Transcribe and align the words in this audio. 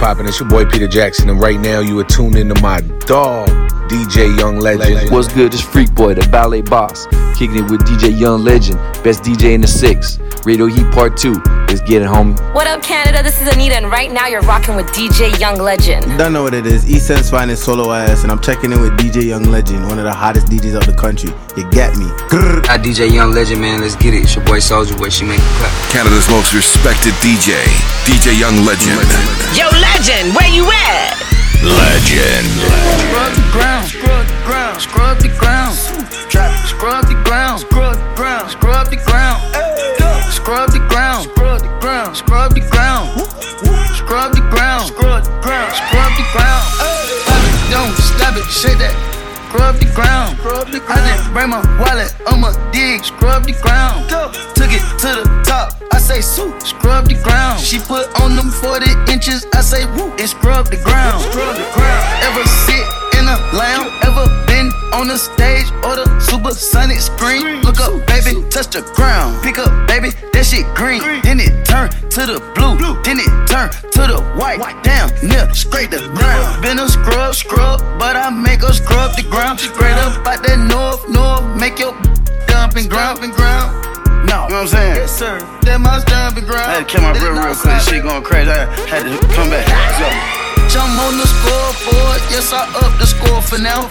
poppin'? 0.00 0.26
It's 0.26 0.40
your 0.40 0.48
boy 0.48 0.64
Peter 0.64 0.88
Jackson, 0.88 1.28
and 1.28 1.38
right 1.38 1.60
now 1.60 1.80
you 1.80 1.98
are 2.00 2.04
tuned 2.04 2.36
into 2.36 2.60
my 2.62 2.80
dog, 3.00 3.48
DJ 3.90 4.38
Young 4.38 4.60
Legend. 4.60 5.10
What's 5.10 5.26
good? 5.26 5.52
It's 5.52 5.60
Freak 5.60 5.92
Boy, 5.96 6.14
the 6.14 6.24
ballet 6.28 6.62
boss, 6.62 7.08
kicking 7.34 7.56
it 7.56 7.68
with 7.68 7.82
DJ 7.82 8.16
Young 8.16 8.44
Legend, 8.44 8.78
best 9.02 9.24
DJ 9.24 9.52
in 9.54 9.60
the 9.62 9.66
six. 9.66 10.20
Radio 10.46 10.66
Heat 10.66 10.88
Part 10.92 11.16
2. 11.16 11.34
Let's 11.66 11.80
get 11.80 12.00
it, 12.00 12.08
homie. 12.08 12.38
What 12.54 12.68
up, 12.68 12.84
Canada? 12.84 13.20
This 13.20 13.42
is 13.42 13.52
Anita, 13.52 13.74
and 13.74 13.90
right 13.90 14.10
now 14.12 14.28
you're 14.28 14.42
rocking 14.42 14.76
with 14.76 14.86
DJ 14.92 15.36
Young 15.40 15.58
Legend. 15.58 16.06
Don't 16.16 16.32
know 16.32 16.44
what 16.44 16.54
it 16.54 16.66
is. 16.66 16.88
East 16.88 17.10
End's 17.10 17.28
finest 17.28 17.64
solo 17.64 17.92
ass, 17.92 18.22
and 18.22 18.30
I'm 18.30 18.40
checking 18.40 18.70
in 18.70 18.80
with 18.80 18.92
DJ 18.92 19.26
Young 19.26 19.50
Legend, 19.50 19.88
one 19.88 19.98
of 19.98 20.04
the 20.04 20.14
hottest 20.14 20.46
DJs 20.46 20.76
of 20.76 20.86
the 20.86 20.94
country. 20.94 21.30
You 21.56 21.68
get 21.70 21.96
me. 21.98 22.06
Grrr. 22.30 22.64
Hi, 22.66 22.78
DJ 22.78 23.12
Young 23.12 23.32
Legend, 23.32 23.60
man. 23.60 23.80
Let's 23.80 23.96
get 23.96 24.14
it. 24.14 24.22
It's 24.22 24.36
your 24.36 24.44
boy 24.44 24.60
Soldier 24.60 24.96
Boy. 24.96 25.08
She 25.08 25.24
make 25.24 25.40
it 25.40 25.56
clap. 25.58 25.90
Canada's 25.90 26.30
most 26.30 26.54
respected 26.54 27.12
DJ, 27.14 27.58
DJ 28.06 28.38
Young 28.38 28.64
Legend. 28.64 29.02
Yo, 29.58 29.66
Legend, 29.82 30.32
where 30.36 30.48
you 30.48 30.64
at? 30.70 31.29
Legend. 31.62 32.46
Scrub 32.48 33.32
the 33.36 33.44
ground, 33.52 33.86
scrub 33.88 34.26
the 34.26 34.34
ground, 34.44 34.80
scrub 34.80 35.18
the 35.18 35.28
ground. 35.28 35.76
Trap, 36.30 36.66
scrub 36.66 37.06
the 37.06 37.14
ground, 37.24 37.60
scrub 37.60 37.96
the 37.96 38.14
ground, 38.16 38.50
scrub 38.50 38.88
the 38.88 38.96
ground. 38.96 39.42
Scrub 40.32 40.70
the 40.72 40.78
ground, 40.88 41.28
scrub 41.28 41.60
the 41.60 41.68
ground, 41.80 42.16
scrub 42.16 42.54
the 42.54 42.60
ground. 42.60 43.20
Scrub 43.92 44.32
the 44.32 44.40
ground, 44.48 44.88
scrub 44.88 45.24
the 45.24 45.30
ground, 45.42 45.72
scrub 45.76 46.12
the 46.16 46.24
ground. 46.32 46.64
Don't 47.70 47.94
stop 47.96 48.36
it, 48.36 48.44
shake 48.50 48.78
that. 48.78 49.09
Scrub 49.50 49.80
the 49.80 49.90
ground. 49.96 50.38
I 50.46 50.98
didn't 51.02 51.32
bring 51.34 51.50
my 51.50 51.58
wallet, 51.82 52.14
I'ma 52.24 52.54
dig, 52.70 53.04
scrub 53.04 53.42
the 53.42 53.52
ground. 53.58 54.08
Took 54.54 54.70
it 54.70 54.78
to 55.02 55.10
the 55.10 55.42
top, 55.42 55.74
I 55.92 55.98
say 55.98 56.20
sue, 56.20 56.54
scrub 56.60 57.08
the 57.08 57.18
ground. 57.24 57.58
She 57.58 57.80
put 57.80 58.06
on 58.22 58.36
them 58.36 58.50
40 58.50 58.86
inches, 59.10 59.44
I 59.52 59.62
say 59.62 59.86
woo, 59.98 60.14
and 60.14 60.28
scrub 60.28 60.70
the 60.70 60.78
ground. 60.86 61.24
Scrub 61.34 61.56
the 61.56 61.66
ground. 61.74 62.06
Ever 62.30 62.46
sit 62.62 62.86
in 63.18 63.26
a 63.26 63.38
lounge, 63.50 63.90
ever 64.06 64.30
on 64.92 65.08
the 65.08 65.16
stage 65.16 65.70
or 65.84 65.96
the 65.96 66.06
supersonic 66.20 67.00
screen? 67.00 67.62
Look 67.62 67.80
up, 67.80 68.06
baby, 68.06 68.42
touch 68.50 68.68
the 68.70 68.82
ground. 68.94 69.42
Pick 69.42 69.58
up, 69.58 69.70
baby, 69.88 70.10
that 70.32 70.44
shit 70.44 70.66
green. 70.74 71.00
Then 71.22 71.40
it 71.40 71.64
turn 71.64 71.90
to 71.90 72.22
the 72.26 72.38
blue, 72.54 72.76
then 73.02 73.18
it 73.18 73.30
turn 73.48 73.70
to 73.70 74.02
the 74.06 74.20
white. 74.36 74.58
Down, 74.82 75.10
near, 75.22 75.52
scrape 75.54 75.90
the 75.90 76.00
ground. 76.14 76.62
Been 76.62 76.78
a 76.78 76.88
scrub, 76.88 77.34
scrub, 77.34 77.80
but 77.98 78.16
I 78.16 78.30
make 78.30 78.62
her 78.62 78.72
scrub 78.72 79.16
the 79.16 79.22
ground. 79.22 79.60
Straight 79.60 79.98
up 79.98 80.26
out 80.26 80.42
that 80.42 80.58
north, 80.58 81.08
north, 81.08 81.44
make 81.58 81.78
your 81.78 81.94
dumping 82.46 82.88
ground, 82.88 83.22
and 83.22 83.32
ground. 83.32 83.72
No. 84.26 84.44
You 84.46 84.52
know 84.52 84.62
what 84.62 84.62
I'm 84.62 84.68
saying? 84.68 84.96
Yes, 84.96 85.16
sir. 85.16 85.38
That 85.64 85.80
my 85.80 86.02
dumping 86.04 86.44
ground. 86.44 86.68
I 86.68 86.80
had 86.80 86.84
to 86.84 86.92
kill 86.92 87.02
my 87.02 87.12
real, 87.16 87.32
real 87.32 87.56
quick. 87.56 87.80
Shit 87.80 88.02
going 88.02 88.22
crazy. 88.22 88.50
I 88.50 88.68
had 88.84 89.08
to 89.08 89.16
come 89.32 89.48
back. 89.48 89.64
Let's 89.64 89.96
go. 89.98 90.40
Jump 90.70 90.92
on 91.02 91.18
the 91.18 91.26
scoreboard, 91.26 92.20
yes, 92.30 92.52
I 92.52 92.62
up 92.78 92.94
the 93.00 93.06
score 93.06 93.42
for 93.42 93.58
now. 93.58 93.90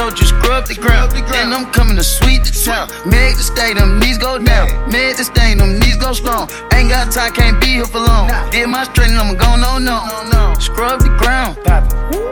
Told 0.00 0.18
you 0.18 0.24
scrub 0.24 0.64
the 0.66 0.72
ground, 0.80 1.12
and 1.12 1.52
I'm 1.52 1.70
coming 1.72 1.94
to 1.96 2.02
sweep 2.02 2.42
the 2.42 2.48
town. 2.64 2.88
Make 3.04 3.36
the 3.36 3.44
stay, 3.44 3.74
them 3.74 4.00
knees 4.00 4.16
go 4.16 4.38
down. 4.38 4.88
Make 4.88 5.18
the 5.18 5.24
stay, 5.24 5.52
them 5.52 5.78
knees 5.78 5.98
go 5.98 6.14
strong. 6.14 6.48
Ain't 6.72 6.88
got 6.88 7.12
time, 7.12 7.34
can't 7.34 7.60
be 7.60 7.76
here 7.76 7.84
for 7.84 8.00
long. 8.00 8.32
Did 8.50 8.66
my 8.68 8.86
training, 8.96 9.18
I'm 9.18 9.36
going 9.36 9.60
no, 9.60 9.76
no. 9.76 10.56
Scrub 10.56 11.04
the 11.04 11.12
ground, 11.20 11.60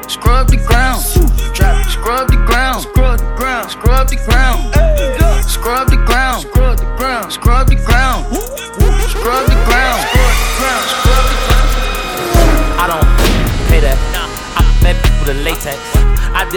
scrub 0.08 0.48
the 0.48 0.56
ground, 0.64 1.05
scrub 1.92 2.33
the 2.33 2.41
ground, 2.48 2.88
scrub 2.88 3.19
the 3.20 3.28
ground, 3.36 3.70
scrub 3.70 4.08
the 4.08 4.16
ground, 4.25 4.64
scrub 5.44 5.88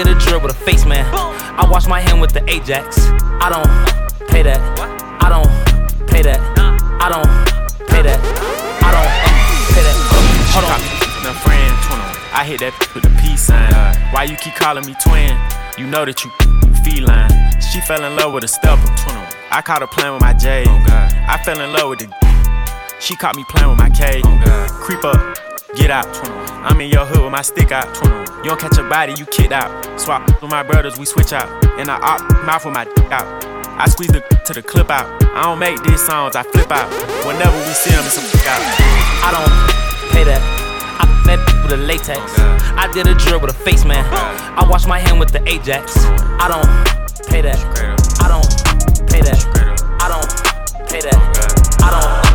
did 0.04 0.16
a 0.16 0.20
drill 0.20 0.42
with 0.42 0.52
a 0.52 0.66
face 0.66 0.86
man. 0.86 1.06
I 1.14 1.68
wash 1.70 1.88
my 1.88 2.00
hand 2.00 2.22
with 2.22 2.34
the 2.34 2.42
Ajax. 2.50 2.98
I 3.40 3.50
don't 3.50 4.30
pay 4.30 4.42
that. 4.42 4.60
I 5.22 5.30
don't 5.30 6.08
pay 6.08 6.22
that. 6.24 6.40
I 7.00 7.10
don't 7.10 7.30
pay 7.88 8.02
that. 8.02 8.20
I 8.82 8.90
don't 8.96 9.06
uh, 9.06 9.74
pay 9.74 9.84
that. 9.86 9.98
Hold 10.54 10.66
on. 10.66 10.82
Now, 11.24 11.34
friend, 11.34 11.74
21. 11.86 12.34
I 12.34 12.44
hit 12.46 12.60
that 12.62 12.74
with 12.96 13.04
the 13.04 13.14
peace 13.22 13.42
sign. 13.42 13.72
Why 14.14 14.24
you 14.24 14.36
keep 14.38 14.56
calling 14.56 14.86
me 14.86 14.96
twin? 15.04 15.38
You 15.78 15.86
know 15.86 16.06
that 16.06 16.24
you, 16.24 16.32
you 16.42 16.74
feline. 16.84 17.62
She 17.62 17.80
fell 17.82 18.04
in 18.04 18.16
love 18.16 18.34
with 18.34 18.44
a 18.44 18.48
stepper. 18.48 18.82
I 19.52 19.62
caught 19.62 19.82
her 19.82 19.88
playing 19.88 20.14
with 20.14 20.22
my 20.22 20.34
J. 20.34 20.64
Oh, 20.68 20.84
I 21.28 21.40
fell 21.44 21.60
in 21.60 21.74
love 21.74 21.90
with 21.90 22.00
the. 22.00 22.98
She 23.00 23.16
caught 23.16 23.36
me 23.36 23.44
playing 23.50 23.70
with 23.70 23.78
my 23.78 23.90
K. 23.90 24.22
Oh, 24.24 24.68
Creep 24.82 25.04
up, 25.04 25.38
get 25.76 25.92
out. 25.92 26.41
I'm 26.64 26.80
in 26.80 26.90
your 26.90 27.06
hood 27.06 27.24
with 27.24 27.32
my 27.32 27.42
stick 27.42 27.72
out. 27.72 27.88
You 28.44 28.50
don't 28.50 28.60
catch 28.60 28.78
a 28.78 28.84
body, 28.84 29.14
you 29.18 29.26
kicked 29.26 29.52
out. 29.52 30.00
Swap 30.00 30.26
with 30.42 30.52
my 30.52 30.64
brothers, 30.64 30.98
we 30.98 31.06
switch 31.06 31.34
out. 31.34 31.50
And 31.80 31.90
I 31.90 31.98
op 31.98 32.22
mouth 32.46 32.66
with 32.66 32.74
my 32.74 32.86
dick 32.86 33.12
out. 33.12 33.26
I 33.82 33.90
squeeze 33.90 34.12
the 34.12 34.22
to 34.46 34.54
the 34.54 34.62
clip 34.62 34.92
out. 34.92 35.08
I 35.36 35.44
don't 35.44 35.58
make 35.58 35.82
these 35.82 36.06
songs, 36.06 36.36
I 36.36 36.44
flip 36.44 36.70
out. 36.70 36.90
Whenever 37.26 37.58
we 37.58 37.74
see 37.74 37.90
them, 37.90 38.06
it's 38.06 38.18
a 38.18 38.22
fuck 38.22 38.48
out. 38.48 38.62
I 39.26 39.30
don't 39.34 40.12
pay 40.14 40.24
that. 40.24 40.42
I 41.02 41.06
met 41.26 41.40
with 41.64 41.74
a 41.74 41.78
latex. 41.78 42.22
I 42.78 42.92
did 42.94 43.08
a 43.08 43.16
drill 43.16 43.40
with 43.40 43.50
a 43.50 43.54
face 43.54 43.86
man. 43.86 44.06
I 44.14 44.68
wash 44.70 44.86
my 44.86 45.00
hand 45.00 45.20
with 45.20 45.32
the 45.32 45.42
Ajax. 45.50 45.98
I 46.38 46.48
don't 46.48 47.28
pay 47.28 47.42
that. 47.42 47.58
I 48.22 48.28
don't 48.28 49.10
pay 49.10 49.22
that. 49.22 49.42
I 50.00 50.10
don't 50.10 50.90
pay 50.90 51.02
that. 51.02 51.82
I 51.82 52.22
don't. 52.22 52.31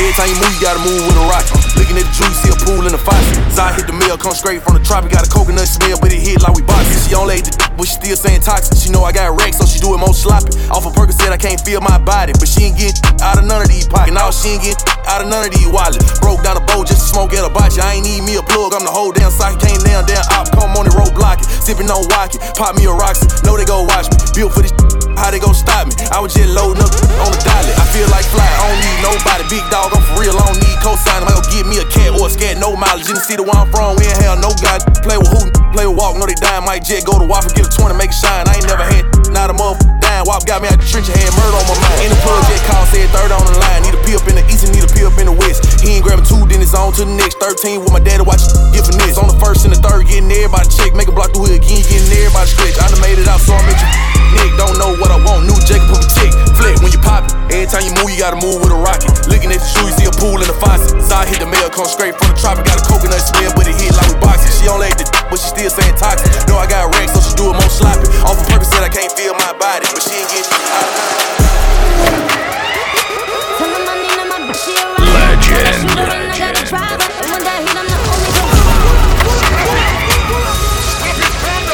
Every 0.00 0.16
time 0.16 0.32
you 0.32 0.40
move, 0.40 0.48
you 0.56 0.64
gotta 0.64 0.80
move 0.80 0.96
with 0.96 1.12
a 1.12 1.26
rocket. 1.28 1.52
Looking 1.76 2.00
at 2.00 2.08
the 2.08 2.14
juice, 2.16 2.40
see 2.40 2.48
a 2.48 2.56
pool 2.64 2.88
in 2.88 2.92
the 2.96 3.02
faucet. 3.04 3.36
Zai 3.52 3.76
hit 3.76 3.84
the 3.84 3.92
mill, 3.92 4.16
come 4.16 4.32
straight 4.32 4.64
from 4.64 4.72
the 4.72 4.80
tropic. 4.80 5.12
Got 5.12 5.28
a 5.28 5.30
coconut 5.30 5.68
smell, 5.68 6.00
but 6.00 6.08
it 6.08 6.24
hit 6.24 6.40
like 6.40 6.56
we 6.56 6.64
boxing. 6.64 6.96
She 7.04 7.12
on 7.12 7.28
ate 7.28 7.44
the 7.44 7.52
d- 7.52 7.60
but 7.76 7.84
she 7.84 8.00
still 8.00 8.16
saying 8.16 8.40
toxic. 8.40 8.80
She 8.80 8.88
know 8.88 9.04
I 9.04 9.12
got 9.12 9.36
wrecked, 9.36 9.60
so 9.60 9.68
she 9.68 9.76
do 9.76 9.92
it 9.92 10.00
more 10.00 10.16
sloppy. 10.16 10.56
Off 10.72 10.88
of 10.88 10.96
Percocet, 10.96 11.28
I 11.28 11.36
can't 11.36 11.60
feel 11.60 11.84
my 11.84 12.00
body, 12.00 12.32
but 12.40 12.48
she 12.48 12.72
ain't 12.72 12.80
get 12.80 12.96
out 13.20 13.36
of 13.36 13.44
none 13.44 13.60
of 13.60 13.68
these 13.68 13.84
pockets. 13.92 14.16
Now 14.16 14.32
she 14.32 14.56
ain't 14.56 14.64
get 14.64 14.80
out 15.04 15.20
of 15.20 15.28
none 15.28 15.44
of 15.44 15.52
these 15.52 15.68
wallets. 15.68 16.00
Broke 16.16 16.40
down 16.40 16.56
a 16.56 16.64
bowl 16.64 16.80
just 16.88 17.04
to 17.04 17.08
smoke 17.12 17.36
at 17.36 17.44
a 17.44 17.52
botch. 17.52 17.76
I 17.76 18.00
ain't 18.00 18.08
need 18.08 18.24
me 18.24 18.40
a 18.40 18.44
plug, 18.48 18.72
I'm 18.72 18.88
the 18.88 18.94
whole 18.94 19.12
damn 19.12 19.28
socket. 19.28 19.60
Came 19.60 19.84
down, 19.84 20.08
down, 20.08 20.24
op, 20.32 20.48
come 20.48 20.80
on 20.80 20.88
the 20.88 20.96
road 20.96 21.12
block 21.12 21.44
it. 21.44 21.48
Sipping 21.60 21.92
on 21.92 22.08
Wocky, 22.08 22.40
pop 22.56 22.72
me 22.72 22.88
a 22.88 22.92
Roxy. 22.96 23.28
Know 23.44 23.52
they 23.52 23.68
go 23.68 23.84
watch 23.84 24.08
me. 24.08 24.16
Built 24.32 24.56
for 24.56 24.64
this 24.64 24.72
how 25.20 25.30
they 25.30 25.38
gon' 25.38 25.52
stop 25.52 25.84
me? 25.84 25.92
I 26.08 26.18
was 26.24 26.32
just 26.32 26.48
loading 26.48 26.80
up 26.80 26.88
on 27.20 27.28
the 27.28 27.40
dolly. 27.44 27.72
I 27.76 27.84
feel 27.92 28.08
like 28.08 28.24
fly, 28.32 28.40
I 28.40 28.72
don't 28.72 28.80
need 28.80 28.98
nobody. 29.04 29.44
Big 29.52 29.64
dog, 29.68 29.89
I'm 29.92 30.02
for 30.02 30.22
real, 30.22 30.34
I 30.34 30.44
don't 30.46 30.60
need 30.62 30.78
cosign. 30.80 31.26
I 31.26 31.34
go 31.34 31.42
get 31.50 31.66
me 31.66 31.78
a 31.82 31.86
cat 31.86 32.14
or 32.14 32.26
a 32.26 32.30
scat, 32.30 32.58
no 32.58 32.74
mileage. 32.76 33.08
In 33.08 33.16
the 33.18 33.24
city 33.24 33.42
where 33.42 33.56
I'm 33.56 33.70
from, 33.70 33.96
we 33.98 34.06
ain't 34.06 34.18
hell 34.22 34.38
no 34.38 34.50
God. 34.62 34.80
Play 35.02 35.18
with 35.18 35.30
who, 35.30 35.50
play 35.74 35.86
with 35.86 35.98
walk, 35.98 36.16
know 36.16 36.26
they 36.26 36.38
dying. 36.38 36.64
Might 36.64 36.84
jet, 36.84 37.04
go 37.04 37.18
to 37.18 37.26
Waffle, 37.26 37.52
get 37.52 37.66
a 37.66 37.70
20, 37.70 37.96
make 37.96 38.10
it 38.10 38.18
shine. 38.18 38.48
I 38.48 38.58
ain't 38.58 38.66
never 38.66 38.84
had 38.84 39.04
not 39.32 39.50
a 39.50 39.54
motherfucker 39.54 39.99
dying. 40.20 40.28
Wop 40.28 40.46
got 40.46 40.62
me 40.62 40.68
out 40.68 40.78
the 40.78 40.86
trench, 40.86 41.08
had 41.08 41.32
murder 41.36 41.56
on 41.56 41.66
my 41.68 41.76
mind. 41.80 42.04
In 42.04 42.10
the 42.12 42.20
plug, 42.20 42.44
jet 42.48 42.60
call, 42.68 42.84
said 42.86 43.08
third 43.10 43.32
on 43.32 43.44
the 43.44 43.56
line. 43.58 43.82
Need 43.82 43.94
a 43.96 44.00
pee 44.04 44.16
up 44.16 44.26
in 44.28 44.36
the 44.36 44.44
east 44.52 44.64
and 44.64 44.72
need 44.74 44.84
a 44.84 44.90
pee 44.92 45.04
up 45.04 45.16
in 45.18 45.26
the 45.26 45.36
west. 45.36 45.80
He 45.80 45.96
ain't 45.96 46.04
grabbing 46.04 46.24
two, 46.24 46.40
then 46.48 46.60
it's 46.60 46.74
on 46.74 46.92
to 47.00 47.04
the 47.04 47.14
next. 47.14 47.40
13 47.40 47.80
with 47.80 47.92
my 47.92 48.00
daddy, 48.00 48.22
watch 48.22 48.44
get 48.72 48.84
finesse. 48.84 49.16
On 49.16 49.28
the 49.28 49.38
first 49.40 49.64
and 49.64 49.72
the 49.72 49.80
third, 49.80 50.06
getting 50.06 50.30
everybody 50.30 50.68
check. 50.68 50.92
Make 50.92 51.08
a 51.08 51.14
block 51.14 51.32
through 51.32 51.48
hood 51.48 51.56
again, 51.56 51.82
getting 51.88 52.10
everybody 52.12 52.48
stretch. 52.48 52.76
I 52.76 52.88
done 52.90 53.00
made 53.00 53.18
it 53.18 53.28
out, 53.28 53.40
so 53.40 53.56
I 53.56 53.62
make 53.64 53.80
you. 53.80 53.90
Nick 54.30 54.54
don't 54.54 54.78
know 54.78 54.94
what 55.02 55.10
I 55.10 55.18
want. 55.26 55.48
New 55.48 55.58
Jacob 55.66 55.90
put 55.90 56.06
tick. 56.06 56.30
Flick 56.54 56.78
when 56.84 56.92
you 56.94 57.02
pop 57.02 57.26
it. 57.26 57.34
Every 57.50 57.66
time 57.66 57.82
you 57.82 57.92
move, 57.98 58.14
you 58.14 58.20
gotta 58.20 58.38
move 58.38 58.62
with 58.62 58.70
a 58.70 58.78
rocket. 58.78 59.10
Looking 59.26 59.50
at 59.50 59.58
the 59.58 59.66
shoe, 59.66 59.90
you 59.90 59.94
see 59.98 60.06
a 60.06 60.14
pool 60.14 60.38
in 60.38 60.46
the 60.46 60.54
faucet. 60.54 61.02
Side 61.02 61.26
hit 61.26 61.42
the 61.42 61.50
mail, 61.50 61.66
come 61.72 61.88
straight 61.90 62.14
from 62.14 62.30
the 62.30 62.38
tropic. 62.38 62.62
Got 62.68 62.78
a 62.78 62.84
coconut 62.86 63.18
smell, 63.18 63.50
but 63.58 63.66
it 63.66 63.74
hit 63.74 63.90
like 63.98 64.06
we 64.06 64.16
boxing. 64.22 64.54
She 64.54 64.70
on 64.70 64.78
like 64.78 64.94
the 64.94 65.10
but 65.30 65.38
she 65.38 65.46
still 65.46 65.70
saying 65.70 65.94
toxic. 65.94 66.26
Know 66.50 66.58
I 66.58 66.66
got 66.66 66.90
wrecked, 66.90 67.14
so 67.14 67.22
she 67.22 67.32
do 67.38 67.54
it 67.54 67.56
more 67.58 67.70
sloppy. 67.70 68.10
Off 68.26 68.34
of 68.34 68.46
purpose, 68.50 68.66
said 68.70 68.82
I 68.82 68.90
can't 68.90 69.14
feel 69.14 69.32
my 69.38 69.54
body, 69.54 69.86
but 69.94 70.02
she 70.02 70.09
Legend. 70.10 70.26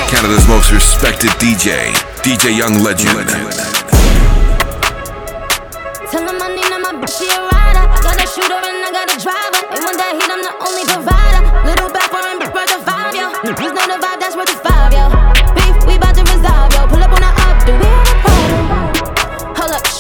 Canada's 0.09 0.47
most 0.49 0.71
respected 0.71 1.31
DJ, 1.41 1.95
DJ 2.21 2.59
Young 2.59 2.83
Legend. 2.83 3.27
Tell 6.11 6.29
him 6.29 6.43
I 6.43 6.49
need 6.55 6.69
my 6.83 6.93
bitch, 6.93 7.19
she 7.19 7.25
a 7.25 7.41
rider. 7.41 7.89
I 7.89 8.01
got 8.03 8.23
a 8.23 8.27
shooter 8.27 8.53
and 8.53 8.85
I 8.85 8.91
got 8.93 9.17
a 9.17 9.19
driver. 9.19 9.46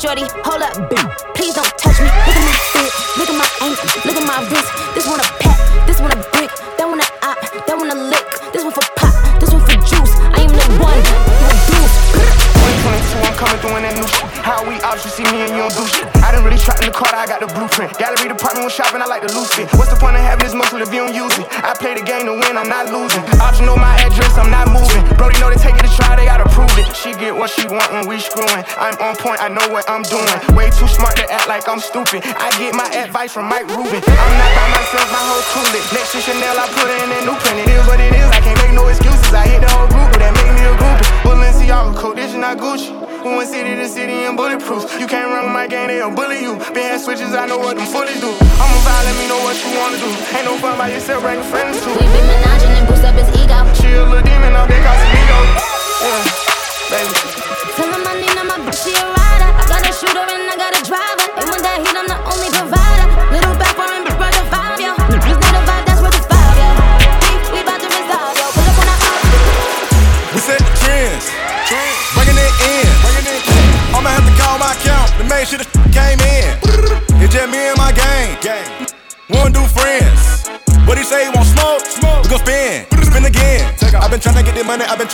Shorty, 0.07 0.23
hold 0.47 0.63
up, 0.63 0.75
boo. 0.89 1.03
Please 1.35 1.55
don't 1.55 1.67
touch 1.79 1.99
me. 1.99 2.07
Look 2.07 2.39
at 2.39 2.47
my 2.47 2.55
fit, 2.71 2.93
look 3.19 3.29
at 3.29 3.39
my 3.43 3.51
ankle, 3.67 3.91
look 4.07 4.17
at 4.17 4.27
my 4.27 4.39
wrist. 4.47 4.71
This 4.95 5.07
one 5.07 5.19
a 5.19 5.27
pet, 5.43 5.59
this 5.87 6.01
one 6.01 6.13
a 6.13 6.19
brick, 6.31 6.51
that 6.79 6.87
one 6.87 7.01
a 7.01 7.07
op, 7.27 7.39
that 7.67 7.77
one 7.77 7.91
a 7.91 7.95
lick. 7.95 8.27
This 8.53 8.63
one 8.63 8.73
for 8.73 8.87
pop, 8.95 9.15
this 9.41 9.51
one 9.51 9.63
for 9.67 9.75
juice. 9.83 10.15
I 10.31 10.47
am 10.47 10.53
the 10.55 10.63
one, 10.79 11.03
a 11.03 11.51
deuce. 11.67 11.97
2022, 12.87 13.19
I'm 13.27 13.35
coming 13.35 13.59
through 13.59 13.77
in 13.77 13.83
that 13.83 13.95
new. 13.99 14.26
How 14.47 14.63
we 14.63 14.79
ops 14.87 15.03
to 15.03 15.11
see 15.11 15.27
me 15.27 15.43
and 15.43 15.59
you 15.59 15.67
don't 15.67 15.75
do 15.75 15.83
shit. 15.91 16.07
I 16.23 16.31
done 16.31 16.47
really 16.47 16.55
tried 16.55 16.79
in 16.79 16.87
the 16.87 16.95
car, 16.95 17.11
I 17.11 17.27
got 17.27 17.43
the 17.43 17.51
blueprint. 17.51 17.99
Gallery 17.99 18.31
department 18.31 18.63
when 18.63 18.71
shopping, 18.71 19.03
I 19.03 19.11
like 19.11 19.27
to 19.27 19.33
loose 19.35 19.51
fit. 19.51 19.67
What's 19.75 19.91
the 19.91 19.99
point 19.99 20.15
of 20.15 20.23
having 20.23 20.47
this 20.47 20.55
muscle 20.55 20.79
if 20.79 20.87
you 20.95 21.03
don't 21.03 21.11
use 21.11 21.35
it? 21.35 21.51
I 21.67 21.75
play 21.75 21.99
the 21.99 22.07
game 22.07 22.31
to 22.31 22.35
win, 22.39 22.55
I'm 22.55 22.71
not 22.71 22.95
losing. 22.95 23.27
Option 23.43 23.67
know 23.67 23.75
my 23.75 23.99
address, 24.07 24.39
I'm 24.39 24.47
not 24.55 24.71
moving. 24.71 25.03
Brody 25.19 25.35
know 25.43 25.51
they 25.51 25.59
take 25.59 25.75
it 25.75 25.83
to 25.83 25.91
try, 25.99 26.15
they 26.15 26.31
gotta 26.31 26.47
prove 26.55 26.71
it. 26.79 26.87
She 26.95 27.11
get 27.19 27.35
what 27.35 27.51
she 27.51 27.67
want 27.67 27.91
when 27.91 28.07
we 28.07 28.23
screwing. 28.23 28.63
I'm 28.79 28.95
on 29.03 29.19
point, 29.19 29.43
I 29.43 29.51
know 29.51 29.67
what 29.67 29.83
I'm 29.91 30.07
doing. 30.07 30.31
Way 30.55 30.71
too 30.71 30.87
smart 30.87 31.19
to 31.19 31.27
act 31.27 31.51
like 31.51 31.67
I'm 31.67 31.83
stupid. 31.83 32.23
I 32.23 32.55
get 32.55 32.71
my 32.71 32.87
advice 32.95 33.35
from 33.35 33.51
Mike 33.51 33.67
Rubin. 33.67 33.99
I'm 33.99 34.35
not 34.39 34.51
by 34.55 34.67
myself, 34.79 35.11
my 35.11 35.27
whole 35.27 35.43
crew 35.51 35.67
lit. 35.75 35.83
Next 35.91 36.15
to 36.15 36.23
Chanel, 36.23 36.55
I 36.55 36.71
put 36.71 36.87
it 36.87 37.03
in 37.03 37.11
a 37.11 37.21
new 37.27 37.35
print. 37.43 37.67
It 37.67 37.75
is 37.75 37.83
what 37.91 37.99
it 37.99 38.15
is, 38.15 38.31
I 38.31 38.39
can't 38.47 38.63
make 38.63 38.79
no 38.79 38.87
excuses. 38.87 39.27
I 39.35 39.43
hit 39.43 39.67
the 39.67 39.71
whole 39.75 39.91
group, 39.91 40.07
but 40.15 40.23
that 40.23 40.31
make 40.39 40.55
me 40.55 40.63
a 40.63 40.75
groupie. 40.79 40.86
Balenciaga 41.67 41.97
coat, 41.97 42.17
this 42.17 42.31
is 42.31 42.39
not 42.39 42.59
Gucci. 42.59 42.95
We 43.25 43.37
went 43.37 43.51
city 43.51 43.75
to 43.75 43.89
city 43.89 44.13
and 44.13 44.37
bulletproof. 44.37 44.87
You 45.01 45.07
can't 45.07 45.31
run 45.31 45.53
my 45.53 45.67
game, 45.67 45.89
they'll 45.89 46.15
bully 46.15 46.41
you. 46.41 46.55
Been 46.71 46.95
had 46.95 47.01
switches, 47.01 47.35
I 47.35 47.47
know 47.47 47.59
what 47.59 47.77
them 47.77 47.87
fully 47.87 48.15
do. 48.23 48.31
I'm 48.31 48.71
a 48.71 48.79
vibe, 48.87 49.05
let 49.05 49.17
me 49.19 49.27
know 49.27 49.43
what 49.43 49.59
you 49.59 49.75
wanna 49.75 49.99
do. 49.99 50.07
Ain't 50.37 50.47
no 50.47 50.57
fun 50.59 50.79
by 50.79 50.91
yourself, 50.91 51.23
bring 51.23 51.43
friends 51.43 51.83
too. 51.83 51.91
We 51.91 52.07
be 52.07 52.23
menaging 52.23 52.71
and 52.71 52.87
boost 52.87 53.03
up 53.03 53.19
his 53.19 53.29
ego. 53.35 53.67
She 53.75 53.91
a 53.99 54.05
little 54.07 54.23
demon, 54.23 54.55
all 54.55 54.67
they 54.67 54.79
cause 54.79 55.03
ego. 55.11 55.39
Yeah, 56.07 56.23
baby. 56.87 57.15
Tell 57.75 57.91
him 57.91 58.07
I 58.07 58.15
need 58.15 58.39
my 58.47 58.59
bitch, 58.63 58.85
she 58.87 59.16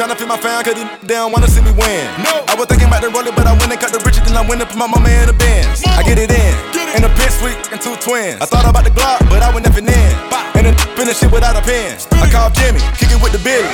tryna 0.03 0.19
feed 0.19 0.27
my 0.27 0.37
fam, 0.37 0.59
cause 0.67 0.75
they 0.75 1.15
don't 1.15 1.31
wanna 1.31 1.47
see 1.47 1.63
me 1.63 1.71
win. 1.79 2.03
No. 2.27 2.43
I 2.51 2.59
was 2.59 2.67
thinking 2.67 2.91
about 2.91 3.07
the 3.07 3.11
roller, 3.15 3.31
but 3.31 3.47
I 3.47 3.55
went 3.55 3.71
and 3.71 3.79
cut 3.79 3.95
the 3.95 4.03
riches, 4.03 4.27
then 4.27 4.35
I 4.35 4.43
went 4.43 4.59
and 4.59 4.67
put 4.67 4.75
my 4.75 4.91
mama 4.91 5.07
in 5.07 5.31
the 5.31 5.37
Benz. 5.39 5.87
I 5.87 6.03
get 6.03 6.19
it 6.19 6.27
in, 6.27 6.53
get 6.75 6.91
it. 6.91 6.99
in 6.99 7.07
a 7.07 7.13
pit 7.15 7.31
sweet 7.31 7.55
and 7.71 7.79
two 7.79 7.95
twins. 8.03 8.43
I 8.43 8.47
thought 8.51 8.67
about 8.67 8.83
the 8.83 8.91
Glock, 8.91 9.23
but 9.31 9.47
I 9.47 9.55
went 9.55 9.63
nothing 9.63 9.87
in. 9.87 10.13
And 10.59 10.67
then 10.67 10.75
finish 10.99 11.23
it 11.23 11.31
without 11.31 11.55
a 11.55 11.63
pen. 11.63 11.95
I 12.19 12.27
called 12.27 12.55
Jimmy, 12.59 12.83
kick 12.99 13.15
it 13.15 13.21
with 13.23 13.31
the 13.31 13.43
Billy. 13.47 13.71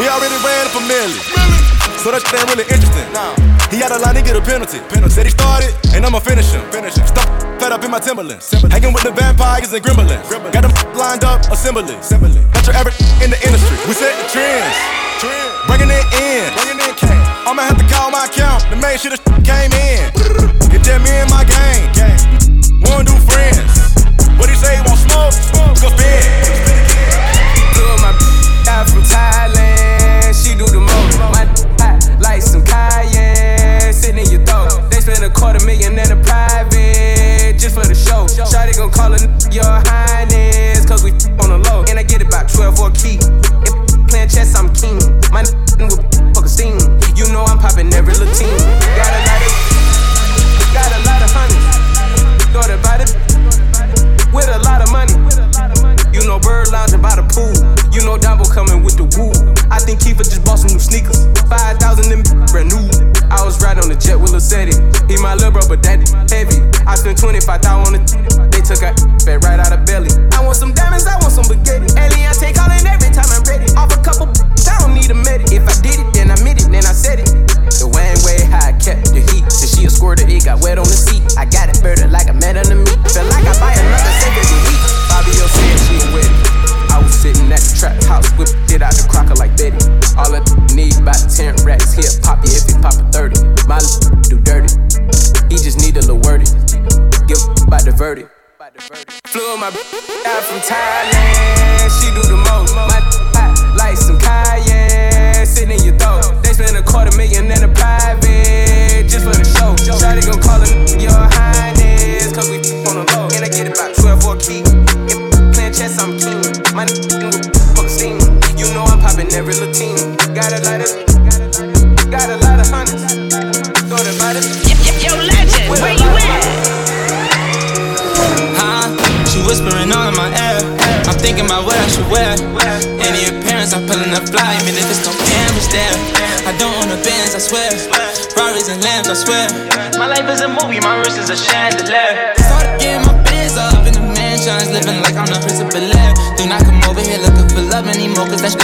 We 0.00 0.08
already 0.08 0.40
ran 0.40 0.64
up 0.64 0.72
a 0.72 0.82
million. 0.88 1.20
So 2.00 2.16
that 2.16 2.24
shit 2.24 2.40
ain't 2.40 2.48
really 2.48 2.64
interesting. 2.64 3.04
Nah. 3.12 3.36
He 3.68 3.76
had 3.76 3.92
a 3.92 4.00
line, 4.00 4.16
he 4.16 4.22
get 4.24 4.36
a 4.36 4.40
penalty. 4.40 4.80
Penalty. 4.88 5.12
Said 5.12 5.26
he 5.26 5.32
started, 5.36 5.74
and 5.92 6.00
I'ma 6.00 6.20
finish 6.24 6.48
him. 6.48 6.64
Finish 6.72 6.96
him. 6.96 7.04
Stop 7.04 7.28
fed 7.60 7.72
up 7.72 7.84
in 7.84 7.90
my 7.90 7.98
Timberlands. 7.98 8.48
Hanging 8.72 8.92
with 8.92 9.02
the 9.02 9.12
vampires 9.12 9.72
and 9.72 9.84
gremlins. 9.84 10.24
Got 10.52 10.64
them 10.64 10.72
lined 10.96 11.24
up, 11.24 11.44
assembly. 11.52 11.98
Got 12.56 12.66
your 12.66 12.76
average 12.76 12.96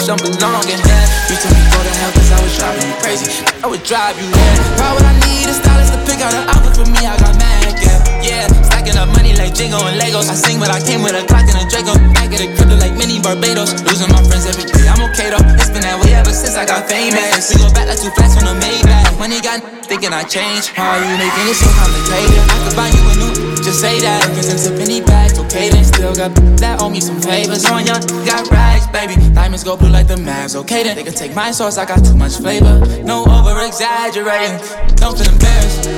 anymore, 0.08 0.20
cause 0.20 0.36
that 0.36 0.36
shit 0.36 0.36
don't 0.36 0.38
belong 0.40 0.66
in 0.68 0.80
here. 0.80 1.06
You 1.28 1.36
told 1.40 1.54
me 1.54 1.64
go 1.72 1.80
to 1.80 1.92
hell, 1.96 2.12
cause 2.12 2.30
I 2.32 2.38
was 2.42 2.52
driving 2.58 2.84
you 2.88 2.96
crazy. 3.00 3.26
I 3.62 3.66
would 3.66 3.82
drive 3.84 4.16
you 4.20 4.28
there. 4.28 4.56
Why 4.76 4.90
would 4.92 5.06
I 5.06 5.14
need 5.24 5.48
a 5.48 5.54
stylist 5.54 5.92
to 5.92 6.00
pick 6.04 6.20
out 6.20 6.34
an 6.34 6.44
outfit 6.48 6.76
for 6.76 6.88
me? 6.88 7.00
I 7.06 7.16
got 7.16 7.34
mad, 7.38 7.72
yeah. 7.80 8.00
Yeah, 8.20 8.46
stacking 8.64 8.96
up 8.96 9.08
money 9.08 9.36
like 9.36 9.54
Jingo 9.54 9.80
and 9.84 10.00
Legos. 10.00 10.28
I 10.28 10.36
sing, 10.36 10.60
but 10.60 10.70
I 10.70 10.80
came 10.80 11.02
with 11.02 11.16
a 11.16 11.24
clock 11.24 11.48
and 11.48 11.56
a 11.60 11.64
Draco. 11.68 11.96
I 12.16 12.28
get 12.28 12.40
a 12.40 12.48
crypto 12.52 12.76
like 12.76 12.96
mini 12.96 13.20
Barbados. 13.20 13.72
Losing 13.84 14.10
my 14.12 14.22
friends 14.24 14.44
every 14.48 14.64
day, 14.64 14.88
I'm 14.88 15.00
okay 15.12 15.32
though. 15.32 15.44
It's 15.56 15.72
been 15.72 15.84
that 15.84 16.00
way 16.00 16.12
ever 16.16 16.32
since 16.32 16.56
I 16.56 16.64
got 16.64 16.88
famous. 16.88 17.52
We 17.52 17.60
go 17.60 17.68
back 17.72 17.88
like 17.88 18.00
two 18.00 18.12
flats 18.12 18.36
on 18.40 18.48
a 18.48 18.54
Maybach. 18.60 19.03
Money 19.18 19.40
got 19.40 19.62
thinking 19.86 20.12
I 20.12 20.24
changed. 20.24 20.68
How 20.74 20.98
you 20.98 21.16
making 21.16 21.46
it 21.48 21.56
so 21.56 21.70
complicated? 21.78 22.40
I 22.50 22.56
could 22.64 22.76
buy 22.76 22.88
you 22.90 23.02
a 23.08 23.14
new, 23.16 23.56
just 23.62 23.80
say 23.80 24.00
that. 24.00 24.22
Cause 24.34 24.52
it's 24.52 24.66
a 24.66 24.72
penny 24.72 25.00
back, 25.00 25.38
okay 25.38 25.70
then. 25.70 25.84
Still 25.84 26.14
got 26.14 26.34
that 26.58 26.82
owe 26.82 26.90
me 26.90 27.00
some 27.00 27.20
favors. 27.20 27.64
Oh, 27.64 27.74
on 27.74 27.86
young, 27.86 28.00
got 28.26 28.50
rags, 28.50 28.86
baby. 28.88 29.14
Diamonds 29.32 29.64
go 29.64 29.76
blue 29.76 29.88
like 29.88 30.08
the 30.08 30.16
Mavs, 30.16 30.56
okay 30.56 30.82
then. 30.82 30.96
They 30.96 31.04
can 31.04 31.14
take 31.14 31.34
my 31.34 31.50
sauce, 31.52 31.78
I 31.78 31.86
got 31.86 32.04
too 32.04 32.16
much 32.16 32.36
flavor. 32.36 32.80
No 33.02 33.24
over 33.24 33.60
exaggerating. 33.64 34.58
Don't 34.96 35.16
feel 35.16 35.30
embarrassed. 35.30 35.88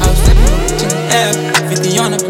I 0.00 0.06
was 0.08 0.18
flipping 0.24 0.46
in 0.46 0.88
the 0.88 1.00
air, 1.12 1.32
50 1.68 1.98
on 1.98 2.10
the 2.12 2.29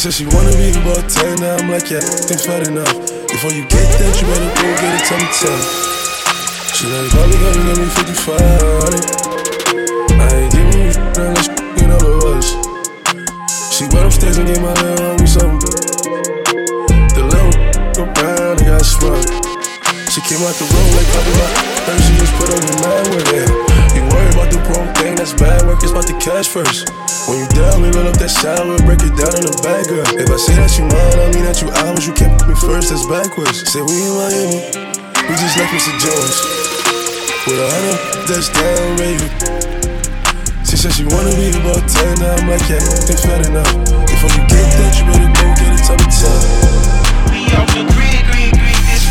said 0.00 0.16
she 0.16 0.24
wanna 0.32 0.48
be 0.56 0.72
10, 0.72 1.44
now 1.44 1.60
I'm 1.60 1.68
like, 1.68 1.92
yeah, 1.92 2.00
ain't 2.00 2.40
fat 2.40 2.64
enough. 2.64 2.88
Before 3.28 3.52
you 3.52 3.68
get 3.68 3.84
that, 4.00 4.16
you 4.16 4.24
better 4.32 4.48
go 4.56 4.64
get 4.80 4.96
tell 5.04 5.20
me 5.20 5.28
10. 5.28 5.60
She 6.72 6.88
like, 6.88 7.12
probably 7.12 7.36
gotta 7.36 7.60
give 7.60 7.76
me 7.76 7.88
55, 8.00 8.40
honey. 8.80 9.04
I 10.16 10.28
ain't 10.40 10.52
giving 10.56 10.80
you 10.80 10.88
shit 10.96 11.04
unless 11.20 11.52
you 11.76 11.84
know 11.84 12.00
the 12.00 12.16
was. 12.16 12.48
She 13.76 13.84
went 13.92 14.08
upstairs 14.08 14.40
and 14.40 14.48
gave 14.48 14.64
my 14.64 14.72
little 14.72 15.04
homie 15.04 15.28
something. 15.28 15.68
The 15.68 17.20
little 17.20 17.52
go 17.92 18.08
round 18.08 18.56
and 18.56 18.72
got 18.72 18.80
sprung. 18.80 19.20
She 20.08 20.24
came 20.24 20.40
out 20.48 20.56
the 20.56 20.64
room 20.64 20.88
like 20.96 21.08
probably 21.12 21.36
my 21.36 21.48
third, 21.84 22.00
she 22.08 22.12
just 22.16 22.32
put 22.40 22.48
on 22.48 22.62
the 22.64 22.76
mad 22.80 23.04
with 23.12 23.36
it. 23.36 23.48
You 23.92 24.00
worry 24.08 24.32
about 24.32 24.48
the 24.48 24.64
wrong 24.64 24.88
thing, 24.96 25.20
that's 25.20 25.36
bad 25.36 25.68
work, 25.68 25.84
it's 25.84 25.92
about 25.92 26.08
the 26.08 26.16
cash 26.16 26.48
first. 26.48 26.88
When 27.28 27.38
you 27.38 27.48
down, 27.52 27.82
we 27.82 27.90
roll 27.92 28.08
up 28.08 28.16
that 28.16 28.32
shower, 28.32 28.76
break 28.88 29.04
it 29.04 29.12
down 29.12 29.34
in 29.36 29.44
the 29.44 29.56
bag, 29.60 29.84
girl. 29.90 30.06
If 30.16 30.30
I 30.32 30.38
say 30.40 30.56
that 30.56 30.72
you 30.78 30.88
mine, 30.88 31.18
I 31.20 31.28
mean 31.36 31.44
that 31.44 31.60
you 31.60 31.68
ours, 31.84 32.08
you 32.08 32.14
can't 32.16 32.32
put 32.40 32.48
me 32.48 32.56
first, 32.56 32.88
that's 32.88 33.04
backwards. 33.04 33.60
Say 33.68 33.84
we 33.84 33.92
in 33.92 34.12
Miami, 34.16 34.60
we 35.28 35.32
just 35.36 35.54
left 35.60 35.68
Mr. 35.74 35.92
Jones. 36.00 36.36
With 37.44 37.60
a 37.60 37.68
hundred, 37.68 38.00
that's 38.24 38.48
down, 38.52 38.96
baby. 38.96 39.26
She 40.64 40.76
said 40.80 40.96
she 40.96 41.04
wanna 41.04 41.34
be 41.36 41.52
about 41.52 41.84
10, 41.84 42.24
now 42.24 42.34
I'm 42.40 42.48
like, 42.48 42.64
yeah, 42.72 42.80
ain't 42.80 43.20
fat 43.20 43.42
enough. 43.46 43.68
Before 44.08 44.32
you 44.32 44.42
get 44.48 44.66
that, 44.80 44.92
you 44.96 45.04
better 45.10 45.30
go 45.34 45.44
get 45.60 45.70
it, 45.76 45.82
tell 45.84 45.98
me 46.00 46.08
10. 46.08 47.34
We 47.34 47.40
off 47.58 47.68
the 47.74 47.84
grid, 47.90 48.22
grid, 48.32 48.49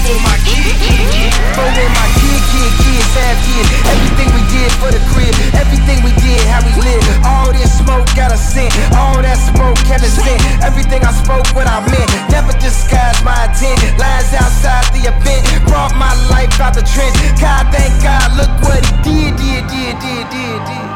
grid, 0.09 0.17
this 0.17 0.25
my 0.25 0.37
kid, 0.41 0.73
kid, 0.81 1.05
kid. 1.13 1.31
For 1.53 1.65
when 1.65 1.91
my 1.93 2.07
kid, 2.17 2.41
kid, 2.49 2.71
kids 2.81 3.11
have 3.13 3.37
kids. 3.45 3.69
Everything 3.85 4.29
we 4.33 4.43
did 4.49 4.71
for 4.81 4.89
the 4.89 5.01
crib, 5.13 5.33
everything 5.53 6.01
we 6.03 6.11
did, 6.21 6.41
how 6.49 6.61
we 6.65 6.73
live. 6.81 7.03
All 7.25 7.51
this 7.53 7.69
smoke 7.77 8.07
got 8.15 8.31
a 8.31 8.37
scent, 8.37 8.73
all 8.97 9.21
that 9.21 9.37
smoke 9.37 9.77
Kevin 9.85 10.09
sent. 10.09 10.41
Everything 10.63 11.03
I 11.05 11.13
spoke, 11.13 11.45
what 11.53 11.67
I 11.67 11.81
meant. 11.85 12.09
Never 12.31 12.53
disguised 12.57 13.23
my 13.23 13.37
intent. 13.49 13.79
Lines 13.99 14.33
outside 14.33 14.85
the 14.93 15.09
event, 15.09 15.45
brought 15.67 15.93
my 15.95 16.13
life 16.33 16.53
out 16.59 16.73
the 16.73 16.85
trench. 16.85 17.15
God, 17.37 17.69
thank 17.69 17.93
God, 18.01 18.33
look 18.37 18.51
what 18.65 18.81
he 19.05 19.29
did, 19.31 19.37
did, 19.37 19.63
did, 19.69 19.95
did, 19.99 20.25
did, 20.33 20.59
did. 20.65 20.87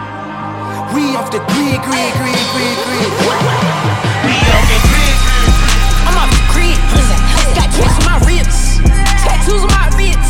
We 0.93 1.17
off 1.17 1.29
the 1.33 1.41
grid, 1.53 1.81
grid, 1.81 2.11
grid, 2.17 2.43
grid, 2.53 2.77
grid. 2.85 3.09
We 4.25 4.33
off 4.53 4.65
the 4.69 4.79
grid, 4.89 5.15
I'm 6.05 6.17
off 6.21 6.29
the 6.29 6.43
grid. 6.53 6.77
Got 7.57 7.69
kids 7.73 7.97
on 7.97 8.05
my 8.05 8.17
ribs, 8.29 8.62
on 9.49 9.67
my 9.67 9.89
ribs. 9.97 10.22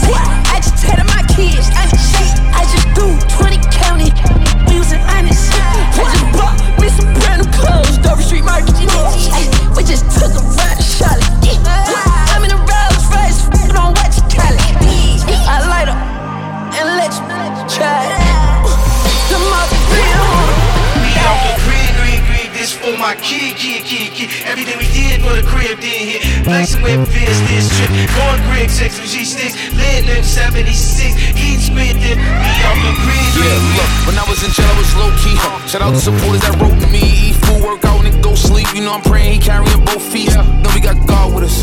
Out 35.84 35.92
to 35.92 36.00
supporters 36.00 36.42
that 36.42 36.56
wrote 36.62 36.80
me. 36.92 37.04
Eat 37.28 37.36
food, 37.44 37.62
work 37.62 37.84
out, 37.84 38.06
and 38.06 38.24
go 38.24 38.36
sleep. 38.36 38.68
You 38.74 38.82
know 38.86 38.94
I'm 38.94 39.02
praying 39.02 39.34
he 39.34 39.40
carrying 39.40 39.84
both 39.84 40.02
feet. 40.02 40.32
Yeah. 40.32 40.48
Know 40.64 40.72
we 40.74 40.80
got 40.80 40.96
God 41.06 41.36
with 41.36 41.44
us. 41.44 41.62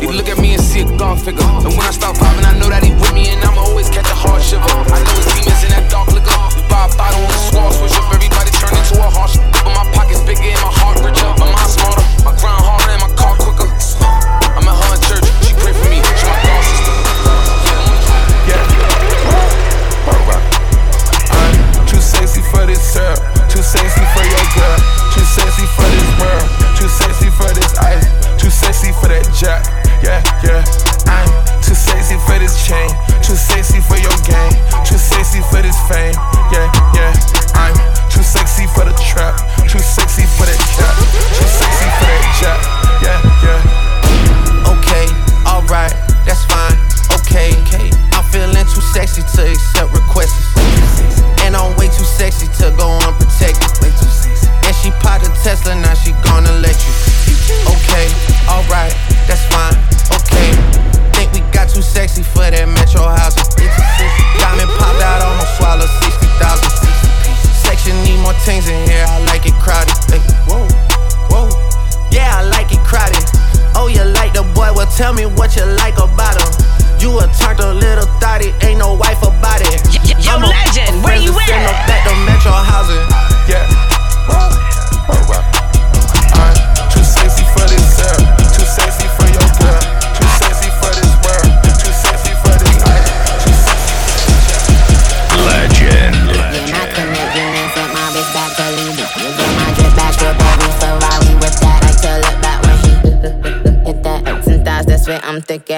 He 0.00 0.06
look 0.10 0.28
at 0.28 0.38
me 0.38 0.54
and 0.54 0.62
see 0.62 0.80
a 0.80 0.84
God 0.98 1.22
figure. 1.22 1.46
And 1.46 1.70
when 1.78 1.86
I 1.86 1.92
stop 1.92 2.16
popping, 2.18 2.44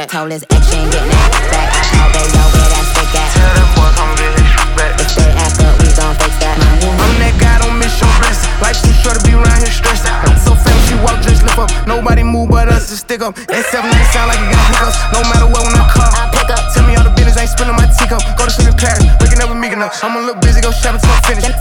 I'm 0.02 0.08
thick 0.08 0.10
at. 0.10 0.10
Told 0.10 0.32
his 0.32 0.42
ex 0.50 0.66
she 0.66 0.82
ain't 0.82 0.90
getting 0.90 1.14
that 1.14 1.30
back. 1.54 1.70
I 1.70 1.82
called 1.94 2.10
they 2.10 2.26
yo 2.34 2.42
where 2.50 2.70
that 2.74 2.84
stick 2.90 3.14
at. 3.14 3.28
Tell 3.38 3.52
them 3.54 3.68
boy 3.78 3.90
come 3.94 4.12
get 4.18 4.34
his 4.34 4.50
back. 4.74 4.98
If 4.98 5.10
they 5.14 5.30
act 5.38 5.62
up, 5.62 5.74
we 5.78 5.88
gon' 5.94 6.14
fix 6.18 6.34
that. 6.42 6.58
I'm 6.58 7.14
that 7.22 7.34
guy, 7.38 7.62
don't 7.62 7.78
miss 7.78 7.94
your 8.02 8.10
blessing. 8.18 8.50
Life's 8.58 8.82
too 8.82 8.94
short 8.98 9.14
to 9.18 9.22
be 9.22 9.38
around 9.38 9.62
here 9.62 9.70
stressed. 9.70 10.10
So 10.42 10.58
fam, 10.58 10.74
she 10.90 10.98
walk, 10.98 11.22
just 11.22 11.46
lift 11.46 11.58
up. 11.58 11.70
Nobody 11.86 12.26
move 12.26 12.50
but 12.50 12.66
us 12.66 12.90
to 12.90 12.96
stick 12.98 13.22
up. 13.22 13.38
That 13.46 13.62
7 13.70 13.86
sound 14.10 14.26
like 14.26 14.42
it 14.42 14.50
got 14.50 14.64
hiccups. 14.74 14.98
No 15.14 15.22
matter 15.30 15.46
what, 15.46 15.62
when 15.70 15.74
I 15.78 15.86
call, 15.86 16.10
I 16.10 16.26
pick 16.34 16.50
up. 16.50 16.62
Tell 16.74 16.82
me 16.82 16.98
all 16.98 17.06
the 17.06 17.14
business, 17.14 17.38
ain't 17.38 17.54
spilling 17.54 17.78
my 17.78 17.86
teacup. 17.86 18.22
Go 18.34 18.42
to 18.48 18.52
sleep 18.52 18.74
in 18.74 18.78
Paris, 18.78 19.06
waking 19.22 19.38
up 19.38 19.54
with 19.54 19.60
me 19.62 19.70
enough. 19.70 20.02
I'm 20.02 20.18
a 20.18 20.20
little 20.24 20.40
busy, 20.42 20.58
go 20.58 20.74
shopping 20.74 20.98
till 20.98 21.14
I'm 21.14 21.22
finished. 21.22 21.51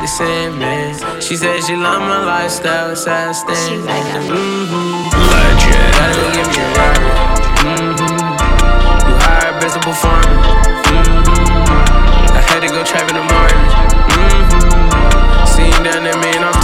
Like 0.00 0.08
the 0.08 0.16
Sandman. 0.16 1.20
She 1.20 1.36
said 1.36 1.60
she 1.62 1.76
love 1.76 2.00
my 2.00 2.24
lifestyle, 2.24 2.96
so 2.96 3.10
I 3.12 3.32
stand. 3.32 3.84
Mm-hmm. 3.84 5.12
Legend. 5.12 5.92
Gotta 6.00 6.24
give 6.32 6.48
me 6.48 6.56
a 6.56 6.68
rocket. 6.72 7.16
Mm-hmm. 7.60 8.16
You 9.08 9.14
hired 9.20 9.60
best 9.60 9.76
of 9.76 9.82
performer. 9.82 10.40
Mm-hmm. 10.88 12.32
I 12.32 12.40
had 12.40 12.60
to 12.60 12.68
go 12.68 12.84
trap 12.84 13.08
in 13.10 13.16
the 13.16 13.26
morning. 13.28 13.60
Mm-hmm. 14.16 15.44
Seen 15.46 15.76
down 15.84 16.04
there, 16.04 16.16
man, 16.16 16.48
I'm 16.48 16.56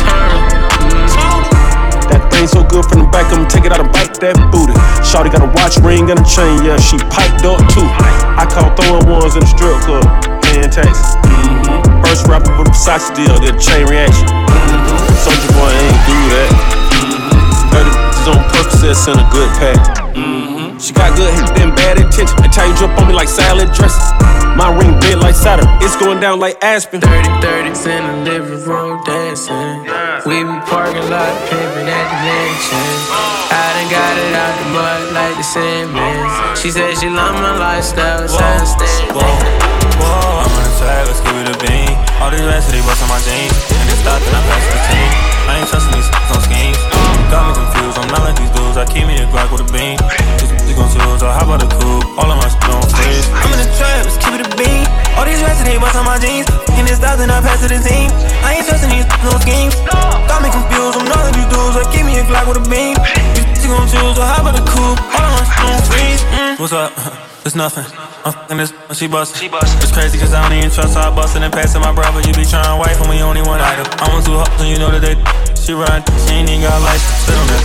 That 2.08 2.22
thing 2.32 2.46
so 2.46 2.64
good 2.64 2.84
from 2.88 3.04
the 3.04 3.08
back, 3.12 3.32
I'ma 3.32 3.48
take 3.48 3.64
it 3.64 3.72
out 3.72 3.80
and 3.80 3.92
bite 3.92 4.16
that 4.20 4.36
booty. 4.48 4.72
Shawty 5.04 5.30
got 5.30 5.44
a 5.44 5.50
watch 5.52 5.76
ring 5.84 6.10
and 6.10 6.20
a 6.20 6.24
chain, 6.24 6.64
yeah, 6.64 6.78
she 6.80 6.96
piped 7.12 7.44
up 7.44 7.60
too. 7.68 7.84
I 8.36 8.48
call 8.48 8.72
throwing 8.76 9.04
ones 9.08 9.36
in 9.36 9.44
the 9.44 9.50
strip 9.50 9.76
club, 9.84 10.04
paying 10.56 10.70
taxes. 10.70 11.16
Mm-hmm. 11.20 12.02
First 12.04 12.26
rapper 12.26 12.56
with 12.56 12.68
a 12.68 12.70
Versace 12.70 13.14
deal, 13.14 13.36
a 13.36 13.52
chain 13.60 13.86
reaction. 13.86 14.26
Mm-hmm. 14.26 15.16
Soldier 15.20 15.52
boy 15.52 15.68
ain't 15.68 16.00
do 16.08 16.18
that. 16.32 16.50
Mm-hmm. 16.96 17.76
30 17.76 17.90
bitches 18.00 18.26
on 18.32 18.40
Percocets 18.48 19.08
and 19.12 19.20
a 19.20 19.26
good 19.32 19.50
pack. 19.60 19.95
She 20.76 20.92
got 20.92 21.16
good 21.16 21.32
hit, 21.32 21.48
then 21.56 21.72
bad 21.72 21.96
intention. 21.96 22.36
And 22.44 22.52
tell 22.52 22.68
you 22.68 22.76
drip 22.76 22.92
on 23.00 23.08
me 23.08 23.14
like 23.16 23.32
salad 23.32 23.72
dressing. 23.72 24.12
My 24.60 24.68
ring 24.68 24.92
big 25.00 25.16
like 25.16 25.34
Saturn, 25.34 25.64
it's 25.80 25.96
going 25.96 26.20
down 26.20 26.40
like 26.40 26.60
Aspen. 26.60 27.00
30 27.00 27.28
30s 27.40 27.84
in 27.88 28.04
the 28.04 28.16
living 28.28 28.60
room 28.68 29.00
dancing. 29.04 29.88
We 30.28 30.44
be 30.44 30.56
parking 30.68 31.08
lot, 31.08 31.32
pimping 31.48 31.88
at 31.88 32.06
the 32.12 32.18
mansion. 32.24 32.88
I 33.52 33.64
done 33.72 33.88
got 33.88 34.14
it 34.20 34.32
out 34.36 34.54
the 34.60 34.66
mud 34.76 35.00
like 35.16 35.36
the 35.40 35.46
Sandman. 35.48 36.56
She 36.56 36.68
said 36.68 36.92
she 37.00 37.08
love 37.08 37.36
my 37.40 37.56
lifestyle, 37.56 38.28
so 38.28 38.36
I 38.36 38.60
stand. 38.64 39.16
Whoa, 39.16 40.44
I'm 40.44 40.52
on 40.52 40.60
the 40.60 40.72
track, 40.76 41.08
let's 41.08 41.20
give 41.24 41.36
it 41.40 41.52
a 41.52 41.56
bean. 41.56 41.96
All 42.20 42.28
these 42.28 42.44
rats, 42.44 42.68
they 42.68 42.84
bust 42.84 43.00
on 43.00 43.08
my 43.08 43.20
jeans. 43.24 43.56
And 43.72 43.88
they 43.88 43.96
stop, 43.96 44.20
then 44.20 44.34
I 44.36 44.42
pass 44.44 44.64
the 44.68 44.80
team. 44.92 45.10
I 45.48 45.52
ain't 45.56 45.68
trusting 45.72 45.92
these 45.96 46.08
on 46.32 46.40
schemes. 46.44 46.80
Got 47.32 47.48
me 47.48 47.52
confused, 47.56 47.96
I'm 47.96 48.08
not 48.12 48.28
like 48.28 48.36
these 48.36 48.52
dudes. 48.52 48.76
I 48.76 48.84
keep 48.84 49.08
me 49.08 49.16
a 49.20 49.26
Glock 49.32 49.52
with 49.52 49.64
a 49.64 49.68
beam. 49.72 49.96
You 50.76 50.84
gon' 50.84 50.92
choose, 50.92 51.24
or 51.24 51.32
how 51.32 51.48
about 51.48 51.64
a 51.64 51.68
coupe? 51.72 52.04
All 52.20 52.28
of 52.28 52.36
my 52.36 52.52
shit 52.52 52.68
on 52.68 52.84
freeze. 52.92 53.24
I'm 53.32 53.48
in 53.48 53.64
the 53.64 53.68
trap, 53.80 54.04
let's 54.04 54.20
keep 54.20 54.36
it 54.36 54.44
a 54.44 54.48
bean. 54.60 54.84
All 55.16 55.24
these 55.24 55.40
rats, 55.40 55.64
they 55.64 55.80
bust 55.80 55.96
on 55.96 56.04
my 56.04 56.20
jeans. 56.20 56.44
And 56.76 56.84
they 56.84 56.92
stop, 56.92 57.16
then 57.16 57.32
I 57.32 57.40
pass 57.40 57.64
to 57.64 57.68
the 57.72 57.80
team. 57.80 58.12
I 58.44 58.60
ain't 58.60 58.68
trusting 58.68 58.92
these 58.92 59.08
on 59.24 59.40
schemes. 59.40 59.72
Got 60.28 60.44
me 60.44 60.52
confused, 60.52 61.00
I'm 61.00 61.08
not 61.08 61.24
like 61.24 61.32
these 61.32 61.48
dudes. 61.48 61.80
I 61.80 61.84
keep 61.88 62.04
me 62.04 62.20
a 62.20 62.28
Glock 62.28 62.44
with 62.44 62.60
a 62.60 62.64
beam. 62.68 62.92
You 63.64 63.72
gon' 63.72 63.88
choose, 63.88 64.20
or 64.20 64.28
how 64.28 64.44
about 64.44 64.52
a 64.52 64.64
coupe? 64.68 65.00
All 65.00 65.24
of 65.24 65.32
my 65.32 65.44
shit 65.48 65.64
on 65.64 65.80
freeze. 65.88 66.22
Mm. 66.36 66.60
What's 66.60 66.76
up? 66.76 66.92
It's 67.46 67.54
nothing. 67.54 67.86
I'm 68.26 68.34
fucking 68.34 68.56
this, 68.58 68.74
she 68.98 69.06
bust. 69.06 69.38
She. 69.38 69.46
It's 69.46 69.92
crazy 69.92 70.18
cause 70.18 70.34
I 70.34 70.42
don't 70.42 70.58
even 70.58 70.68
trust 70.68 70.98
her. 70.98 71.00
I 71.00 71.14
bustin' 71.14 71.44
and 71.44 71.52
passing 71.54 71.80
my 71.80 71.94
brother. 71.94 72.18
You 72.26 72.34
be 72.34 72.44
trying 72.44 72.76
wife 72.76 73.00
and 73.00 73.08
we 73.08 73.22
only 73.22 73.40
one 73.40 73.60
item. 73.62 73.86
I 74.02 74.10
want 74.10 74.26
two 74.26 74.34
hoes 74.34 74.50
and 74.58 74.68
you 74.68 74.82
know 74.82 74.90
that 74.90 74.98
they 74.98 75.14
she 75.54 75.72
ride. 75.72 76.02
She 76.26 76.34
ain't 76.34 76.50
even 76.50 76.66
got 76.66 76.82
license. 76.82 77.22
Sit 77.22 77.38
on 77.38 77.46
that. 77.46 77.62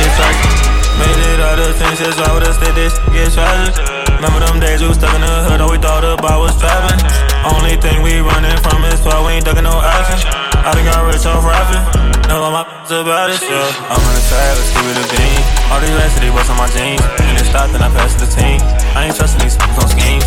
Get 0.00 0.08
tracked. 0.16 0.79
Made 1.00 1.20
it 1.32 1.40
the 1.56 1.72
things 1.76 1.98
that's 1.98 2.20
why 2.20 2.30
with 2.36 2.44
us 2.44 2.60
that 2.60 2.76
this 2.76 2.94
get 3.12 3.32
tragic. 3.32 3.74
Remember 4.20 4.44
them 4.44 4.60
days 4.60 4.84
we 4.84 4.88
was 4.92 5.00
stuck 5.00 5.16
in 5.16 5.24
the 5.24 5.32
hood, 5.48 5.64
all 5.64 5.72
we 5.72 5.80
thought 5.80 6.04
about 6.04 6.44
was 6.44 6.52
trapping. 6.60 7.00
Only 7.48 7.80
thing 7.80 8.04
we 8.04 8.20
running 8.20 8.56
from 8.60 8.84
is 8.84 9.00
why 9.00 9.16
we 9.24 9.40
ain't 9.40 9.48
ducking 9.48 9.64
no 9.64 9.80
action. 9.80 10.28
I 10.60 10.76
done 10.76 10.84
got 10.84 11.08
rich 11.08 11.24
off 11.24 11.40
rapping. 11.40 12.10
Know 12.28 12.44
all 12.44 12.52
my 12.52 12.62
about 13.00 13.32
it, 13.32 13.40
yeah. 13.40 13.88
I'm 13.88 13.96
on 13.96 14.12
the 14.12 14.22
track, 14.28 14.52
let's 14.60 14.70
give 14.76 14.86
it 14.86 14.98
a 15.00 15.06
beam. 15.08 15.40
All 15.72 15.80
these 15.80 15.94
rats, 15.96 16.14
they 16.20 16.28
on 16.28 16.56
my 16.60 16.68
jeans. 16.68 17.00
And 17.22 17.34
they 17.38 17.46
stop, 17.48 17.72
then 17.72 17.80
I 17.80 17.88
pass 17.96 18.18
to 18.18 18.26
the 18.26 18.30
team. 18.30 18.60
I 18.92 19.08
ain't 19.08 19.16
trusting 19.16 19.40
these 19.40 19.56
on 19.80 19.88
schemes. 19.88 20.26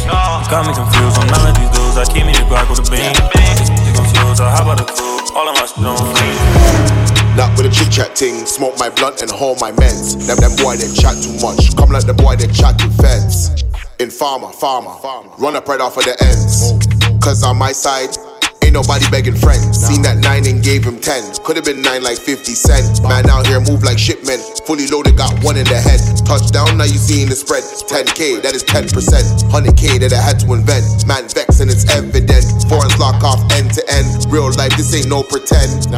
Got 0.49 0.65
me 0.65 0.73
confused, 0.73 1.17
I'm 1.21 1.29
not 1.29 1.45
like 1.45 1.55
these 1.59 1.69
dudes. 1.69 1.97
I 2.01 2.05
keep 2.09 2.25
me 2.25 2.33
a 2.33 2.43
Glock 2.49 2.65
with 2.71 2.81
a 2.81 2.87
beam. 2.89 3.13
You 3.13 3.93
choose, 4.09 4.41
or 4.41 4.49
how 4.49 4.65
about 4.65 4.81
a 4.81 4.85
coupe? 4.89 5.35
All 5.35 5.47
of 5.47 5.53
my 5.53 5.65
shit 5.69 5.85
on 5.85 5.97
fleek. 6.17 6.92
Not 7.35 7.57
with 7.57 7.65
a 7.65 7.71
chit 7.73 7.91
chat 7.91 8.15
ting, 8.15 8.45
smoke 8.45 8.77
my 8.77 8.89
blunt 8.89 9.23
and 9.23 9.31
hold 9.31 9.59
my 9.59 9.71
meds. 9.71 10.13
Them 10.29 10.37
them 10.37 10.53
boy 10.61 10.77
they 10.77 10.85
chat 10.93 11.17
too 11.17 11.33
much, 11.41 11.75
come 11.75 11.89
like 11.89 12.05
the 12.05 12.13
boy 12.13 12.35
they 12.37 12.45
chat 12.45 12.77
to 12.77 12.89
feds. 13.01 13.49
In 13.97 14.11
farmer, 14.11 14.53
farmer, 14.53 14.93
run 15.41 15.55
up 15.55 15.67
right 15.67 15.81
off 15.81 15.97
of 15.97 16.05
the 16.05 16.13
ends. 16.21 16.77
Cause 17.25 17.41
on 17.41 17.57
my 17.57 17.71
side, 17.71 18.13
ain't 18.61 18.77
nobody 18.77 19.09
begging 19.09 19.33
friends. 19.33 19.81
Seen 19.81 20.05
that 20.05 20.21
nine 20.21 20.45
and 20.45 20.61
gave 20.61 20.85
him 20.85 21.01
ten. 21.01 21.25
Could've 21.41 21.65
been 21.65 21.81
nine 21.81 22.03
like 22.03 22.21
50 22.21 22.53
cent. 22.53 23.01
Man 23.01 23.25
out 23.25 23.47
here 23.47 23.59
move 23.59 23.81
like 23.81 23.97
shipmen. 23.97 24.37
Fully 24.69 24.85
loaded, 24.85 25.17
got 25.17 25.33
one 25.41 25.57
in 25.57 25.65
the 25.65 25.81
head. 25.81 26.05
Touchdown, 26.21 26.77
now 26.77 26.85
you 26.85 27.01
seeing 27.01 27.29
the 27.29 27.35
spread. 27.35 27.65
10k, 27.89 28.45
that 28.45 28.53
is 28.53 28.63
10%. 28.63 28.93
100k 28.93 29.99
that 30.05 30.13
I 30.13 30.21
had 30.21 30.37
to 30.45 30.53
invent. 30.53 30.85
Man 31.09 31.25
vexing, 31.25 31.73
it's 31.73 31.89
evident. 31.89 32.45
Foreigns 32.69 32.93
lock 33.01 33.25
off 33.25 33.41
end 33.57 33.73
to 33.73 33.81
end. 33.89 34.29
Real 34.29 34.53
life, 34.53 34.77
this 34.77 34.93
ain't 34.93 35.09
no 35.09 35.23
pretend. 35.25 35.89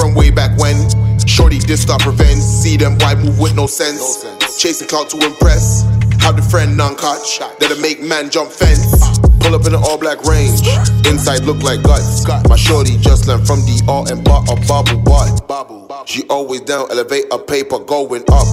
From 0.00 0.14
way 0.14 0.30
back 0.30 0.56
when, 0.58 0.88
Shorty 1.26 1.58
did 1.58 1.78
stop 1.78 2.06
revenge. 2.06 2.40
See 2.40 2.78
them 2.78 2.96
boy 2.96 3.16
move 3.16 3.38
with 3.38 3.54
no 3.54 3.66
sense. 3.66 4.24
Chasing 4.56 4.88
clout 4.88 5.10
to 5.10 5.18
impress. 5.26 5.99
Have 6.20 6.36
the 6.36 6.42
friend 6.42 6.76
non-catch 6.76 7.38
that'll 7.58 7.80
make 7.80 8.00
man 8.00 8.30
jump 8.30 8.52
fence. 8.52 9.18
Pull 9.40 9.54
up 9.54 9.66
in 9.66 9.74
an 9.74 9.82
all 9.82 9.98
black 9.98 10.22
range. 10.24 10.60
Inside 11.06 11.44
look 11.44 11.62
like 11.62 11.82
guts. 11.82 12.26
My 12.48 12.56
shorty 12.56 12.98
just 12.98 13.26
learned 13.26 13.46
from 13.46 13.60
the 13.60 13.82
all 13.88 14.08
and 14.10 14.22
bought 14.22 14.48
a 14.52 14.56
bubble 14.68 15.00
butt. 15.00 16.08
She 16.08 16.24
always 16.28 16.60
down, 16.62 16.90
elevate 16.90 17.24
a 17.32 17.38
paper 17.38 17.78
going 17.78 18.22
up. 18.30 18.46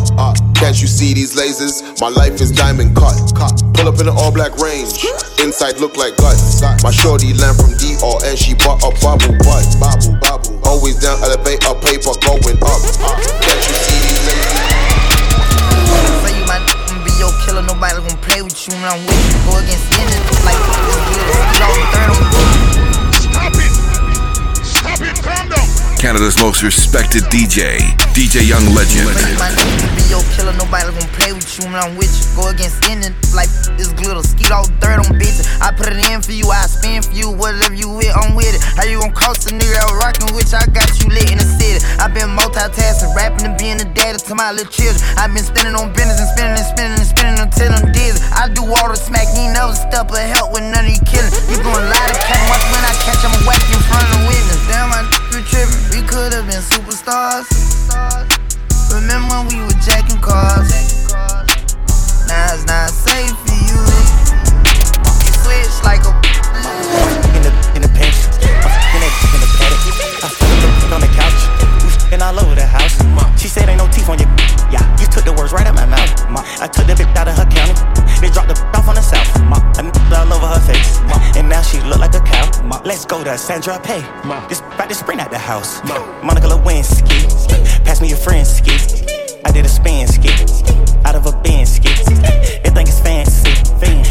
Can't 0.55 0.79
you 0.81 0.87
see 0.87 1.13
these 1.13 1.35
lasers? 1.35 1.83
My 2.01 2.09
life 2.09 2.41
is 2.41 2.51
diamond 2.51 2.95
cut. 2.95 3.13
Pull 3.75 3.87
up 3.87 3.99
in 3.99 4.07
an 4.07 4.15
all 4.17 4.31
black 4.31 4.57
range. 4.57 5.05
Inside 5.43 5.77
look 5.79 5.97
like 5.97 6.15
guts. 6.17 6.61
My 6.81 6.91
shorty 6.91 7.33
learned 7.33 7.57
from 7.57 7.77
D 7.77 7.95
all 8.01 8.23
and 8.23 8.37
she 8.39 8.55
bought 8.55 8.81
a 8.81 8.89
bubble 9.03 9.37
butt. 9.43 9.67
Always 10.65 10.99
down, 10.99 11.21
elevate 11.21 11.63
a 11.67 11.75
paper 11.75 12.15
going 12.25 12.57
up. 12.63 12.81
Can't 13.43 13.61
you 13.67 13.75
see 13.75 14.16
your 17.19 17.31
killer, 17.45 17.61
nobody 17.61 17.97
gon' 17.97 18.17
play 18.21 18.41
with 18.41 18.67
you 18.67 18.73
when 18.75 18.85
I'm 18.85 19.01
with 19.05 19.21
you. 19.25 19.51
Go 19.51 19.57
against 19.57 19.89
any 19.97 20.17
like 20.45 20.57
get 21.51 21.61
off 21.65 21.73
the 21.75 21.85
third 21.91 22.09
on 22.61 22.66
Canada's 25.97 26.37
most 26.37 26.61
respected 26.61 27.23
DJ, 27.33 27.77
DJ 28.13 28.47
Young 28.47 28.63
Legend. 28.73 29.09
Be 29.97 30.03
your 30.13 30.21
killer, 30.37 30.53
nobody 30.53 30.93
gon' 30.93 31.09
play 31.17 31.33
with 31.33 31.49
you 31.57 31.65
when 31.65 31.75
I'm 31.75 31.97
with 31.97 32.13
you. 32.13 32.25
Go 32.37 32.49
against 32.49 32.77
like 33.33 33.49
this 33.77 33.91
glitter. 33.93 34.21
Skeet 34.21 34.51
all 34.51 34.65
third 34.77 35.01
on 35.01 35.17
bitches. 35.17 35.49
I 35.59 35.73
put 35.73 35.89
it 35.89 35.97
in 36.09 36.21
for 36.21 36.31
you, 36.31 36.49
I 36.49 36.65
spin 36.65 37.01
for 37.01 37.13
you. 37.13 37.31
Whatever 37.31 37.73
you 37.73 37.89
with, 37.89 38.13
I'm 38.15 38.35
with 38.35 38.53
it. 38.53 38.61
How 38.77 38.85
you 38.85 38.99
gon' 38.99 39.11
cost 39.11 39.49
a 39.49 39.53
nigga 39.53 39.75
out? 39.77 39.97
I 40.57 40.65
got 40.71 40.87
you 41.03 41.11
lit 41.11 41.27
in 41.27 41.37
the 41.37 41.45
city. 41.59 41.83
i 41.99 42.07
been 42.07 42.31
multitasking, 42.31 43.11
rapping 43.13 43.51
and 43.51 43.57
being 43.59 43.81
a 43.83 43.85
daddy 43.91 44.17
to 44.17 44.33
my 44.33 44.55
little 44.55 44.71
children. 44.71 44.97
i 45.19 45.27
been 45.27 45.43
spending 45.43 45.75
on 45.75 45.91
business 45.91 46.23
and 46.23 46.29
spending 46.31 46.55
and 46.55 46.69
spending 46.71 46.97
and 46.97 47.09
spending 47.09 47.41
until 47.43 47.69
I'm 47.75 47.91
dizzy. 47.91 48.23
I 48.31 48.47
do 48.47 48.63
all 48.63 48.87
the 48.87 48.95
smack, 48.95 49.27
never 49.35 49.75
step 49.75 50.07
help 50.07 50.55
with 50.55 50.63
none 50.63 50.87
of 50.87 50.93
you 50.93 51.03
killing. 51.03 51.33
You 51.51 51.59
gon' 51.59 51.83
lie 51.83 52.07
to 52.09 52.17
Pay. 83.87 84.03
This 84.49 84.59
about 84.59 84.89
to 84.89 84.95
sprint 84.95 85.21
out 85.21 85.31
the 85.31 85.37
house. 85.37 85.79
Monica 86.21 86.47
Lewinsky. 86.47 87.23
Pass 87.85 88.01
me 88.01 88.09
your 88.09 88.17
friend 88.17 88.45
ski. 88.45 88.75
I 89.45 89.51
did 89.51 89.63
a 89.63 89.69
spin 89.69 90.05
ski. 90.07 90.27
Out 91.05 91.15
of 91.15 91.25
a 91.25 91.31
bin 91.41 91.65
ski. 91.65 91.87
Everything 92.67 92.87
is 92.91 92.99
fancy. 92.99 93.47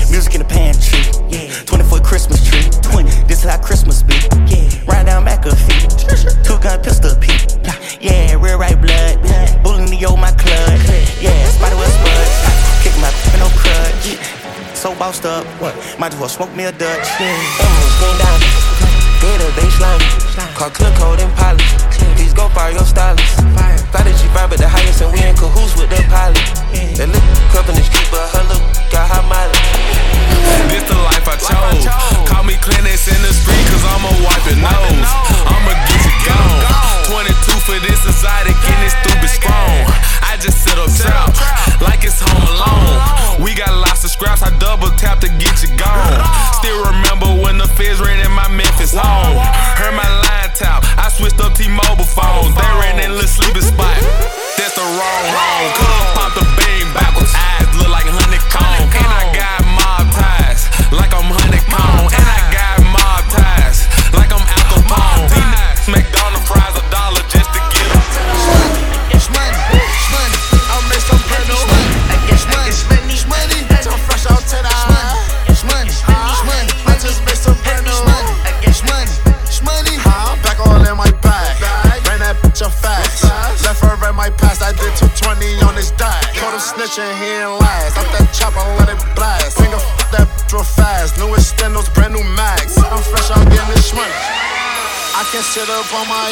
Music 0.08 0.34
in 0.34 0.40
the 0.40 0.48
pantry. 0.48 1.04
Yeah. 1.28 1.52
20 1.68 1.84
foot 1.84 2.02
Christmas 2.02 2.40
tree. 2.48 2.64
20. 2.88 3.28
This 3.28 3.44
is 3.44 3.50
how 3.50 3.60
Christmas 3.60 4.02
be. 4.02 4.16
Yeah. 4.48 4.64
Ride 4.88 5.04
down 5.12 5.26
McAfee. 5.26 6.40
Two 6.46 6.56
gun 6.64 6.80
pistol 6.80 7.12
peep. 7.20 7.36
Yeah, 8.00 8.40
real 8.40 8.56
right 8.56 8.80
blood. 8.80 9.20
Bullying 9.62 9.90
the 9.90 10.00
old 10.08 10.16
oh 10.16 10.22
my 10.24 10.32
club. 10.32 10.72
Yeah, 11.20 11.36
spider 11.52 11.76
web 11.76 11.92
spud. 11.92 12.28
Kick 12.80 12.96
my 12.96 13.12
no 13.36 13.52
crutch. 13.52 14.16
So 14.72 14.94
bossed 14.94 15.26
up. 15.26 15.44
What? 15.60 15.76
Might 16.00 16.14
as 16.14 16.18
well 16.18 16.30
smoke 16.30 16.56
me 16.56 16.64
a 16.64 16.72
Dutch. 16.72 17.08
Going 18.00 18.18
down. 18.24 18.65
Get 20.58 20.68
a 20.68 20.70
baseline. 20.70 20.70
Call 20.70 20.70
clip 20.70 21.05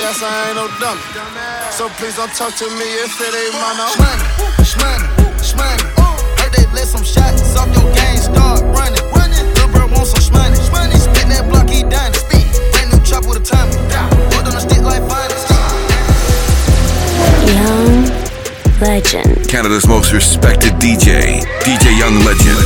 ass, 0.04 0.22
I 0.22 0.48
ain't 0.48 0.56
no 0.56 0.68
dummy. 0.80 1.00
So 1.72 1.88
please 1.96 2.16
don't 2.16 2.32
talk 2.34 2.54
to 2.56 2.66
me 2.78 2.88
if 3.04 3.20
it 3.20 3.34
ain't 3.34 3.54
my 3.54 3.72
no. 3.78 3.86
Shmoney, 3.98 4.28
shmoney, 4.60 5.08
shmoney. 5.40 5.86
Heard 6.38 6.52
they 6.52 6.66
let 6.72 6.86
some 6.86 7.04
shots 7.04 7.56
off 7.56 7.68
your 7.74 7.92
game, 7.94 8.18
start 8.18 8.62
running. 8.76 9.13
Legend. 18.84 19.48
Canada's 19.48 19.88
most 19.88 20.12
respected 20.12 20.76
DJ, 20.76 21.40
DJ 21.64 21.96
Young 21.96 22.20
Legend. 22.20 22.60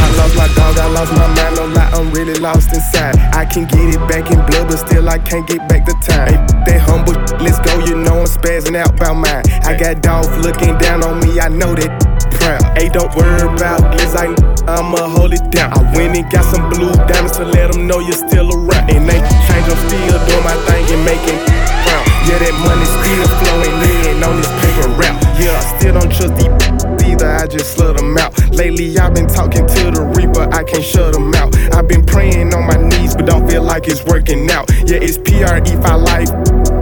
I 0.00 0.08
lost 0.16 0.34
my 0.34 0.48
dog, 0.56 0.78
I 0.80 0.88
lost 0.88 1.12
my 1.12 1.28
mind, 1.28 1.56
no 1.60 1.66
lie, 1.76 1.90
I'm 1.92 2.10
really 2.10 2.40
lost 2.40 2.72
inside. 2.72 3.20
I 3.36 3.44
can 3.44 3.66
get 3.68 3.92
it 3.92 4.00
back 4.08 4.32
in 4.32 4.40
blood, 4.48 4.72
but 4.72 4.80
still 4.80 5.06
I 5.10 5.18
can't 5.18 5.46
get 5.46 5.68
back 5.68 5.84
the 5.84 5.92
time. 6.00 6.40
Hey, 6.64 6.64
they 6.64 6.78
humble, 6.80 7.12
let's 7.44 7.60
go, 7.60 7.84
you 7.84 8.00
know 8.00 8.24
I'm 8.24 8.26
spazzing 8.26 8.80
out 8.80 8.96
about 8.96 9.20
mine. 9.20 9.44
I 9.68 9.76
got 9.76 10.00
dogs 10.00 10.32
looking 10.40 10.72
down 10.78 11.04
on 11.04 11.20
me, 11.20 11.38
I 11.38 11.48
know 11.48 11.76
that 11.76 11.92
proud. 12.40 12.64
Hey, 12.72 12.88
don't 12.88 13.12
worry 13.12 13.44
about 13.44 13.92
this, 13.92 14.16
I, 14.16 14.32
I'ma 14.64 15.04
hold 15.04 15.34
it 15.36 15.44
down. 15.52 15.76
I 15.76 15.84
went 15.92 16.16
and 16.16 16.24
got 16.32 16.48
some 16.48 16.64
blue 16.72 16.96
diamonds 17.12 17.36
to 17.36 17.44
let 17.44 17.72
them 17.72 17.86
know 17.86 18.00
you're 18.00 18.16
still 18.16 18.48
around. 18.48 18.88
And 18.88 19.04
they 19.04 19.20
change, 19.20 19.68
I'm 19.68 19.80
still 19.84 20.16
doing 20.16 20.44
my 20.48 20.56
thing 20.64 20.96
and 20.96 21.04
making 21.04 21.36
proud. 21.84 22.08
Yeah, 22.24 22.40
that 22.40 22.56
money 22.64 22.88
still 22.88 23.28
flowing 23.36 23.76
in 24.16 24.24
on 24.24 24.40
this 24.40 24.48
paper 24.64 24.88
route. 24.96 25.27
Yeah, 25.38 25.54
I 25.54 25.78
still 25.78 25.94
don't 25.94 26.10
trust 26.10 26.34
these 26.36 26.88
either, 27.06 27.30
I 27.30 27.46
just 27.46 27.76
slut 27.76 27.96
them 27.96 28.16
out. 28.18 28.32
Lately, 28.52 28.98
I've 28.98 29.14
been 29.14 29.26
talking 29.26 29.66
to 29.66 29.82
the 29.90 30.02
Reaper, 30.14 30.48
I 30.52 30.62
can't 30.64 30.84
shut 30.84 31.12
them 31.12 31.34
out. 31.34 31.54
I've 31.74 31.88
been 31.88 32.04
praying 32.04 32.54
on 32.54 32.66
my 32.66 32.76
knees, 32.76 33.14
but 33.14 33.26
don't 33.26 33.48
feel 33.48 33.62
like 33.62 33.86
it's 33.88 34.04
working 34.04 34.50
out. 34.50 34.70
Yeah, 34.86 34.98
it's 35.00 35.18
PRE 35.18 35.62
for 35.82 35.96
life, 35.96 36.30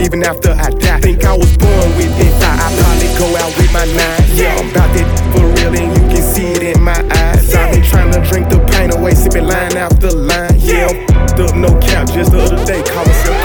even 0.01 0.23
after 0.23 0.51
I 0.51 0.69
die. 0.71 0.99
Think 1.01 1.23
I 1.23 1.37
was 1.37 1.55
born 1.57 1.89
with 1.97 2.13
it, 2.17 2.33
I 2.41 2.69
probably 2.81 3.09
go 3.17 3.27
out 3.37 3.53
with 3.57 3.71
my 3.73 3.85
nine. 3.85 4.25
Yeah, 4.33 4.57
I'm 4.57 4.69
about 4.69 4.89
that 4.93 5.07
for 5.33 5.45
real, 5.45 5.73
and 5.77 5.93
you 5.93 6.03
can 6.09 6.23
see 6.23 6.47
it 6.51 6.75
in 6.75 6.81
my 6.83 6.97
eyes. 6.97 7.53
I've 7.53 7.73
been 7.73 7.83
trying 7.83 8.11
to 8.13 8.21
drink 8.29 8.49
the 8.49 8.59
pain 8.73 8.91
away, 8.91 9.13
sipping 9.13 9.45
line 9.45 9.77
after 9.77 10.11
line. 10.11 10.57
Yeah, 10.59 10.89
I'm 10.89 11.41
up, 11.45 11.55
no 11.55 11.79
cap, 11.79 12.09
just 12.09 12.31
the 12.31 12.41
other 12.41 12.65
day, 12.65 12.81
call 12.83 13.05
myself 13.05 13.36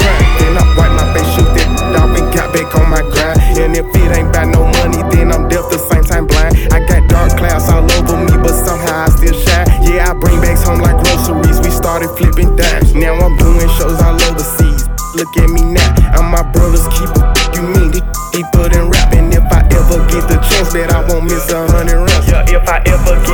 And 3.59 3.77
if 3.77 3.87
it 3.95 4.11
ain't 4.17 4.29
about 4.29 4.49
no 4.49 4.65
money, 4.81 5.01
then 5.15 5.33
I'm 5.33 5.49
deaf 5.49 5.69
the 5.71 5.79
same 5.79 6.05
time 6.05 6.27
blind. 6.27 6.57
I 6.73 6.81
got 6.85 7.09
dark 7.09 7.37
clouds 7.37 7.69
all 7.69 7.85
over 7.85 8.17
me, 8.25 8.35
but 8.41 8.53
somehow 8.53 9.07
I 9.07 9.09
still 9.13 9.37
shine. 9.37 9.69
Yeah, 9.87 10.11
I 10.11 10.15
bring 10.19 10.41
bags 10.41 10.65
home 10.65 10.81
like 10.81 10.97
groceries. 11.05 11.61
We 11.61 11.71
started 11.71 12.11
flipping 12.17 12.57
dimes. 12.57 12.95
Now 12.95 13.15
I'm 13.21 13.37
doing 13.37 13.69
shows 13.79 14.01
all 14.01 14.17
overseas. 14.29 14.89
Look 15.15 15.31
at 15.37 15.49
me 15.53 15.63
now, 15.63 15.93
I'm 16.17 16.33
my 16.33 16.43
brother's 16.53 16.89
keeper. 16.89 17.23
You 17.55 17.63
mean 17.69 17.93
it 17.93 18.05
deeper 18.33 18.67
than 18.73 18.89
rap? 18.91 19.13
And 19.13 19.33
if 19.33 19.45
I 19.53 19.61
ever 19.69 20.01
get 20.09 20.25
the 20.27 20.41
chance, 20.49 20.73
bet 20.73 20.91
I 20.91 21.05
won't 21.07 21.29
miss 21.29 21.53
a 21.53 21.69
hundred 21.69 22.01
rounds. 22.01 22.27
Yeah, 22.29 22.49
if 22.49 22.65
I 22.67 22.81
ever 22.89 23.15
get 23.29 23.32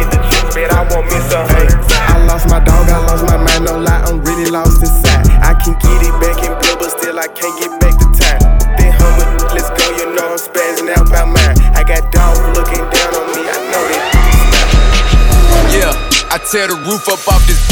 tear 16.59 16.67
the 16.67 16.75
roof 16.91 17.07
up 17.07 17.23
off 17.31 17.47
this. 17.47 17.63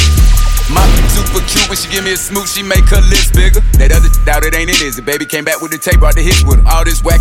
My 0.70 0.86
super 1.10 1.42
cute 1.50 1.66
when 1.66 1.74
she 1.74 1.90
give 1.90 2.06
me 2.06 2.14
a 2.14 2.16
smooch, 2.16 2.46
she 2.54 2.62
make 2.62 2.86
her 2.94 3.02
lips 3.10 3.34
bigger. 3.34 3.58
That 3.82 3.90
other 3.90 4.06
doubt 4.22 4.46
it 4.46 4.54
ain't 4.54 4.70
it, 4.70 4.78
is 4.78 4.94
it? 4.98 5.04
Baby 5.04 5.26
came 5.26 5.42
back 5.42 5.58
with 5.58 5.74
the 5.74 5.78
tape, 5.78 5.98
brought 5.98 6.14
the 6.14 6.22
hits 6.22 6.46
with. 6.46 6.62
All 6.70 6.84
this 6.86 7.02
whack 7.02 7.18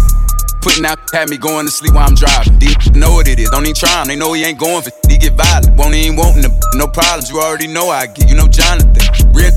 putting 0.62 0.86
out 0.86 1.01
had 1.10 1.30
me 1.30 1.38
going 1.38 1.65
to 1.65 1.73
sleep 1.73 1.97
while 1.97 2.06
I'm 2.06 2.13
driving. 2.13 2.60
These 2.62 2.93
know 2.93 3.17
what 3.17 3.28
it 3.28 3.39
is, 3.39 3.49
don't 3.49 3.65
even 3.65 3.73
try 3.73 3.89
him. 4.01 4.13
They 4.13 4.15
know 4.15 4.34
he 4.34 4.45
ain't 4.45 4.62
going 4.62 4.86
for 4.86 4.93
he 5.10 5.17
get 5.17 5.34
violent. 5.34 5.73
Won't 5.73 5.95
even 5.97 6.13
wanting 6.13 6.45
the 6.45 6.54
no 6.78 6.86
problems. 6.86 7.34
You 7.34 7.41
already 7.41 7.65
know 7.65 7.89
I 7.89 8.06
get. 8.13 8.30
You 8.30 8.38
know 8.38 8.45
Jonathan, 8.45 8.93
real, 9.34 9.49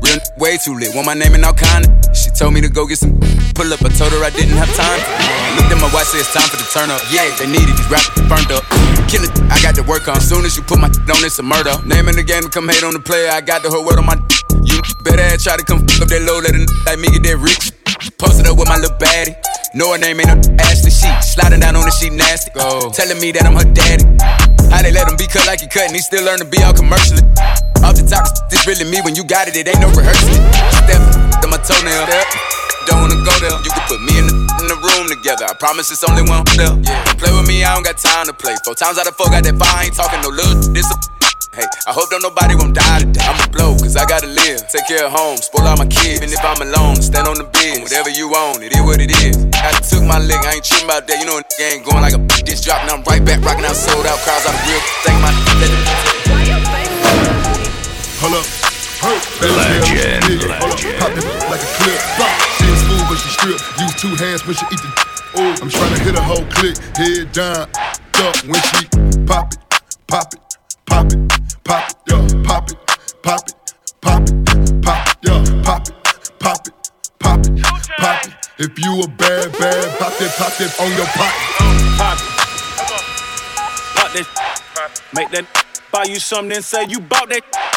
real 0.00 0.20
way 0.40 0.56
too 0.56 0.72
lit. 0.72 0.96
Want 0.96 1.04
my 1.04 1.14
name 1.14 1.36
in 1.36 1.44
all 1.44 1.52
kind 1.52 1.84
of. 1.84 2.01
Told 2.42 2.54
me 2.54 2.60
to 2.60 2.68
go 2.68 2.90
get 2.90 2.98
some 2.98 3.14
pull 3.54 3.70
up. 3.70 3.86
I 3.86 3.88
told 3.94 4.10
her 4.10 4.18
I 4.18 4.34
didn't 4.34 4.58
have 4.58 4.66
time. 4.74 4.98
Looked 5.54 5.70
at 5.70 5.78
my 5.78 5.86
watch, 5.94 6.10
said 6.10 6.26
it's 6.26 6.34
time 6.34 6.50
for 6.50 6.58
the 6.58 6.66
turn 6.74 6.90
up. 6.90 6.98
Yeah, 7.06 7.30
they 7.38 7.46
need 7.46 7.70
it. 7.70 7.78
These 7.78 7.86
rappers 7.86 8.18
burned 8.26 8.50
up. 8.50 8.66
Kill 9.06 9.22
it, 9.22 9.30
I 9.46 9.62
got 9.62 9.78
to 9.78 9.86
work 9.86 10.10
on. 10.10 10.18
Soon 10.18 10.42
as 10.42 10.58
you 10.58 10.66
put 10.66 10.82
my 10.82 10.90
on, 10.90 11.22
it's 11.22 11.38
a 11.38 11.46
murder. 11.46 11.70
Name 11.86 12.10
in 12.10 12.18
the 12.18 12.26
game, 12.26 12.42
come 12.50 12.66
hate 12.66 12.82
on 12.82 12.98
the 12.98 12.98
player. 12.98 13.30
I 13.30 13.46
got 13.46 13.62
the 13.62 13.70
whole 13.70 13.86
word 13.86 13.94
on 13.94 14.10
my. 14.10 14.18
You 14.66 14.74
better 15.06 15.38
try 15.38 15.54
to 15.54 15.62
come 15.62 15.86
up 15.86 16.10
that 16.10 16.22
low, 16.26 16.42
let 16.42 16.58
a 16.58 16.66
like 16.82 16.98
me 16.98 17.14
get 17.14 17.22
that 17.30 17.38
rich. 17.38 17.70
Posted 18.18 18.50
up 18.50 18.58
with 18.58 18.66
my 18.66 18.74
little 18.74 18.98
baddie. 18.98 19.38
Know 19.78 19.94
her 19.94 19.98
name 20.02 20.18
ain't 20.18 20.26
no 20.26 20.66
Ashley. 20.66 20.90
She 20.90 21.06
sliding 21.22 21.62
down 21.62 21.78
on 21.78 21.86
the 21.86 21.94
sheet 21.94 22.10
nasty. 22.10 22.50
Go. 22.58 22.90
Telling 22.90 23.22
me 23.22 23.30
that 23.38 23.46
I'm 23.46 23.54
her 23.54 23.70
daddy. 23.70 24.02
How 24.66 24.82
they 24.82 24.90
let 24.90 25.06
him 25.06 25.14
be 25.14 25.30
cut 25.30 25.46
like 25.46 25.62
he 25.62 25.70
cut 25.70 25.86
and 25.86 25.94
he 25.94 26.02
still 26.02 26.26
learn 26.26 26.42
to 26.42 26.48
be 26.50 26.58
all 26.58 26.74
commercially. 26.74 27.22
Off 27.82 27.98
the 27.98 28.06
top, 28.06 28.24
this 28.48 28.62
really 28.66 28.86
me 28.86 29.02
when 29.02 29.14
you 29.14 29.24
got 29.26 29.48
it, 29.50 29.56
it 29.58 29.66
ain't 29.66 29.82
no 29.82 29.90
rehearsing. 29.90 30.38
Step 30.86 31.02
to 31.42 31.46
my 31.50 31.58
toenail. 31.58 32.06
Step. 32.06 32.26
Don't 32.86 32.98
wanna 33.02 33.18
go 33.22 33.34
there. 33.38 33.54
You 33.62 33.70
can 33.70 33.84
put 33.86 34.02
me 34.02 34.18
in 34.18 34.26
the, 34.26 34.34
in 34.62 34.66
the 34.70 34.78
room 34.78 35.06
together. 35.10 35.46
I 35.46 35.54
promise 35.54 35.90
it's 35.90 36.02
only 36.02 36.22
one 36.22 36.42
there. 36.58 36.74
Yeah. 36.82 37.02
Play 37.18 37.30
with 37.34 37.46
me, 37.46 37.62
I 37.62 37.74
don't 37.74 37.86
got 37.86 37.98
time 37.98 38.26
to 38.26 38.34
play. 38.34 38.54
Four 38.64 38.74
times 38.74 38.98
out 38.98 39.06
of 39.06 39.14
four, 39.14 39.30
got 39.30 39.42
that 39.46 39.54
fire. 39.58 39.70
I 39.70 39.90
ain't 39.90 39.94
talking 39.94 40.22
no 40.22 40.30
little. 40.30 40.58
This 40.74 40.90
a 40.90 40.96
Hey, 41.52 41.68
I 41.84 41.92
hope 41.92 42.08
don't 42.08 42.22
nobody 42.24 42.56
won't 42.56 42.72
die 42.72 43.04
today. 43.04 43.20
I'ma 43.20 43.44
blow, 43.52 43.76
cause 43.76 43.94
I 43.94 44.06
gotta 44.06 44.26
live. 44.26 44.64
Take 44.72 44.88
care 44.88 45.04
of 45.04 45.12
home, 45.12 45.36
spoil 45.36 45.68
all 45.68 45.76
my 45.76 45.84
kids. 45.84 46.16
Even 46.16 46.32
if 46.32 46.40
I'm 46.40 46.62
alone, 46.64 46.96
stand 46.96 47.28
on 47.28 47.36
the 47.36 47.44
bed. 47.44 47.82
Whatever 47.84 48.08
you 48.08 48.32
own, 48.32 48.62
it 48.64 48.72
is 48.72 48.80
what 48.80 49.04
it 49.04 49.12
is. 49.20 49.36
I 49.60 49.74
took 49.84 50.00
my 50.00 50.16
lick, 50.16 50.40
I 50.48 50.56
ain't 50.56 50.64
tripping 50.64 50.88
about 50.88 51.06
that. 51.06 51.20
You 51.20 51.26
know, 51.28 51.42
ain't 51.60 51.84
going 51.84 52.00
like 52.00 52.14
a 52.14 52.22
bitch. 52.24 52.46
this 52.46 52.64
drop. 52.64 52.80
Now 52.88 52.96
I'm 52.96 53.04
right 53.04 53.20
back, 53.20 53.44
rocking 53.44 53.66
out, 53.66 53.76
sold 53.76 54.06
out 54.06 54.16
crowds. 54.24 54.48
I'm 54.48 54.56
real. 54.64 54.80
Thank 55.04 55.20
my 55.20 56.21
Hold 58.22 58.38
up. 58.38 58.46
Legend, 59.42 60.46
legend. 60.46 60.98
Pop 61.00 61.10
it 61.10 61.26
like 61.50 61.58
a 61.58 61.70
clip. 61.74 61.98
She 62.54 62.70
in 62.70 62.76
school, 62.78 63.02
but 63.10 63.18
she 63.18 63.28
strip. 63.34 63.58
Use 63.82 63.94
two 63.98 64.14
hands 64.14 64.46
when 64.46 64.54
she 64.54 64.64
eat 64.70 64.78
the. 64.78 64.90
Oh, 65.34 65.58
I'm 65.60 65.68
trying 65.68 65.92
to 65.92 66.00
hit 66.04 66.14
a 66.14 66.22
whole 66.22 66.46
click. 66.54 66.78
Head 66.94 67.32
down, 67.32 67.66
up 67.66 68.36
when 68.46 68.62
she 68.62 68.86
pop 69.26 69.52
it, 69.52 69.58
pop 70.06 70.32
it, 70.34 70.40
pop 70.86 71.10
it, 71.10 71.18
pop 71.64 71.90
it, 71.90 71.96
yo, 72.06 72.22
pop 72.44 72.70
it, 72.70 72.78
pop 73.24 73.48
it, 73.48 73.54
pop 74.00 74.22
it, 74.22 74.82
pop 74.82 75.08
it, 75.08 75.16
yo, 75.26 75.42
pop 75.64 75.88
it, 75.88 75.94
pop 76.38 76.66
it, 76.68 76.74
pop 77.18 77.44
it, 77.44 77.52
pop 77.98 78.24
it. 78.24 78.34
If 78.58 78.78
you 78.78 79.02
a 79.02 79.08
bad, 79.08 79.50
bad, 79.58 79.98
pop 79.98 80.14
it, 80.22 80.30
pop 80.38 80.60
it 80.60 80.70
on 80.78 80.94
your 80.94 81.06
pocket. 81.18 81.42
Pop 81.98 82.18
it. 82.20 82.26
Pop 83.96 84.12
that. 84.14 85.02
Make 85.12 85.30
that 85.32 85.44
buy 85.90 86.04
you 86.04 86.20
something, 86.20 86.50
then 86.50 86.62
say 86.62 86.86
you 86.88 87.00
bought 87.00 87.28
that. 87.28 87.71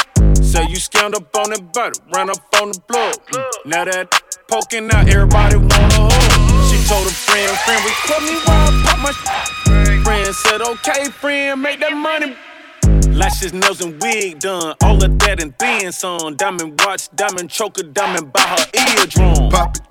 Say 0.56 0.68
you 0.70 0.78
scammed 0.78 1.16
up 1.16 1.36
on 1.36 1.50
that 1.50 1.74
butter, 1.74 2.00
ran 2.14 2.30
up 2.30 2.38
on 2.62 2.72
the 2.72 2.80
plug. 2.88 3.16
Mm. 3.28 3.66
Now 3.66 3.84
that 3.84 4.08
poking 4.48 4.90
out, 4.90 5.10
everybody 5.10 5.58
wanna 5.58 6.08
hug. 6.08 6.72
She 6.72 6.80
told 6.88 7.06
a 7.06 7.12
friend, 7.12 7.52
friend, 7.68 7.84
record 7.84 8.24
me 8.24 8.40
while 8.48 8.64
I 8.64 8.84
pop 8.88 9.00
my 9.04 9.12
sh-. 9.12 10.04
Friend 10.06 10.34
said, 10.34 10.62
okay, 10.62 11.12
friend, 11.12 11.62
make 11.62 11.82
that 11.82 11.92
money. 11.92 12.38
Lashes, 13.12 13.52
nails, 13.52 13.82
and 13.82 14.02
wig 14.02 14.40
done. 14.40 14.76
All 14.82 15.04
of 15.04 15.20
that 15.20 15.42
and 15.44 15.54
then 15.60 15.92
some. 15.92 16.38
Diamond 16.38 16.80
watch, 16.86 17.10
diamond 17.14 17.50
choker, 17.50 17.84
diamond 17.84 18.32
by 18.32 18.40
her 18.40 18.66
eardrum. 18.80 19.50
Pop 19.52 19.76
it, 19.76 19.82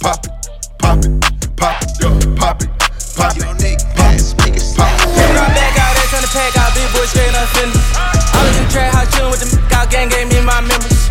pop 0.00 0.24
it, 0.24 0.32
pop 0.78 1.04
it, 1.04 1.56
pop 1.58 1.82
it, 1.82 2.00
yo, 2.00 2.08
pop 2.36 2.62
it, 2.62 2.70
pop 3.14 3.36
it, 3.36 3.44
pop 3.44 3.60
it, 3.60 3.84
pop 3.94 4.16
it. 4.16 5.14
Run 5.36 5.52
back 5.52 5.60
out 5.60 5.60
there, 5.60 5.74
turn 5.74 5.83
the 6.22 6.30
pack 6.30 6.54
out, 6.60 6.70
big 6.74 6.86
boy 6.94 7.06
straight 7.10 7.34
up 7.34 7.48
fenders. 7.58 7.80
I 7.96 8.38
was 8.44 8.54
in 8.54 8.64
the 8.66 8.70
trap 8.70 8.94
house 8.94 9.10
chillin' 9.10 9.30
with 9.34 9.42
the 9.42 9.50
out 9.74 9.90
gang, 9.90 10.06
gave 10.12 10.30
me 10.30 10.38
my 10.44 10.60
members. 10.62 11.08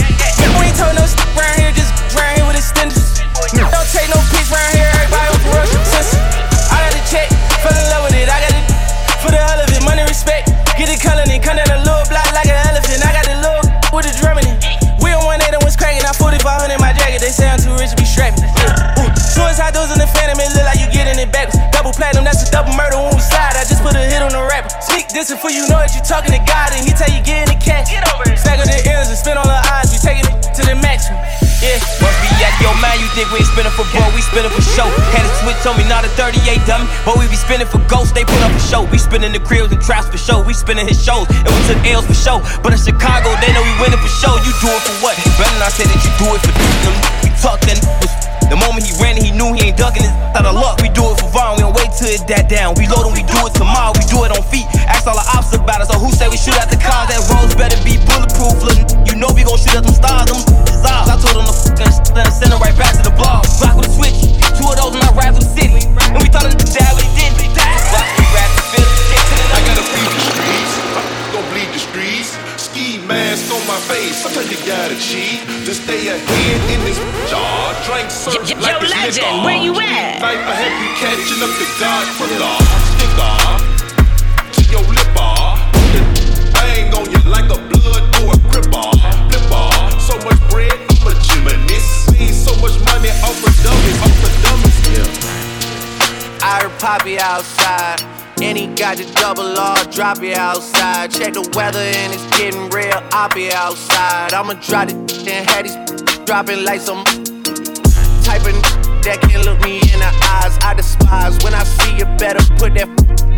We 0.59 0.69
ain't 0.69 0.77
told 0.77 0.95
no 0.95 1.03
st- 1.03 1.27
round 1.35 1.59
here, 1.59 1.73
just 1.75 1.91
round 2.15 2.39
here 2.39 2.45
with 2.47 2.55
extenders. 2.55 3.19
Don't 3.51 3.89
take 3.91 4.07
no 4.07 4.19
pics 4.31 4.47
round 4.53 4.71
here, 4.75 4.87
everybody 4.95 5.27
on 5.27 5.39
Russian 5.55 5.83
sense. 5.91 6.13
I 6.71 6.77
got 6.87 6.93
the 6.95 7.03
check, 7.09 7.27
fell 7.59 7.75
in 7.75 7.85
love 7.91 8.07
with 8.07 8.15
it, 8.15 8.29
I 8.31 8.37
got 8.43 8.53
it 8.53 8.63
for 9.23 9.31
the 9.31 9.39
hell 9.39 9.55
of 9.55 9.71
it, 9.71 9.79
money 9.87 10.03
respect. 10.03 10.51
Get 10.75 10.91
it 10.91 10.99
color 10.99 11.23
and 11.23 11.39
come 11.39 11.55
down 11.55 11.71
a 11.71 11.79
little 11.79 12.03
block 12.11 12.27
like 12.35 12.51
an 12.51 12.59
elephant. 12.67 12.99
I 13.07 13.15
got 13.15 13.23
the 13.23 13.39
little 13.39 13.63
with 13.95 14.03
the 14.03 14.13
drumming 14.19 14.43
it. 14.51 14.59
We 14.99 15.15
on 15.15 15.23
one 15.23 15.39
eight 15.39 15.55
was 15.63 15.79
cracking, 15.79 16.03
I 16.03 16.11
4500 16.11 16.75
in 16.75 16.79
my 16.83 16.91
jacket, 16.91 17.23
they 17.23 17.31
say 17.31 17.47
I'm 17.47 17.55
too 17.55 17.71
rich 17.79 17.95
to 17.95 17.99
be 17.99 18.03
strapping. 18.03 18.43
Ooh, 18.99 19.07
soon 19.15 19.47
I 19.55 19.71
doze 19.71 19.95
in 19.95 19.99
the 19.99 20.09
phantom, 20.11 20.43
it 20.43 20.51
look 20.51 20.67
like 20.67 20.83
you 20.83 20.91
getting 20.91 21.15
it 21.15 21.31
backwards. 21.31 21.55
Double 21.71 21.95
platinum, 21.95 22.27
that's 22.27 22.43
a 22.43 22.51
double 22.51 22.75
murder 22.75 22.99
when 22.99 23.15
we 23.15 23.23
slide. 23.23 23.55
I 23.55 23.63
just 23.63 23.79
put 23.79 23.95
a 23.95 24.03
hit 24.03 24.19
on 24.19 24.35
the 24.35 24.43
rapper. 24.43 24.72
Speak 25.13 25.29
this 25.29 25.37
for 25.37 25.53
you 25.53 25.61
know 25.69 25.77
that 25.77 25.93
you 25.93 26.01
talking 26.01 26.33
to 26.33 26.41
God, 26.41 26.73
and 26.73 26.81
he 26.81 26.89
tell 26.89 27.05
you 27.05 27.21
get 27.21 27.45
in 27.45 27.53
the 27.53 27.59
cash. 27.61 27.85
Get 27.85 28.01
over 28.09 28.25
it. 28.25 28.33
Stagger 28.33 28.65
the 28.65 28.81
ends 28.81 29.13
and 29.13 29.19
spin 29.21 29.37
on 29.37 29.45
the 29.45 29.61
eyes, 29.69 29.93
we 29.93 30.01
taking 30.01 30.25
it 30.25 30.41
to 30.57 30.65
the 30.65 30.73
maximum. 30.73 31.21
Yeah. 31.61 31.77
Must 32.01 32.17
be 32.17 32.33
out 32.41 32.57
your 32.57 32.73
mind, 32.81 32.97
you 32.97 33.05
think 33.13 33.29
we 33.29 33.37
ain't 33.37 33.45
spinning 33.45 33.69
for 33.77 33.85
bro. 33.93 34.01
We 34.17 34.25
spinning 34.25 34.49
for 34.49 34.65
show. 34.73 34.89
Had 35.13 35.21
a 35.21 35.29
switch 35.45 35.61
on 35.69 35.77
me, 35.77 35.85
not 35.85 36.01
a 36.01 36.09
38 36.17 36.65
dummy. 36.65 36.89
But 37.05 37.21
we 37.21 37.29
be 37.29 37.37
spinning 37.37 37.69
for 37.69 37.77
ghosts, 37.85 38.09
they 38.09 38.25
put 38.25 38.41
up 38.41 38.57
a 38.57 38.63
show. 38.65 38.89
We 38.89 38.97
spinning 38.97 39.37
the 39.37 39.41
cribs 39.45 39.69
and 39.69 39.77
traps 39.85 40.09
for 40.09 40.17
show. 40.17 40.41
We 40.41 40.57
spinning 40.57 40.89
his 40.89 40.97
shows, 40.97 41.29
and 41.29 41.45
we 41.53 41.61
took 41.69 41.77
L's 41.85 42.09
for 42.09 42.17
show. 42.17 42.41
But 42.65 42.73
in 42.73 42.81
Chicago, 42.81 43.37
they 43.37 43.53
know 43.53 43.61
we 43.61 43.73
winning 43.85 44.01
for 44.01 44.09
show. 44.09 44.33
You 44.41 44.49
do 44.65 44.69
it 44.73 44.81
for 44.81 44.97
what? 45.05 45.13
Better 45.37 45.61
not 45.61 45.77
say 45.77 45.85
that 45.85 46.01
you 46.01 46.09
do 46.17 46.25
it 46.33 46.41
for 46.41 46.57
them. 46.57 46.95
We 47.21 47.29
talk 47.37 47.61
then. 47.69 47.77
The 48.49 48.57
moment 48.57 48.85
he 48.87 48.93
ran, 49.01 49.19
he 49.19 49.31
knew 49.31 49.53
he 49.53 49.69
ain't 49.69 49.77
ducking 49.77 50.03
his 50.03 50.13
out 50.33 50.45
of 50.45 50.55
luck. 50.55 50.81
We 50.81 50.89
do 50.89 51.03
it 51.11 51.19
for 51.19 51.29
Vaughn, 51.29 51.57
we 51.57 51.61
don't 51.65 51.75
wait 51.75 51.91
till 51.93 52.09
it 52.09 52.25
that 52.27 52.49
down. 52.49 52.75
We 52.79 52.87
load 52.87 53.05
him, 53.05 53.13
we 53.13 53.25
do 53.27 53.37
it 53.45 53.53
tomorrow, 53.53 53.93
we 53.93 54.03
do 54.09 54.23
it 54.25 54.31
on 54.31 54.43
feet. 54.47 54.65
Ask 54.87 55.05
all 55.05 55.17
the 55.17 55.25
ops 55.35 55.53
about 55.53 55.81
it, 55.81 55.87
so 55.91 55.99
who 55.99 56.09
say 56.11 56.29
we 56.29 56.37
shoot 56.37 56.57
at 56.57 56.69
the 56.69 56.79
cars? 56.79 57.11
That 57.11 57.21
roads 57.29 57.53
better 57.53 57.77
be 57.83 57.99
bulletproof. 58.07 58.63
Look, 58.63 58.79
you 59.05 59.19
know 59.19 59.29
we 59.35 59.43
gon' 59.43 59.59
shoot 59.59 59.75
at 59.75 59.83
them 59.83 59.93
stars, 59.93 60.31
them 60.31 60.39
stars. 60.69 61.07
I 61.11 61.15
told 61.19 61.37
him 61.37 61.45
to 61.45 61.55
fucking 61.55 61.91
him 62.17 62.31
send 62.31 62.51
him 62.53 62.59
right 62.63 62.75
back 62.77 62.95
to 62.97 63.02
double 99.23 99.57
R, 99.57 99.77
drop 99.85 100.21
it 100.21 100.37
outside. 100.37 101.09
Check 101.09 101.35
the 101.35 101.49
weather 101.55 101.79
and 101.79 102.11
it's 102.11 102.27
getting 102.37 102.69
real, 102.71 102.99
I'll 103.15 103.29
be 103.29 103.53
outside. 103.53 104.33
I'ma 104.33 104.55
drop 104.55 104.89
it 104.89 104.95
and 105.25 105.49
have 105.49 105.63
these 105.63 105.77
dropping 106.25 106.65
like 106.65 106.81
some 106.81 107.05
typing 108.27 108.59
that 109.07 109.19
can 109.23 109.39
look 109.47 109.61
me 109.63 109.79
in 109.79 109.99
the 110.03 110.11
eyes. 110.27 110.59
I 110.59 110.73
despise 110.75 111.41
when 111.41 111.53
I 111.53 111.63
see 111.63 111.95
you 111.95 112.05
better 112.19 112.43
put 112.59 112.73
that 112.75 112.89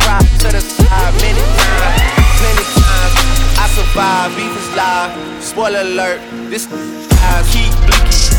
pride 0.02 0.26
to 0.42 0.48
the 0.50 0.60
side. 0.60 1.14
Many 1.22 1.38
times, 1.54 2.34
plenty 2.42 2.66
times, 2.82 3.14
I 3.62 3.66
survive. 3.78 4.34
Beef 4.34 4.54
is 4.58 4.68
live. 4.74 5.10
Spoiler 5.40 5.82
alert, 5.86 6.18
this 6.50 6.66
eyes 6.66 7.46
keep 7.54 7.70
bleaky. 7.86 8.35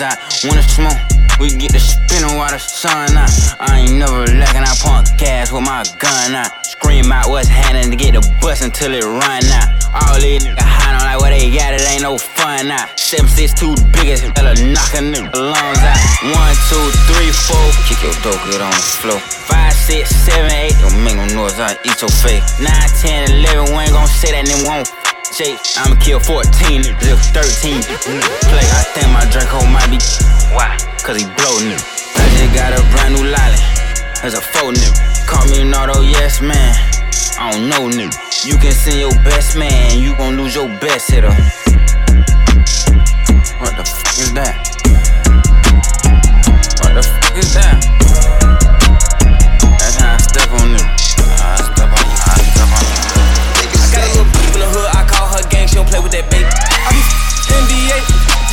Out. 0.00 0.18
When 0.44 0.56
it's 0.58 0.74
smoke, 0.74 0.96
we 1.38 1.48
get 1.50 1.72
the 1.72 1.80
spinning 1.80 2.36
while 2.36 2.50
the 2.50 2.58
sun 2.58 3.16
out. 3.16 3.32
I 3.60 3.84
ain't 3.84 3.96
never 3.96 4.26
lacking, 4.26 4.64
I 4.64 4.74
pump 4.80 5.08
gas 5.16 5.52
with 5.52 5.64
my 5.64 5.84
gun 5.98 6.34
out. 6.34 6.66
Scream 6.66 7.12
out 7.12 7.28
what's 7.28 7.48
happening 7.48 7.90
to 7.90 7.96
get 7.96 8.14
the 8.14 8.24
bus 8.40 8.62
until 8.62 8.92
it 8.92 9.04
run 9.04 9.44
out. 9.52 9.68
All 9.90 10.20
these 10.20 10.44
niggas 10.44 10.70
on 10.86 11.02
like 11.04 11.18
what 11.20 11.30
they 11.30 11.50
got, 11.50 11.74
it 11.74 11.82
ain't 11.90 12.02
no 12.02 12.16
fun 12.16 12.68
now. 12.68 12.88
Seven 12.96 13.28
six 13.28 13.52
two 13.52 13.74
the 13.74 13.84
biggest, 13.92 14.22
that'll 14.34 14.54
knock 14.70 14.92
a 14.94 15.02
nigga 15.02 15.32
lungs 15.34 15.82
out. 15.82 16.00
One, 16.28 16.54
two, 16.68 16.84
three, 17.10 17.32
four, 17.32 17.66
kick 17.88 18.00
your 18.04 18.14
dope, 18.22 18.40
get 18.48 18.60
on 18.60 18.70
the 18.70 18.86
floor. 19.00 19.20
Five, 19.20 19.72
six, 19.72 20.10
seven, 20.10 20.50
eight, 20.52 20.76
don't 20.80 21.02
make 21.02 21.16
no 21.16 21.26
noise, 21.34 21.58
I 21.58 21.76
eat 21.84 22.00
your 22.00 22.12
face. 22.22 22.44
Nine, 22.60 22.88
ten, 23.00 23.30
eleven, 23.32 23.74
we 23.74 23.84
ain't 23.84 23.92
gon' 23.92 24.06
say 24.06 24.32
that, 24.32 24.44
and 24.44 24.48
then 24.48 24.62
won't. 24.64 24.88
I'ma 25.40 25.96
kill 25.96 26.20
14, 26.20 26.84
if 27.00 27.18
13 27.32 27.80
mm, 27.80 28.20
play. 28.52 28.60
I 28.60 28.84
think 28.92 29.08
my 29.08 29.24
Draco 29.32 29.64
might 29.72 29.88
be 29.88 29.96
why? 30.52 30.76
Cause 31.00 31.16
he 31.16 31.24
nigga. 31.24 31.80
I 31.80 32.28
just 32.36 32.52
got 32.54 32.76
a 32.76 32.82
brand 32.92 33.14
new 33.14 33.24
lolly. 33.24 33.56
There's 34.20 34.34
a 34.34 34.42
faux 34.42 34.76
nigga. 34.76 35.00
Call 35.26 35.46
me 35.48 35.62
an 35.62 35.72
auto 35.72 36.02
yes 36.02 36.42
man. 36.42 36.76
I 37.40 37.52
don't 37.52 37.70
know 37.70 37.88
nigga. 37.88 38.44
You 38.44 38.58
can 38.58 38.72
send 38.72 39.00
your 39.00 39.14
best 39.24 39.56
man, 39.56 39.98
you 39.98 40.14
gon' 40.16 40.36
lose 40.36 40.54
your 40.54 40.68
best 40.78 41.10
hitter. 41.10 41.32
What 43.64 43.72
the 43.80 43.84
fuck 43.88 44.18
is 44.20 44.34
that? 44.34 44.60
What 46.84 46.92
the 46.92 47.02
fuck 47.02 47.38
is 47.38 47.54
that? 47.54 47.80
That's 49.80 49.96
how 49.96 50.12
I 50.12 50.16
step 50.18 50.50
on 50.50 50.76
nigga. 50.76 50.99
Play 55.90 55.98
with 55.98 56.14
that 56.14 56.30
baby. 56.30 56.46
I 56.46 56.94
be 56.94 57.02
NBA, 57.50 57.98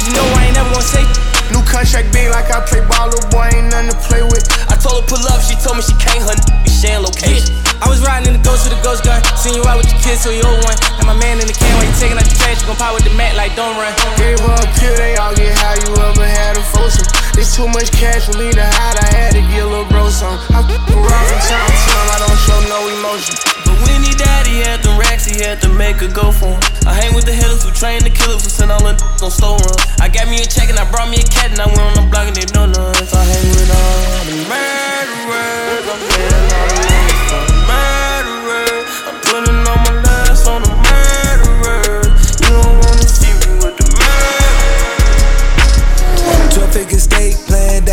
you 0.09 0.11
know 0.17 0.25
I 0.41 0.49
ain't 0.49 0.57
never 0.57 0.73
gonna 0.73 0.81
say. 0.81 1.05
New 1.53 1.61
contract 1.69 2.09
being 2.09 2.33
like 2.33 2.49
I 2.49 2.65
play 2.65 2.81
ball, 2.89 3.13
little 3.13 3.29
boy 3.29 3.47
ain't 3.53 3.69
nothing 3.69 3.93
to 3.93 3.99
play 4.09 4.25
with. 4.25 4.43
I 4.67 4.75
told 4.75 4.99
her 4.99 5.05
pull 5.05 5.21
up, 5.29 5.39
she 5.45 5.53
told 5.61 5.77
me 5.77 5.85
she 5.85 5.93
can't, 6.01 6.25
her 6.25 6.33
be 6.65 6.71
sharing 6.73 7.05
location. 7.05 7.53
I 7.77 7.85
was 7.87 8.01
riding 8.01 8.33
in 8.33 8.41
the 8.41 8.43
ghost 8.43 8.65
with 8.65 8.73
the 8.73 8.81
ghost 8.81 9.05
gun, 9.05 9.21
seen 9.37 9.53
you 9.53 9.63
out 9.69 9.77
with 9.77 9.87
your 9.87 10.01
kids, 10.01 10.25
so 10.25 10.33
you 10.33 10.41
old 10.41 10.65
one. 10.65 10.75
And 10.97 11.05
my 11.05 11.13
man 11.13 11.37
in 11.37 11.45
the 11.45 11.53
can 11.53 11.69
while 11.77 11.85
you 11.85 11.93
taking 12.01 12.17
out 12.17 12.25
the 12.25 12.33
trash, 12.33 12.57
you 12.57 12.67
gon' 12.67 12.81
pop 12.81 12.97
with 12.97 13.05
the 13.05 13.13
mat 13.13 13.37
like 13.37 13.53
don't 13.53 13.77
run. 13.77 13.93
Gave 14.17 14.41
her 14.41 14.57
a 14.57 14.67
pill, 14.81 14.97
they 14.97 15.13
all 15.21 15.31
get 15.37 15.53
how 15.61 15.77
you 15.77 15.93
ever 15.93 16.25
had 16.25 16.57
a 16.57 16.63
foursome. 16.73 17.05
There's 17.37 17.53
too 17.53 17.69
much 17.69 17.93
cash 17.93 18.25
for 18.25 18.35
me 18.41 18.49
to 18.49 18.65
hide, 18.65 18.97
I 18.97 19.07
had 19.13 19.31
to 19.37 19.41
get 19.45 19.61
a 19.61 19.69
little 19.69 19.85
bro 19.93 20.09
some. 20.09 20.41
I 20.57 20.65
f 20.65 20.73
around 20.89 21.25
from 21.29 21.41
time 21.45 21.69
to 21.69 21.77
time, 21.85 22.07
I 22.11 22.17
don't 22.17 22.39
show 22.49 22.59
no 22.65 22.79
emotion. 22.97 23.56
But 23.67 23.77
when 23.83 23.99
he 24.01 24.15
died, 24.15 24.47
he 24.47 24.63
had 24.63 24.79
the 24.81 24.95
racks, 24.95 25.27
he 25.27 25.43
had 25.43 25.59
to 25.61 25.69
make 25.69 25.97
her 25.99 26.07
go 26.07 26.31
for 26.31 26.55
him. 26.55 26.63
I 26.87 26.95
hang 26.95 27.13
with 27.13 27.25
the 27.27 27.35
hitters 27.35 27.63
who 27.63 27.71
train 27.71 27.99
the 28.01 28.09
killers 28.09 28.43
who 28.43 28.49
send 28.49 28.71
all 28.71 28.79
the 28.79 28.95
on 29.21 29.31
store 29.31 29.59
run. 29.59 29.77
I 29.99 30.07
got 30.07 30.27
me 30.31 30.39
a 30.39 30.47
check 30.47 30.69
and 30.69 30.79
I 30.79 30.89
brought 30.89 31.09
me 31.11 31.19
a 31.19 31.27
cat 31.27 31.51
and 31.51 31.59
I 31.59 31.67
went 31.67 31.83
on 31.83 31.95
the 31.99 32.07
block 32.09 32.27
and 32.31 32.35
they 32.35 32.47
know 32.55 32.65
none. 32.65 32.95
If 32.95 33.13
I 33.13 33.23
hang 33.27 33.47
with 33.51 33.67
all 33.67 34.23
the 34.23 34.35
murderers, 34.47 35.85
I'm 35.91 36.86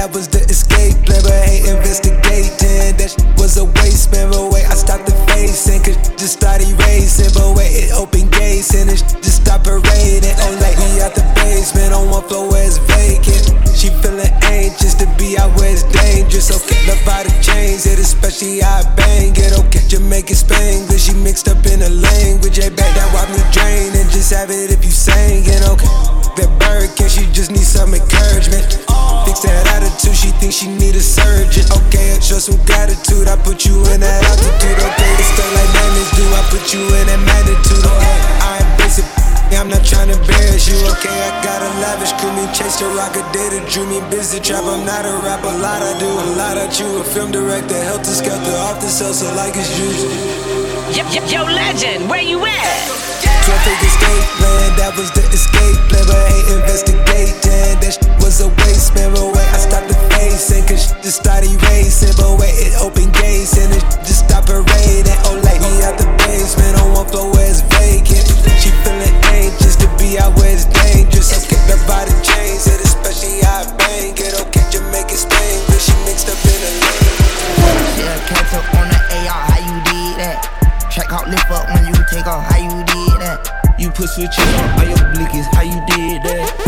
that 0.04 0.12
was 0.12 0.28
the 0.28 0.44
escape 0.52 1.00
but 1.08 1.24
ain't 1.48 1.64
investigating. 1.64 2.92
That 3.00 3.08
shit 3.08 3.24
was 3.40 3.56
a 3.56 3.64
waste, 3.80 4.12
man. 4.12 4.28
But 4.28 4.52
wait, 4.52 4.68
I 4.68 4.76
stopped 4.76 5.08
the 5.08 5.16
facing, 5.32 5.80
cause 5.80 5.96
just 6.20 6.36
started 6.36 6.68
racing. 6.84 7.32
But 7.32 7.56
wait, 7.56 7.88
it 7.88 7.96
opened 7.96 8.28
gates 8.36 8.76
and 8.76 8.92
it 8.92 9.00
just 9.24 9.40
stopped 9.40 9.64
parading. 9.64 10.36
Oh, 10.44 10.52
like 10.60 10.76
me 10.76 11.00
out 11.00 11.16
the 11.16 11.24
basement 11.40 11.96
on 11.96 12.12
one 12.12 12.20
floor 12.28 12.52
where 12.52 12.68
it's 12.68 12.76
vacant. 12.84 13.48
She 13.72 13.88
feeling 14.04 14.28
anxious 14.44 14.92
to 15.00 15.08
be 15.16 15.40
out 15.40 15.56
where 15.56 15.72
it's 15.72 15.88
dangerous. 15.88 16.52
Okay, 16.52 16.84
love 16.84 17.00
by 17.08 17.24
the 17.24 17.32
chains, 17.40 17.88
it 17.88 17.96
especially 17.96 18.60
how 18.60 18.84
I 18.84 18.94
bang 19.00 19.32
it. 19.32 19.56
Okay, 19.56 19.88
Jamaican 19.88 20.36
Spanglish, 20.36 21.08
she 21.08 21.16
mixed 21.16 21.48
up 21.48 21.64
in 21.64 21.80
a 21.80 21.88
language. 21.88 22.60
Hey, 22.60 22.68
back 22.68 22.92
that 22.92 23.08
wipe 23.16 23.32
me 23.32 23.40
drain 23.56 23.96
and 23.96 24.04
just 24.12 24.36
have 24.36 24.52
it 24.52 24.68
if 24.68 24.84
you 24.84 24.92
sang 24.92 25.48
it. 25.48 25.64
Okay, 25.64 25.88
that 26.36 26.52
bird 26.60 26.92
can 26.92 27.08
she 27.08 27.24
just 27.32 27.53
I 32.34 32.42
show 32.42 32.50
some 32.50 32.66
gratitude, 32.66 33.30
I 33.30 33.38
put 33.46 33.62
you 33.62 33.78
in 33.94 34.02
that 34.02 34.18
altitude. 34.26 34.74
Okay, 34.74 35.10
it's 35.22 35.30
stuff 35.38 35.46
like 35.54 35.70
madness 35.70 36.10
do, 36.18 36.26
I 36.34 36.42
put 36.50 36.66
you 36.74 36.82
in 36.82 37.06
that 37.06 37.22
magnitude. 37.22 37.86
Oh, 37.86 37.94
okay, 37.94 38.18
I 38.42 38.52
embrace 38.58 38.98
it. 38.98 39.06
I'm 39.54 39.70
not 39.70 39.86
trying 39.86 40.10
to 40.10 40.18
embarrass 40.18 40.66
you, 40.66 40.74
okay? 40.98 41.14
I 41.14 41.30
got 41.46 41.62
a 41.62 41.70
lavish 41.78 42.10
crew, 42.18 42.34
me 42.34 42.42
chase 42.50 42.82
the 42.82 42.90
rocket, 42.98 43.22
data, 43.30 43.62
drew 43.70 43.86
me 43.86 44.02
busy 44.10 44.42
trap. 44.42 44.66
I'm 44.66 44.82
not 44.82 45.06
a 45.06 45.14
rapper, 45.22 45.46
a 45.46 45.62
lot 45.62 45.78
I 45.78 45.94
do, 46.02 46.10
a 46.10 46.26
lot 46.34 46.58
I 46.58 46.66
chew. 46.74 46.90
A 46.98 47.06
film 47.06 47.30
director, 47.30 47.78
helter 47.86 48.10
skelter, 48.10 48.50
off 48.66 48.82
the 48.82 48.90
cell, 48.90 49.14
so 49.14 49.30
like 49.38 49.54
it's 49.54 49.70
usual. 49.78 50.10
Yo, 50.90 51.06
yo, 51.14 51.22
yo, 51.30 51.40
legend, 51.46 52.10
where 52.10 52.18
you 52.18 52.42
at? 52.42 52.82
12 53.46 53.62
figure 53.62 53.94
state 53.94 54.26
plan, 54.42 54.74
that 54.82 54.90
was 54.98 55.06
the 55.14 55.22
escape 55.30 55.78
plan, 55.86 56.02
but 56.10 56.18
I 56.18 56.34
ain't 56.34 56.50
investigating. 56.58 57.78
That 57.78 57.94
shit 57.94 58.10
was 58.18 58.42
a 58.42 58.50
waste, 58.66 58.90
man. 58.98 59.14
But 59.14 59.38
wait, 59.38 59.48
I 59.54 59.58
stopped 59.62 59.86
the 59.86 60.03
racing, 60.24 60.64
cause 60.64 60.88
shit 60.88 61.02
just 61.04 61.20
started 61.20 61.52
racing. 61.68 62.16
But 62.16 62.40
wait, 62.40 62.56
it 62.56 62.74
open 62.80 63.12
gates 63.12 63.56
and 63.60 63.68
it 63.76 63.84
just 64.08 64.24
stop 64.24 64.48
parading. 64.48 65.18
Oh, 65.28 65.36
like 65.44 65.60
me 65.60 65.84
out 65.84 66.00
the 66.00 66.08
basement 66.24 66.80
on 66.80 66.96
one 66.96 67.08
floor 67.12 67.28
where 67.32 67.44
it's 67.44 67.60
vacant. 67.76 68.24
She 68.56 68.72
feeling 68.82 69.12
anxious 69.36 69.76
to 69.84 69.88
be 70.00 70.16
out 70.16 70.32
where 70.40 70.48
it's 70.48 70.64
dangerous. 70.64 71.28
I 71.36 71.38
keep 71.44 71.60
her 71.68 71.80
by 71.84 72.08
the 72.08 72.16
chains, 72.24 72.64
it 72.66 72.80
especially 72.80 73.44
I 73.44 73.68
bang 73.76 74.16
it. 74.16 74.32
Okay, 74.48 74.64
Jamaican 74.72 75.20
Spain, 75.20 75.58
but 75.68 75.80
she 75.80 75.92
mixed 76.08 76.32
up 76.32 76.40
in 76.40 76.60
a 76.64 76.70
lane. 76.80 77.12
She 77.92 78.02
a 78.08 78.16
catch 78.24 78.52
up 78.56 78.66
on 78.80 78.88
the 78.88 78.98
AR, 79.28 79.42
how 79.44 79.60
you 79.60 79.76
did 79.84 80.12
that? 80.24 80.40
Check 80.88 81.12
out, 81.12 81.28
lift 81.28 81.50
up 81.52 81.68
when 81.74 81.84
you 81.84 81.96
take 82.08 82.26
off, 82.26 82.44
how 82.48 82.60
you 82.60 82.80
did 82.88 83.20
that? 83.20 83.44
You 83.76 83.90
put 83.90 84.08
switches 84.08 84.38
on 84.56 84.78
all 84.78 84.86
your 84.86 85.04
blinkies, 85.12 85.48
how 85.52 85.62
you 85.62 85.76
did 85.90 86.22
that? 86.22 86.63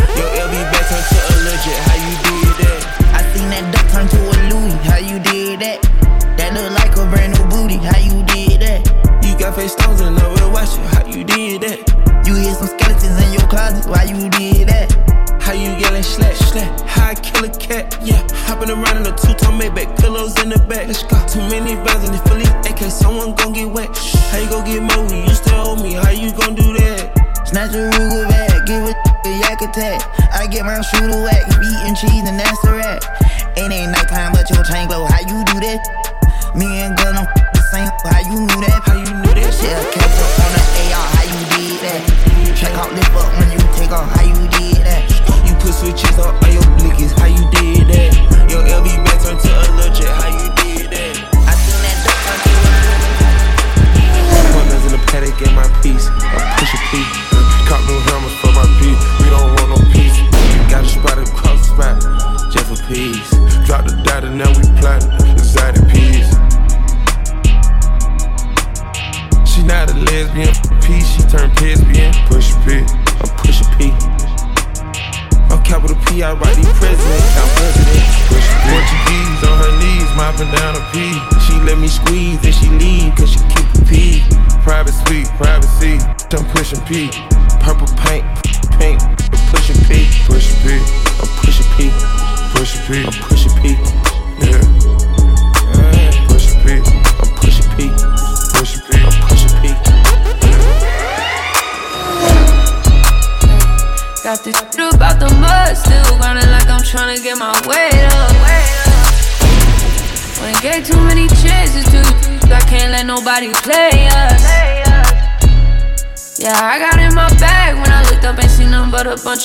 Hopping 18.66 18.83
around 18.83 19.07
in 19.07 19.12
a 19.12 19.16
two-tone 19.16 19.61
Maybach, 19.61 19.96
pillows 20.00 20.35
in 20.42 20.48
the 20.48 20.59
back. 20.59 20.88
Let's 20.88 21.05
go. 21.05 21.14
Too 21.29 21.38
many 21.38 21.76
rounds 21.76 22.02
in 22.02 22.11
the 22.11 22.18
Philly 22.26 22.46
AK, 22.66 22.90
someone 22.90 23.33
gon' 23.37 23.52
get 23.52 23.70
wet. 23.70 23.87
How 24.33 24.38
you 24.38 24.50
gon' 24.50 24.64
get 24.64 24.83
more 24.83 25.07
when 25.07 25.22
you 25.22 25.35
still 25.35 25.55
owe 25.55 25.76
me? 25.76 25.92
How 25.92 26.11
you 26.11 26.33
gon' 26.33 26.57
do 26.57 26.74
that? 26.74 27.46
Snatch 27.46 27.74
a 27.74 27.87
Ruger 27.94 28.29
back, 28.29 28.66
give 28.66 28.83
a 28.83 28.94
a 29.26 29.38
yak 29.38 29.62
attack. 29.62 30.02
I 30.35 30.46
get 30.46 30.64
my 30.64 30.81
shooter 30.83 31.22
whack, 31.22 31.46
beating 31.59 31.94
cheese 31.94 32.26
and 32.26 32.38
that's 32.38 32.61
the 32.62 32.72
rat. 32.74 33.02
It 33.57 33.70
ain't 33.70 33.92
nice 33.92 34.05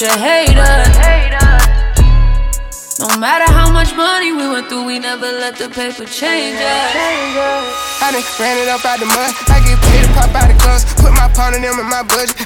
such 0.01 0.09
a 0.09 0.19
hater. 0.19 0.91
No 2.99 3.17
matter 3.17 3.51
how 3.51 3.71
much 3.71 3.95
money 3.95 4.31
we 4.31 4.47
went 4.47 4.69
through, 4.69 4.85
we 4.85 4.99
never 4.99 5.25
let 5.25 5.57
the 5.57 5.69
paper 5.69 6.05
change 6.05 6.57
us. 6.57 8.01
I 8.01 8.11
done 8.13 8.23
ran 8.39 8.57
it 8.61 8.67
up 8.69 8.85
out 8.85 8.99
the 8.99 9.05
mud. 9.05 9.33
I 9.49 9.57
get 9.65 9.77
paid 9.81 10.05
to 10.05 10.13
pop 10.13 10.33
out 10.33 10.47
the 10.49 10.57
clubs. 10.61 10.85
Put 11.01 11.13
my 11.13 11.27
pound 11.33 11.55
in 11.55 11.61
them 11.61 11.79
in 11.79 11.89
my 11.89 12.03
budget 12.03 12.40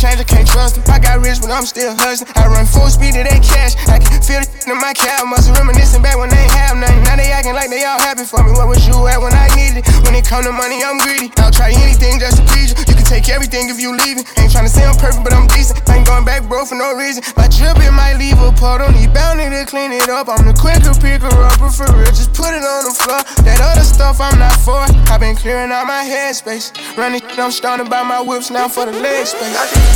change, 0.00 0.16
I 0.16 0.24
can't 0.24 0.48
trust. 0.48 0.80
I 0.88 0.96
got 0.96 1.20
rich, 1.20 1.44
but 1.44 1.52
I'm 1.52 1.68
still 1.68 1.92
hustling. 1.92 2.32
I 2.32 2.48
run 2.48 2.64
full 2.64 2.88
speed 2.88 3.20
to 3.20 3.22
that 3.22 3.44
cash. 3.44 3.76
I 3.84 4.00
can 4.00 4.16
feel 4.24 4.40
it 4.40 4.48
in 4.64 4.80
my 4.80 4.96
cap. 4.96 5.28
Must 5.28 5.52
reminiscing 5.52 6.00
back 6.00 6.16
when 6.16 6.32
they 6.32 6.40
ain't 6.40 6.56
have 6.56 6.80
nothing. 6.80 7.04
Now 7.04 7.20
they 7.20 7.28
acting 7.28 7.52
like 7.52 7.68
they 7.68 7.84
all 7.84 8.00
happy 8.00 8.24
for 8.24 8.40
me. 8.40 8.56
Where 8.56 8.64
was 8.64 8.80
you 8.88 8.96
at 9.12 9.20
when 9.20 9.36
I 9.36 9.52
needed 9.52 9.84
it? 9.84 9.86
When 10.08 10.16
it 10.16 10.24
come 10.24 10.40
to 10.48 10.52
money, 10.56 10.80
I'm 10.80 10.96
greedy. 11.04 11.28
I'll 11.36 11.52
try 11.52 11.68
anything 11.76 12.16
just 12.16 12.40
to 12.40 12.44
please 12.48 12.72
you. 12.72 12.80
You 12.88 12.96
can 12.96 13.04
take 13.04 13.28
everything 13.28 13.68
if 13.68 13.76
you 13.76 13.92
leave 13.92 14.16
me. 14.16 14.24
Ain't 14.40 14.48
trying 14.48 14.64
to 14.64 14.72
say 14.72 14.88
I'm 14.88 14.96
perfect, 14.96 15.20
but 15.20 15.36
I'm 15.36 15.44
decent. 15.52 15.84
I 15.84 16.00
ain't 16.00 16.08
going 16.08 16.24
back, 16.24 16.48
bro, 16.48 16.64
for 16.64 16.80
no 16.80 16.96
reason. 16.96 17.20
My 17.36 17.44
drip, 17.52 17.76
it 17.84 17.92
might 17.92 18.16
leave 18.16 18.40
a 18.40 18.56
puddle. 18.56 18.88
Need 18.96 19.12
bounty 19.12 19.52
to 19.52 19.68
clean 19.68 19.92
it 19.92 20.08
up. 20.08 20.32
I'm 20.32 20.48
the 20.48 20.56
quicker 20.56 20.96
picker 20.96 21.28
upper 21.28 21.68
for 21.68 21.84
real. 21.92 22.08
Just 22.08 22.32
put 22.32 22.56
it 22.56 22.64
on 22.64 22.88
the 22.88 22.94
floor. 22.96 23.20
That 23.44 23.60
other 23.60 23.84
stuff 23.84 24.16
I'm 24.16 24.38
not 24.40 24.56
for. 24.64 24.80
I've 25.12 25.20
been 25.20 25.36
clearing 25.36 25.68
out 25.68 25.84
my 25.84 26.08
headspace. 26.08 26.72
Running, 26.96 27.20
I'm 27.36 27.52
starting 27.52 27.88
by 27.92 28.00
my 28.00 28.24
whips 28.24 28.48
now 28.48 28.68
for 28.68 28.88
the 28.88 28.96
leg 28.96 29.28
space. 29.28 29.89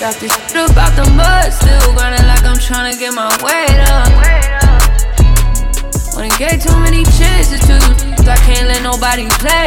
Got 0.00 0.16
this 0.16 0.32
shit 0.48 0.70
about 0.70 0.96
the 0.96 1.04
mud, 1.12 1.52
still 1.52 1.92
grinding 1.92 2.26
like 2.26 2.42
I'm 2.42 2.56
trying 2.56 2.90
to 2.90 2.98
get 2.98 3.12
my 3.12 3.28
weight 3.44 3.80
up. 3.92 4.08
Wanna 6.14 6.32
get 6.40 6.62
too 6.62 6.72
many 6.80 7.04
chances 7.20 7.60
to 7.68 7.76
you, 7.76 7.92
I 8.24 8.36
can't 8.48 8.66
let 8.66 8.82
nobody 8.82 9.28
play 9.36 9.59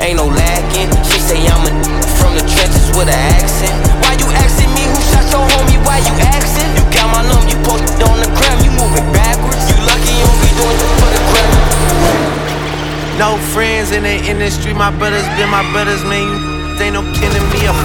ain't 0.00 0.16
no 0.16 0.26
lacking. 0.26 0.88
She 1.04 1.18
say 1.20 1.38
I'm 1.46 1.62
a 1.64 1.72
from 2.18 2.34
the 2.36 2.44
trenches 2.44 2.88
with 2.96 3.08
an 3.08 3.20
accent. 3.40 3.76
Why 4.04 4.16
you 4.16 4.28
asking 4.32 4.72
me 4.76 4.84
who 4.88 4.98
shot 5.12 5.24
your 5.32 5.44
homie? 5.44 5.80
Why 5.84 6.00
you 6.04 6.14
asking? 6.36 6.68
You 6.76 6.84
got 6.92 7.08
my 7.12 7.22
number, 7.24 7.48
you 7.48 7.58
posted 7.64 8.00
on 8.04 8.20
the 8.20 8.28
gram, 8.36 8.56
you 8.64 8.72
moving 8.76 9.08
backwards. 9.12 9.64
You 9.68 9.76
lucky 9.84 10.12
you 10.16 10.24
don't 10.24 10.40
be 10.40 10.50
doing 10.56 10.78
this 10.80 10.92
for 11.00 11.10
the 11.12 11.22
gram. 11.30 11.52
No 13.20 13.36
friends 13.52 13.92
in 13.92 14.02
the 14.02 14.16
industry, 14.24 14.72
my 14.72 14.90
brothers 14.96 15.24
been 15.36 15.48
my 15.52 15.64
brothers, 15.72 16.02
man. 16.04 16.24
You 16.76 16.88
ain't 16.88 16.96
no 16.96 17.04
kidding 17.12 17.46
me 17.52 17.68
up. 17.68 17.76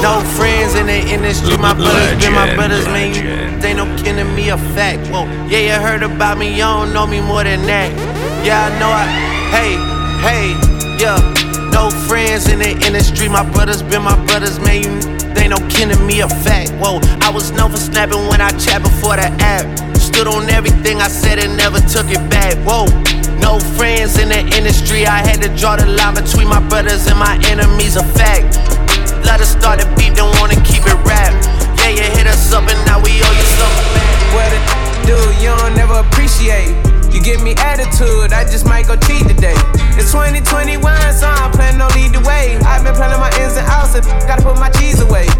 No 0.00 0.20
friends 0.36 0.74
in 0.74 0.86
the 0.86 1.00
industry, 1.12 1.56
my 1.56 1.72
brothers 1.72 2.16
been 2.20 2.32
my 2.32 2.54
brothers, 2.54 2.84
man. 2.86 3.12
You 3.14 3.68
ain't 3.68 3.76
no 3.76 3.86
kidding 3.96 4.34
me 4.34 4.48
a 4.48 4.58
fact. 4.76 5.06
Whoa, 5.08 5.24
yeah, 5.48 5.60
you 5.60 5.76
heard 5.80 6.02
about 6.02 6.38
me, 6.38 6.50
you 6.50 6.64
don't 6.64 6.92
know 6.92 7.06
me 7.06 7.20
more 7.20 7.44
than 7.44 7.64
that. 7.66 7.92
Yeah, 8.44 8.68
I 8.68 8.78
know 8.78 8.88
I, 8.88 9.04
hey, 9.52 9.72
hey 10.60 10.73
yeah. 10.98 11.18
No 11.72 11.90
friends 12.06 12.48
in 12.48 12.58
the 12.58 12.70
industry, 12.86 13.28
my 13.28 13.42
brothers 13.52 13.82
been 13.82 14.02
my 14.02 14.16
brothers, 14.26 14.58
man. 14.60 14.82
You, 14.82 14.92
they 15.34 15.48
no 15.48 15.58
kidding 15.68 16.06
me 16.06 16.20
a 16.20 16.28
fact. 16.28 16.70
Whoa, 16.78 17.00
I 17.20 17.30
was 17.30 17.50
known 17.50 17.70
for 17.70 17.76
snapping 17.76 18.28
when 18.28 18.40
I 18.40 18.50
chat 18.58 18.82
before 18.82 19.16
the 19.16 19.28
app. 19.42 19.66
Stood 19.98 20.28
on 20.28 20.48
everything 20.50 21.00
I 21.00 21.08
said 21.08 21.38
and 21.38 21.56
never 21.56 21.80
took 21.80 22.06
it 22.10 22.22
back. 22.30 22.54
Whoa. 22.62 22.86
No 23.40 23.58
friends 23.76 24.18
in 24.18 24.28
the 24.28 24.40
industry, 24.56 25.06
I 25.06 25.18
had 25.26 25.42
to 25.42 25.50
draw 25.56 25.76
the 25.76 25.86
line 25.86 26.14
between 26.14 26.48
my 26.48 26.60
brothers 26.68 27.06
and 27.06 27.18
my 27.18 27.34
enemies. 27.50 27.96
A 27.96 28.04
fact. 28.14 28.56
Let 29.26 29.40
us 29.40 29.50
start 29.50 29.82
a 29.82 29.86
beat, 29.96 30.14
don't 30.14 30.30
wanna 30.38 30.56
keep 30.62 30.86
it 30.86 30.98
rap. 31.04 31.32
Yeah, 31.80 31.90
you 31.90 32.06
hit 32.16 32.26
us 32.26 32.52
up 32.52 32.68
and 32.68 32.80
now 32.86 33.02
we 33.02 33.10
owe 33.20 33.34
you 33.34 33.46
something 33.58 33.88
back. 33.96 34.14
What 34.32 34.52
it 34.52 34.64
do, 35.06 35.18
you 35.42 35.50
don't 35.58 35.74
never 35.74 36.00
appreciate. 36.06 36.93
You 37.14 37.22
give 37.22 37.40
me 37.46 37.54
attitude, 37.62 38.34
I 38.34 38.42
just 38.42 38.66
might 38.66 38.90
go 38.90 38.98
cheat 38.98 39.22
today. 39.22 39.54
It's 39.94 40.10
2021, 40.10 40.82
so 41.14 41.30
I'm 41.30 41.54
planning 41.54 41.80
on 41.80 41.94
lead 41.94 42.10
the 42.10 42.18
way. 42.26 42.58
I've 42.66 42.82
been 42.82 42.98
planning 42.98 43.22
my 43.22 43.30
ins 43.38 43.54
and 43.54 43.62
outs, 43.70 43.94
and 43.94 44.02
gotta 44.26 44.42
put 44.42 44.58
my 44.58 44.68
cheese 44.68 44.98
away. 44.98 45.30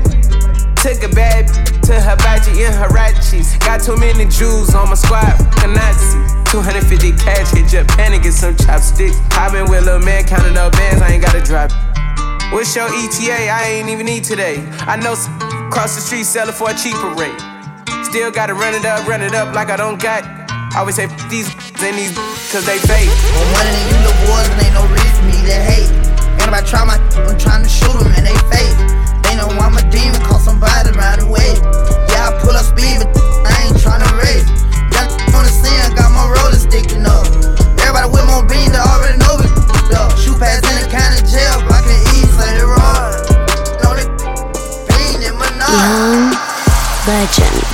Took 0.78 1.02
a 1.02 1.10
bad 1.10 1.50
to 1.90 1.98
Hibachi 1.98 2.62
in 2.62 2.70
Harachis. 2.70 3.58
Got 3.58 3.82
too 3.82 3.96
many 3.98 4.22
Jews 4.30 4.70
on 4.78 4.86
my 4.86 4.94
squad, 4.94 5.34
a 5.64 5.68
Nazi. 5.68 6.22
250 6.54 7.10
cash, 7.18 7.50
hit 7.50 7.66
Japan 7.66 8.14
and 8.14 8.22
get 8.22 8.38
some 8.38 8.54
chopsticks. 8.54 9.18
i 9.34 9.50
been 9.50 9.68
with 9.68 9.82
little 9.84 9.98
man 9.98 10.22
counting 10.22 10.56
up 10.56 10.70
bands, 10.78 11.02
I 11.02 11.10
ain't 11.10 11.24
gotta 11.26 11.42
drop 11.42 11.74
It. 11.74 12.54
What's 12.54 12.70
your 12.76 12.86
ETA? 12.86 13.50
I 13.50 13.82
ain't 13.82 13.88
even 13.88 14.06
need 14.06 14.22
today. 14.22 14.62
I 14.86 14.94
know 14.94 15.16
some 15.16 15.36
cross 15.74 15.96
the 15.96 16.00
street 16.00 16.22
sell 16.22 16.48
it 16.48 16.54
for 16.54 16.70
a 16.70 16.74
cheaper 16.74 17.10
rate. 17.18 17.34
Still 18.06 18.30
gotta 18.30 18.54
run 18.54 18.78
it 18.78 18.84
up, 18.84 19.08
run 19.08 19.22
it 19.22 19.34
up 19.34 19.52
like 19.56 19.70
I 19.70 19.76
don't 19.76 20.00
got. 20.00 20.43
I 20.74 20.80
always 20.82 20.96
say 20.96 21.06
these 21.30 21.46
and 21.86 21.94
these 21.94 22.10
cause 22.50 22.66
they 22.66 22.82
fake. 22.82 23.06
More 23.06 23.46
money 23.54 23.70
than 23.70 23.84
you 23.94 23.96
little 24.02 24.18
boys 24.26 24.42
and 24.50 24.58
ain't 24.58 24.74
no 24.74 24.82
reason 24.90 25.14
for 25.14 25.26
me 25.30 25.38
to 25.46 25.54
hate. 25.54 25.86
And 26.42 26.50
if 26.50 26.54
I 26.54 26.66
try 26.66 26.82
my, 26.82 26.98
I'm 27.14 27.38
trying 27.38 27.62
to 27.62 27.70
shoot 27.70 27.94
them 27.94 28.10
and 28.10 28.26
they 28.26 28.34
fake. 28.50 28.74
They 29.22 29.38
know 29.38 29.46
I'm 29.54 29.78
a 29.78 29.84
demon, 29.94 30.18
call 30.26 30.42
somebody 30.42 30.90
right 30.98 31.22
away. 31.22 31.54
Yeah, 32.10 32.26
I 32.26 32.42
pull 32.42 32.58
up 32.58 32.66
speed, 32.66 33.06
but 33.06 33.14
I 33.46 33.70
ain't 33.70 33.78
tryna 33.78 34.10
race. 34.18 34.50
Young 34.90 35.14
on 35.38 35.46
the 35.46 35.54
scene, 35.54 35.78
got 35.94 36.10
my 36.10 36.26
roller 36.26 36.58
sticking 36.58 37.06
up. 37.06 37.22
Everybody 37.78 38.10
with 38.10 38.26
more 38.26 38.42
beans, 38.42 38.74
they 38.74 38.82
already 38.82 39.14
know 39.22 39.38
it. 39.46 39.54
Shoot 40.18 40.42
pads 40.42 40.66
in 40.66 40.74
the 40.82 40.90
county 40.90 41.22
jail, 41.22 41.62
blocking 41.70 42.02
east, 42.18 42.34
say 42.34 42.50
they 42.50 42.66
raw. 42.66 43.14
Know 43.78 43.94
they 43.94 44.10
pain 44.90 45.22
in 45.22 45.38
my 45.38 45.46
Young 45.54 46.34
Legend. 47.06 47.73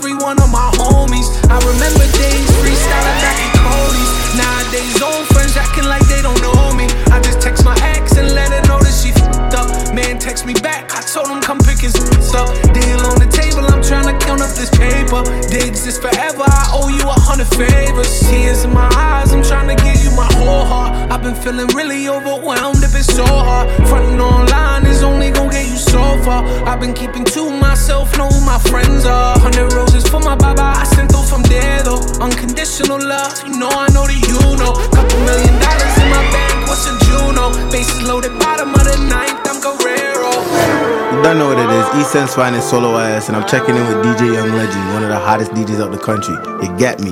Every 0.00 0.14
one 0.14 0.40
of 0.40 0.50
my 0.50 0.70
homies. 0.80 1.28
I 1.52 1.60
remember 1.60 2.04
days 2.16 2.48
freestyling 2.56 3.18
back 3.20 3.36
in 3.36 3.52
Cody's. 3.60 4.10
Nowadays, 4.32 5.02
old 5.02 5.26
friends 5.28 5.54
acting 5.58 5.84
like 5.84 6.00
they 6.08 6.22
don't 6.22 6.40
know 6.40 6.72
me. 6.72 6.88
I 7.12 7.20
just 7.20 7.42
text 7.42 7.66
my 7.66 7.76
ex 7.82 8.16
and 8.16 8.32
let 8.32 8.48
her 8.48 8.62
know 8.66 8.80
that 8.80 8.96
she 8.96 9.12
fucked 9.12 9.52
up. 9.52 9.68
Man, 9.94 10.18
text 10.18 10.46
me 10.46 10.54
back. 10.54 10.94
I 10.96 11.02
told 11.02 11.28
him 11.28 11.42
come 11.42 11.58
pick 11.58 11.80
his 11.80 11.94
up. 12.34 12.69
Trying 13.90 14.06
to 14.06 14.24
count 14.24 14.40
up 14.40 14.54
this 14.54 14.70
paper. 14.70 15.26
Digs 15.50 15.84
is 15.84 15.98
forever. 15.98 16.46
I 16.46 16.70
owe 16.78 16.86
you 16.86 17.02
a 17.02 17.18
hundred 17.26 17.50
favors. 17.58 18.20
Tears 18.30 18.62
in 18.62 18.72
my 18.72 18.86
eyes, 18.94 19.32
I'm 19.34 19.42
trying 19.42 19.66
to 19.66 19.74
give 19.82 19.98
you 19.98 20.14
my 20.14 20.30
whole 20.38 20.64
heart. 20.64 21.10
I've 21.10 21.24
been 21.24 21.34
feeling 21.34 21.66
really 21.74 22.06
overwhelmed. 22.06 22.84
If 22.84 22.94
it's 22.94 23.12
so 23.12 23.26
hard, 23.26 23.66
fronting 23.88 24.20
online 24.20 24.86
is 24.86 25.02
only 25.02 25.32
gonna 25.32 25.50
get 25.50 25.66
you 25.66 25.76
so 25.76 25.98
far. 26.22 26.46
I've 26.70 26.78
been 26.78 26.94
keeping 26.94 27.24
to 27.34 27.50
myself, 27.50 28.16
know 28.16 28.28
who 28.28 28.40
my 28.46 28.60
friends 28.70 29.06
are. 29.06 29.36
Hundred 29.40 29.72
roses 29.72 30.06
for 30.06 30.20
my 30.20 30.36
baba, 30.36 30.70
I 30.78 30.84
sent 30.94 31.10
those 31.10 31.28
from 31.28 31.42
there 31.50 31.82
though. 31.82 31.98
Unconditional 32.22 33.02
love, 33.02 33.42
you 33.42 33.58
know 33.58 33.74
I 33.74 33.90
know 33.90 34.06
that 34.06 34.22
you 34.30 34.38
know. 34.54 34.70
Couple 34.94 35.18
million 35.26 35.58
dollars 35.58 35.94
in 35.98 36.08
my 36.14 36.22
bank, 36.30 36.70
what's 36.70 36.86
a 36.86 36.94
Juno? 37.10 37.50
Bases 37.74 38.06
loaded, 38.06 38.38
bottom 38.38 38.70
of 38.70 38.86
the 38.86 39.02
ninth, 39.10 39.42
I'm 39.50 39.58
Guerrero. 39.58 40.29
Don't 41.22 41.36
know 41.36 41.48
what 41.48 41.58
it 41.58 41.68
is. 41.68 42.00
East 42.00 42.12
Sense 42.12 42.34
finest 42.34 42.70
solo 42.70 42.96
ass, 42.96 43.28
and 43.28 43.36
I'm 43.36 43.46
checking 43.46 43.76
in 43.76 43.84
with 43.86 44.00
DJ 44.00 44.34
Young 44.34 44.56
Legend, 44.56 44.82
one 44.94 45.02
of 45.02 45.10
the 45.10 45.18
hottest 45.18 45.52
DJs 45.52 45.78
out 45.78 45.92
the 45.92 45.98
country. 45.98 46.32
You 46.64 46.72
get 46.78 46.98
me. 47.00 47.10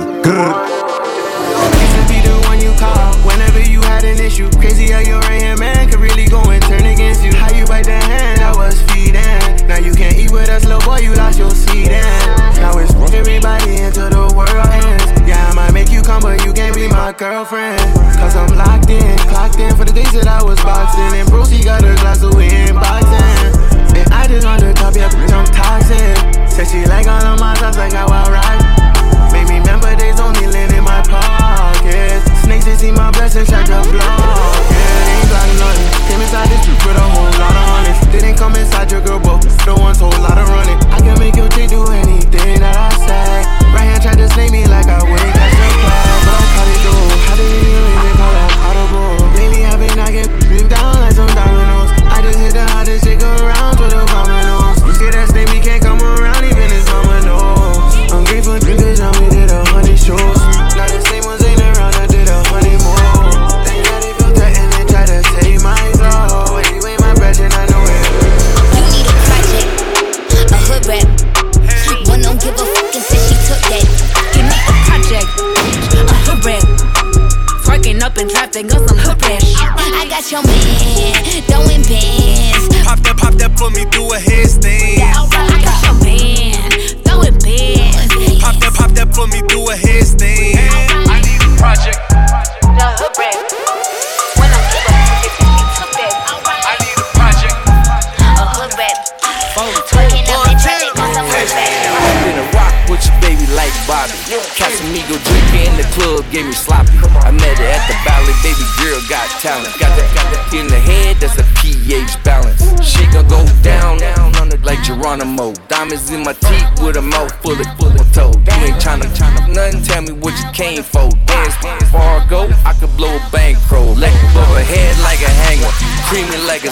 Whenever 3.28 3.60
you 3.60 3.82
had 3.82 4.04
an 4.04 4.18
issue. 4.18 4.48
Crazy 4.58 4.90
how 4.90 5.00
your 5.00 5.20
right 5.28 5.42
hand 5.42 5.60
man 5.60 5.90
could 5.90 6.00
really 6.00 6.26
go 6.26 6.40
and 6.50 6.62
turn 6.62 6.86
against 6.86 7.22
you. 7.22 7.34
How 7.34 7.52
you 7.52 7.66
bite 7.66 7.84
the 7.84 8.00
hand 8.00 8.40
I 8.40 8.56
was 8.56 8.80
feeding. 8.90 9.68
Now 9.68 9.78
you 9.78 9.92
can't 9.92 10.16
eat 10.16 10.32
with 10.32 10.48
us, 10.48 10.64
little 10.64 10.80
boy, 10.80 11.00
you 11.00 11.12
lost 11.14 11.38
your 11.38 11.50
seat. 11.50 11.90
And 11.90 12.56
now 12.56 12.78
it's 12.78 12.94
everybody 13.12 13.82
into 13.82 14.08
the 14.08 14.32
world 14.34 14.72
ends. 14.72 15.28
Yeah, 15.28 15.50
I 15.50 15.54
might 15.54 15.72
make 15.72 15.90
you 15.90 16.00
come, 16.00 16.22
but 16.22 16.44
you 16.46 16.52
can't 16.54 16.74
be 16.74 16.88
my 16.88 17.12
girlfriend. 17.12 17.78
Cause 18.16 18.36
I'm 18.36 18.56
locked 18.56 18.88
in, 18.88 19.18
clocked 19.28 19.60
in 19.60 19.76
for 19.76 19.84
the 19.84 19.92
days 19.92 20.12
that 20.12 20.26
I 20.26 20.42
was 20.42 20.58
boxing. 20.62 21.18
And 21.18 21.28
Brucey 21.28 21.62
got 21.62 21.84
a 21.84 21.94
glass 22.00 22.22
of 22.22 22.34
weed 22.34 22.72
boxing. 22.72 23.57
I 24.12 24.26
just 24.26 24.46
on 24.46 24.60
the 24.60 24.72
top, 24.72 24.94
yeah, 24.94 25.08
bitch, 25.08 25.32
I'm 25.32 25.46
toxic. 25.50 26.16
Said 26.48 26.66
she 26.68 26.84
like 26.86 27.06
all 27.06 27.22
of 27.22 27.40
my 27.40 27.54
thoughts, 27.56 27.78
like 27.78 27.92
how 27.92 28.08
I 28.08 28.24
ride. 28.30 28.62
Made 29.32 29.48
me 29.48 29.58
remember 29.60 29.94
days 29.96 30.20
only 30.20 30.46
land 30.48 30.72
in 30.72 30.84
my 30.84 31.02
pockets. 31.04 32.24
Snakes, 32.42 32.64
they 32.64 32.76
see 32.76 32.92
my 32.92 33.10
blessings, 33.12 33.48
tried 33.48 33.66
to 33.66 33.80
block 33.92 34.64
it. 34.68 35.04
Ain't 35.12 35.28
got 35.30 35.48
nothing. 35.60 35.88
Came 36.08 36.20
inside 36.24 36.48
this 36.48 36.64
truth 36.64 36.80
with 36.86 36.96
a 36.96 37.06
whole 37.12 37.32
lot 37.36 37.54
of 37.54 37.66
honest. 37.76 38.00
Didn't 38.10 38.36
come 38.36 38.56
inside 38.56 38.90
your 38.90 39.04
girl, 39.04 39.20
but 39.20 39.44
the 39.44 39.74
ones 39.76 40.00
whole 40.00 40.14
lot 40.24 40.38
of 40.38 40.48
running. 40.48 40.80
I 40.88 40.98
can 41.04 41.18
make 41.20 41.36
your 41.36 41.48
chick 41.52 41.68
do 41.68 41.84
anything 41.92 42.60
that 42.64 42.76
I 42.76 42.88
say. 43.04 43.44
Right 43.76 43.84
hand 43.84 44.02
tried 44.02 44.18
to 44.18 44.28
slay 44.32 44.48
me 44.48 44.64
like 44.66 44.88
I 44.88 45.04
wouldn't 45.04 45.32
catch 45.36 45.54
the 45.54 45.68
class. 45.84 46.08
But 46.24 46.34
I 46.34 46.44
caught 46.56 46.68
it 46.72 46.80
though. 46.82 47.06
How 47.28 47.34
did 47.36 47.48
you 47.52 47.68
even 47.68 48.14
call 48.16 48.32
that 48.32 48.52
audible? 48.64 49.12
Lately 49.36 49.60
I've 49.68 49.78
been 49.78 49.92
knocking 49.92 50.28
moved 50.48 50.70
down 50.70 50.96
like 51.04 51.12
some 51.12 51.28
dominoes. 51.36 51.77
Just 52.20 52.40
hit 52.40 52.52
the 52.52 52.64
hottest 52.72 53.04
chick 53.04 53.22
around 53.22 53.78
with 53.78 53.92
a 53.92 54.37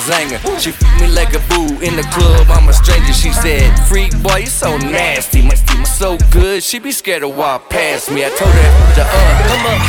zanger. 0.07 0.39
She 0.63 0.71
f 0.71 0.79
me 1.01 1.09
like 1.11 1.35
a 1.35 1.43
boo 1.51 1.83
in 1.83 1.99
the 1.99 2.07
club, 2.15 2.47
I'm 2.51 2.69
a 2.69 2.73
stranger. 2.73 3.13
She 3.13 3.33
said, 3.33 3.67
Freak 3.91 4.15
boy, 4.23 4.47
you 4.47 4.53
so 4.63 4.79
nasty, 4.79 5.43
my 5.43 5.55
so 5.85 6.17
good, 6.31 6.63
she 6.63 6.79
be 6.79 6.93
scared 6.93 7.23
to 7.23 7.29
walk 7.29 7.69
past 7.69 8.11
me. 8.11 8.25
I 8.25 8.31
told 8.31 8.53
her 8.53 8.71
to 8.95 9.03
uh, 9.03 9.33
Come 9.51 9.65
up, 9.67 9.81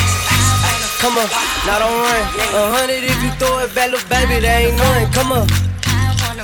come 0.97 1.15
up, 1.21 1.29
now 1.69 1.77
don't 1.79 1.99
run. 2.01 2.21
A 2.57 2.63
hundred 2.73 3.03
if 3.05 3.17
you 3.21 3.31
throw 3.37 3.61
it 3.61 3.73
back, 3.75 3.91
little 3.91 4.09
baby, 4.09 4.41
there 4.41 4.67
ain't 4.67 4.77
none. 4.77 5.05
Come 5.13 5.31
up, 5.31 5.47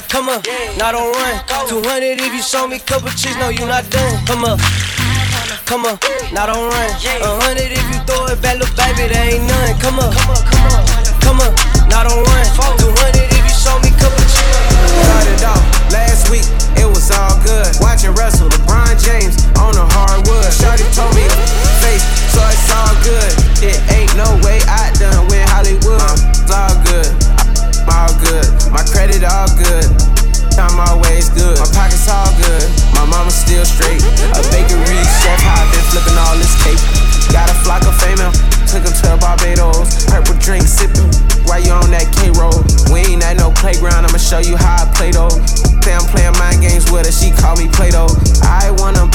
come 0.09 0.29
up, 0.29 0.45
now 0.77 0.91
don't 0.93 1.09
run. 1.09 1.33
Two 1.67 1.81
hundred 1.81 2.21
if 2.21 2.33
you 2.33 2.43
show 2.43 2.67
me 2.67 2.77
couple 2.79 3.09
chicks, 3.17 3.37
no, 3.41 3.49
you 3.49 3.65
not 3.65 3.89
done. 3.89 4.13
Come 4.29 4.45
up, 4.45 4.59
come 5.65 5.85
on, 5.89 5.97
don't 5.97 6.49
on 6.49 6.69
run. 6.69 6.89
A 7.25 7.29
hundred 7.41 7.73
if 7.73 7.87
you 7.89 7.99
throw 8.05 8.29
it 8.29 8.37
back, 8.41 8.61
little 8.61 8.69
baby, 8.77 9.09
there 9.09 9.33
ain't 9.33 9.47
none. 9.49 9.73
Come 9.81 9.97
on, 9.97 10.13
come 10.13 10.29
on, 10.29 10.43
come 10.45 10.65
on, 10.69 10.83
come 11.23 11.39
on, 11.41 11.51
run. 12.21 12.45
Two 12.77 12.91
hundred 13.01 13.32
show 13.63 13.79
me 13.79 13.95
couple 13.95 14.19
Started 15.07 15.39
off 15.47 15.63
last 15.87 16.27
week, 16.27 16.43
it 16.75 16.83
was 16.83 17.07
all 17.15 17.39
good. 17.47 17.71
Watching 17.79 18.11
Russell, 18.19 18.51
LeBron 18.51 18.99
James 18.99 19.39
on 19.55 19.71
the 19.71 19.87
hardwood. 19.87 20.51
Shorty 20.51 20.83
told 20.91 21.15
me 21.15 21.23
face, 21.79 22.03
so 22.35 22.43
it's 22.43 22.67
all 22.75 22.91
good. 23.07 23.31
It 23.63 23.79
ain't 23.95 24.11
no 24.19 24.27
way 24.43 24.59
I 24.67 24.91
done 24.99 25.15
win 25.31 25.47
Hollywood. 25.47 26.11
It's 26.35 26.51
all 26.51 26.75
good, 26.83 27.07
I'm 27.79 27.87
all 27.87 28.13
good. 28.19 28.43
My 28.67 28.83
credit 28.83 29.23
all 29.23 29.47
good. 29.55 29.87
I'm 30.59 30.77
always 30.91 31.31
good. 31.31 31.55
My 31.57 31.69
pockets 31.71 32.11
all 32.11 32.35
good. 32.35 32.67
My 32.91 33.07
mama 33.07 33.31
still 33.31 33.63
straight. 33.63 34.03
A 34.35 34.43
bakery 34.51 34.99
chef, 35.23 35.39
how 35.39 35.63
I 35.63 35.71
been 35.71 35.85
flipping 35.87 36.19
all 36.19 36.35
this 36.35 36.51
cake. 36.67 36.83
Got 37.31 37.47
a 37.47 37.55
flock 37.63 37.87
of 37.87 37.95
fame, 37.95 38.19
took 38.67 38.83
him 38.83 38.91
to 38.91 39.15
Barbados. 39.23 40.03
Purple 40.11 40.35
drink 40.43 40.67
sipping 40.67 41.32
while 41.45 41.61
you 41.61 41.71
on 41.71 41.91
that 41.91 42.09
K 42.15 42.31
roll. 42.35 42.63
We 42.91 43.05
ain't 43.07 43.23
at 43.23 43.37
no 43.37 43.51
playground, 43.51 44.05
I'ma 44.05 44.17
show 44.17 44.39
you 44.39 44.57
how 44.57 44.83
I 44.83 44.91
play 44.93 45.11
though. 45.11 45.33
Say 45.83 45.91
I'm 45.91 46.07
playing 46.07 46.37
mind 46.39 46.61
games 46.63 46.89
with 46.91 47.05
her, 47.05 47.11
she 47.11 47.35
call 47.35 47.59
me 47.59 47.67
Play 47.67 47.91
Doh. 47.91 48.07
I 48.39 48.71
wanna 48.79 49.11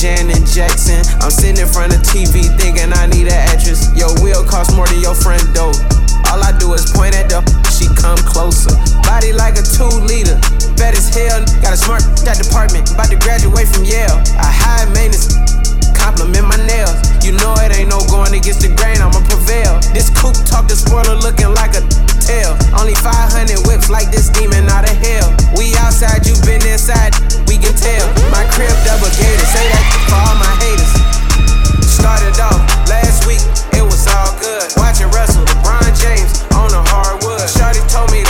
Janet 0.00 0.48
Jackson. 0.48 1.04
I'm 1.20 1.28
sitting 1.28 1.60
in 1.60 1.68
front 1.68 1.92
of 1.92 2.00
TV 2.00 2.48
thinking 2.56 2.88
I 2.88 3.04
need 3.04 3.28
an 3.28 3.36
actress. 3.36 3.92
Your 3.92 4.08
wheel 4.24 4.40
cost 4.48 4.72
more 4.74 4.88
than 4.88 5.04
your 5.04 5.14
friend 5.14 5.44
dough. 5.52 5.76
All 6.32 6.40
I 6.40 6.56
do 6.56 6.72
is 6.72 6.88
point 6.88 7.12
at 7.12 7.28
the 7.28 7.44
she 7.68 7.84
come 8.00 8.16
closer. 8.24 8.72
Body 9.04 9.36
like 9.36 9.60
a 9.60 9.62
two 9.62 9.92
liter. 10.08 10.40
Bad 10.80 10.96
as 10.96 11.12
hell. 11.12 11.44
Got 11.60 11.74
a 11.74 11.76
smart 11.76 12.00
that 12.24 12.40
department. 12.40 12.88
About 12.96 13.12
to 13.12 13.20
graduate 13.20 13.68
from 13.68 13.84
Yale. 13.84 14.24
A 14.40 14.48
high 14.48 14.88
maintenance. 14.96 15.49
Compliment 16.00 16.48
my 16.48 16.56
nails. 16.64 16.96
You 17.20 17.36
know 17.36 17.52
it 17.60 17.76
ain't 17.76 17.92
no 17.92 18.00
going 18.08 18.32
against 18.32 18.64
the 18.64 18.72
grain. 18.72 19.04
I'ma 19.04 19.20
prevail. 19.28 19.76
This 19.92 20.08
coupe 20.08 20.40
talk 20.48 20.64
the 20.64 20.74
spoiler 20.74 21.14
looking 21.20 21.52
like 21.52 21.76
a 21.76 21.84
tail. 22.24 22.56
Only 22.72 22.96
500 22.96 23.68
whips 23.68 23.92
like 23.92 24.08
this 24.08 24.32
demon 24.32 24.64
out 24.72 24.88
of 24.88 24.96
hell. 24.96 25.28
We 25.60 25.76
outside, 25.76 26.24
you 26.24 26.32
been 26.48 26.64
inside. 26.64 27.12
We 27.44 27.60
can 27.60 27.76
tell. 27.76 28.06
My 28.32 28.48
crib 28.48 28.72
double 28.88 29.12
gated. 29.20 29.44
Say 29.52 29.66
that 29.68 29.84
for 30.08 30.16
all 30.16 30.36
my 30.40 30.52
haters. 30.64 30.92
Started 31.84 32.32
off 32.40 32.64
last 32.88 33.28
week. 33.28 33.44
It 33.76 33.84
was 33.84 34.08
all 34.08 34.32
good. 34.40 34.64
Watching 34.80 35.12
Russell, 35.12 35.44
LeBron 35.44 35.92
James 36.00 36.32
on 36.56 36.72
the 36.72 36.80
hardwood. 36.80 37.44
Shorty 37.44 37.84
told 37.92 38.08
me 38.08 38.24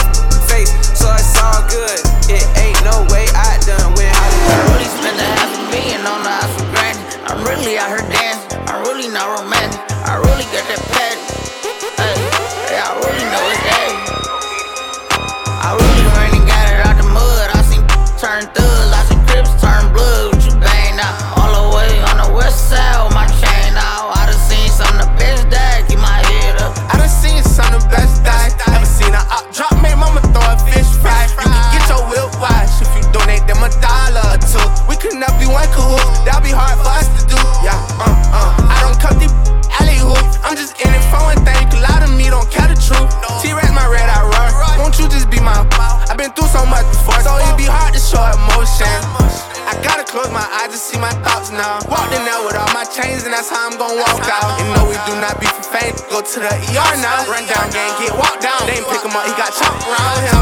chains, 53.01 53.23
and 53.25 53.33
that's 53.33 53.49
how 53.49 53.69
I'm 53.69 53.77
gon' 53.77 53.97
walk 53.97 54.25
out. 54.29 54.59
And 54.61 54.69
no, 54.77 54.85
we 54.85 54.97
do 55.09 55.13
not 55.17 55.39
be 55.41 55.47
for 55.47 55.65
fame. 55.73 55.95
Go 56.09 56.21
to 56.21 56.37
the 56.39 56.53
ER 56.53 56.93
now. 57.01 57.25
Run 57.29 57.45
down 57.49 57.69
gang, 57.73 57.91
get 57.97 58.13
walked 58.13 58.41
down. 58.41 58.61
They 58.69 58.77
ain't 58.77 58.87
pick 58.87 59.01
him 59.01 59.15
up, 59.15 59.25
he 59.25 59.33
got 59.33 59.51
chopped 59.53 59.85
around 59.89 60.19
him. 60.29 60.41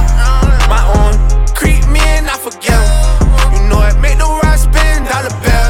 My 0.68 0.84
own 0.99 1.14
creep 1.55 1.84
me 1.88 2.01
and 2.20 2.28
I 2.28 2.36
forget 2.38 2.76
him. 2.76 3.55
You 3.55 3.62
know 3.70 3.80
it 3.88 3.95
make 3.99 4.18
the 4.20 4.28
ride 4.43 4.60
spin, 4.60 5.07
dollar 5.07 5.34
bill. 5.43 5.70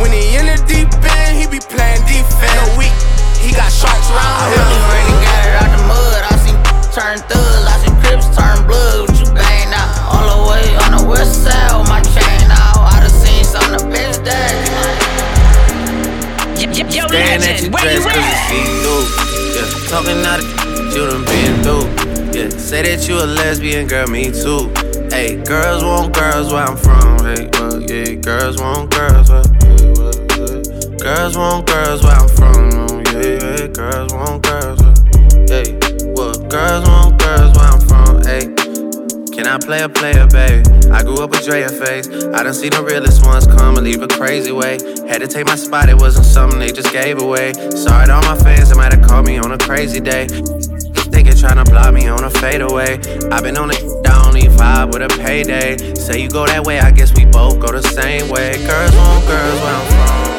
When 0.00 0.12
he 0.12 0.36
in 0.36 0.46
the 0.52 0.58
deep 0.68 0.90
end, 0.92 1.38
he 1.38 1.46
be 1.48 1.60
playing 1.60 2.02
defense. 2.04 2.52
No 2.60 2.76
week, 2.76 2.94
he 3.40 3.52
got 3.52 3.70
sharks 3.72 4.08
around 4.12 4.36
I 4.36 4.52
him. 4.52 4.60
really 4.60 4.80
ran 4.92 5.06
got 5.24 5.40
it 5.48 5.54
out 5.62 5.70
the 5.72 5.80
mud. 5.88 6.20
I 6.28 6.34
seen 6.44 6.58
turn 6.92 7.16
thugs, 7.30 7.64
I 7.66 7.74
seen 7.80 7.96
crips 8.04 8.28
turn 8.36 8.58
blood. 8.68 9.08
What 9.08 9.16
you 9.16 9.28
bang 9.32 9.72
out? 9.72 9.90
All 10.12 10.26
the 10.28 10.40
way 10.50 10.64
on 10.84 10.90
the 10.98 11.04
west 11.08 11.44
side 11.44 11.72
Staring 17.12 17.42
at 17.44 17.60
your 17.60 17.70
dress 17.70 17.92
you 17.92 18.08
cause 18.08 18.24
it's 18.24 18.40
see 18.48 18.64
through. 18.80 19.04
Yeah, 19.52 19.68
talking 19.92 20.24
out 20.24 20.40
of 20.40 20.48
you 20.96 21.04
done 21.04 21.24
been 21.28 21.54
through. 21.62 21.84
Yeah, 22.32 22.48
say 22.56 22.80
that 22.82 23.06
you 23.06 23.16
a 23.20 23.26
lesbian, 23.26 23.86
girl, 23.86 24.06
me 24.08 24.32
too. 24.32 24.72
Hey, 25.12 25.36
girls 25.44 25.84
want 25.84 26.14
girls 26.14 26.50
where 26.50 26.64
I'm 26.64 26.76
from. 26.76 27.20
Hey, 27.28 27.50
well, 27.60 27.82
yeah, 27.84 28.14
girls 28.16 28.56
want 28.58 28.90
girls 28.96 29.28
where, 29.28 29.44
yeah, 29.44 29.92
well, 30.00 30.16
yeah. 30.40 30.96
Girls 31.04 31.36
want 31.36 31.66
girls 31.66 32.02
where 32.02 32.16
I'm 32.16 32.28
from. 32.32 32.70
oh, 32.80 33.02
Yeah, 33.12 33.60
yeah, 33.60 33.66
girls 33.68 34.12
want 34.14 34.42
girls 34.42 34.80
where, 34.80 34.96
hey, 35.52 35.76
well, 36.16 36.32
girls 36.48 36.88
want 36.88 37.01
I 39.52 39.58
play 39.58 39.82
a 39.82 39.88
player, 39.88 40.26
babe? 40.28 40.64
I 40.90 41.02
grew 41.02 41.22
up 41.22 41.28
with 41.28 41.44
Drea 41.44 41.68
face. 41.68 42.08
I 42.08 42.42
done 42.42 42.54
seen 42.54 42.70
the 42.70 42.82
realest 42.82 43.22
ones 43.22 43.46
come 43.46 43.76
and 43.76 43.84
leave 43.84 44.00
a 44.00 44.08
crazy 44.08 44.50
way. 44.50 44.78
Had 45.06 45.20
to 45.20 45.28
take 45.28 45.44
my 45.44 45.56
spot, 45.56 45.90
it 45.90 46.00
wasn't 46.00 46.24
something 46.24 46.58
they 46.58 46.72
just 46.72 46.90
gave 46.90 47.20
away. 47.20 47.52
Sorry 47.76 48.06
to 48.06 48.14
all 48.14 48.22
my 48.22 48.38
fans 48.40 48.70
that 48.70 48.76
might 48.78 48.94
have 48.94 49.06
called 49.06 49.26
me 49.26 49.36
on 49.36 49.52
a 49.52 49.58
crazy 49.58 50.00
day. 50.00 50.26
Thinking 51.12 51.36
tryna 51.36 51.66
block 51.66 51.92
me 51.92 52.08
on 52.08 52.24
a 52.24 52.30
fadeaway. 52.30 52.96
I've 53.28 53.42
been 53.42 53.58
on 53.58 53.68
it, 53.70 53.84
I 54.08 54.26
only 54.26 54.48
vibe 54.48 54.94
with 54.94 55.02
a 55.02 55.12
payday. 55.20 55.76
Say 55.96 56.22
you 56.22 56.30
go 56.30 56.46
that 56.46 56.64
way, 56.64 56.80
I 56.80 56.90
guess 56.90 57.12
we 57.14 57.26
both 57.26 57.60
go 57.60 57.72
the 57.72 57.82
same 57.82 58.30
way. 58.30 58.56
Girls 58.64 58.96
want 58.96 59.26
girls 59.28 59.60
where 59.60 59.76
I'm 59.76 59.86
from. 59.92 60.32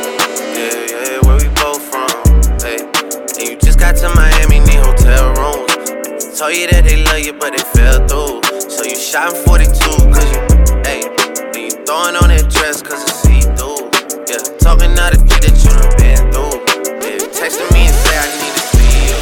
Yeah, 0.58 0.90
yeah, 0.90 1.20
where 1.22 1.38
we 1.38 1.54
both 1.62 1.86
from. 1.86 2.18
Hey, 2.66 2.82
and 2.82 3.46
you 3.48 3.58
just 3.62 3.78
got 3.78 3.94
to 3.98 4.10
Miami, 4.16 4.58
need 4.66 4.82
hotel 4.82 5.38
rooms. 5.38 6.40
Told 6.40 6.56
you 6.56 6.66
that 6.72 6.82
they 6.84 7.04
love 7.06 7.20
you, 7.20 7.34
but 7.34 7.54
they 7.54 7.62
fell 7.78 8.08
through. 8.08 8.43
So 8.84 8.90
you 8.90 8.96
shot 8.98 9.34
in 9.34 9.46
42, 9.46 9.72
cause 10.12 10.28
you, 10.34 10.40
hey, 10.84 11.08
and 11.08 11.56
you 11.56 11.72
throwing 11.88 12.20
on 12.20 12.28
that 12.28 12.52
dress, 12.52 12.82
cause 12.82 13.00
it's 13.00 13.16
see 13.24 13.40
through. 13.56 13.80
Yeah, 14.28 14.44
talking 14.60 14.92
out 15.00 15.16
of 15.16 15.24
shit 15.24 15.40
that 15.40 15.56
you 15.56 15.72
done 15.72 15.96
been 15.96 16.20
through. 16.36 16.60
Yeah, 17.00 17.24
texting 17.32 17.72
me 17.72 17.88
and 17.88 17.96
say 17.96 18.18
I 18.20 18.28
need 18.44 18.52
to 18.52 18.64
see 18.76 19.08
you. 19.08 19.20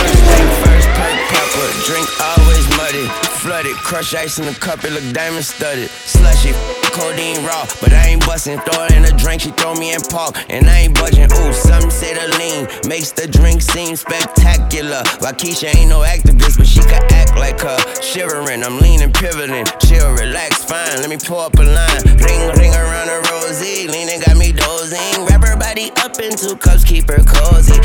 First 0.00 0.16
thing 0.32 0.48
first, 0.64 0.88
pipe 0.96 1.20
popper, 1.28 1.68
drink 1.84 2.08
always 2.24 2.64
muddy. 2.80 3.29
Flooded, 3.40 3.74
crush 3.76 4.14
ice 4.14 4.38
in 4.38 4.44
the 4.44 4.52
cup, 4.52 4.84
it 4.84 4.92
look 4.92 5.14
diamond 5.14 5.46
studded. 5.46 5.88
Slushy, 5.88 6.52
codeine 6.92 7.42
raw, 7.42 7.64
but 7.80 7.90
I 7.90 8.08
ain't 8.08 8.26
bustin'. 8.26 8.60
Throw 8.60 8.84
it 8.84 8.92
in 8.92 9.06
a 9.06 9.16
drink, 9.16 9.40
she 9.40 9.50
throw 9.52 9.74
me 9.74 9.94
in 9.94 10.00
park, 10.02 10.36
and 10.50 10.68
I 10.68 10.80
ain't 10.80 10.94
budging. 10.94 11.24
Ooh, 11.24 11.52
some 11.54 11.90
say 11.90 12.12
the 12.12 12.28
lean 12.36 12.68
makes 12.86 13.12
the 13.12 13.26
drink 13.26 13.62
seem 13.62 13.96
spectacular. 13.96 15.02
Keisha 15.40 15.74
ain't 15.74 15.88
no 15.88 16.00
activist, 16.00 16.58
but 16.58 16.66
she 16.66 16.80
can 16.80 17.00
act 17.16 17.34
like 17.34 17.58
her. 17.60 17.78
Shivering, 18.02 18.62
I'm 18.62 18.78
leaning, 18.78 19.10
pivoting, 19.10 19.64
chill, 19.80 20.12
relax, 20.20 20.62
fine. 20.62 21.00
Let 21.00 21.08
me 21.08 21.16
pull 21.16 21.40
up 21.40 21.56
a 21.56 21.64
line, 21.64 22.02
ring, 22.20 22.42
ring 22.60 22.74
around 22.76 23.08
a 23.08 23.24
rosy. 23.32 23.88
Leaning 23.88 24.20
got 24.20 24.36
me 24.36 24.52
dozing. 24.52 25.24
Wrap 25.24 25.40
her 25.48 25.56
body 25.56 25.88
up 26.04 26.20
in 26.20 26.36
two 26.36 26.56
cups, 26.56 26.84
keep 26.84 27.08
her 27.08 27.24
cozy. 27.24 27.80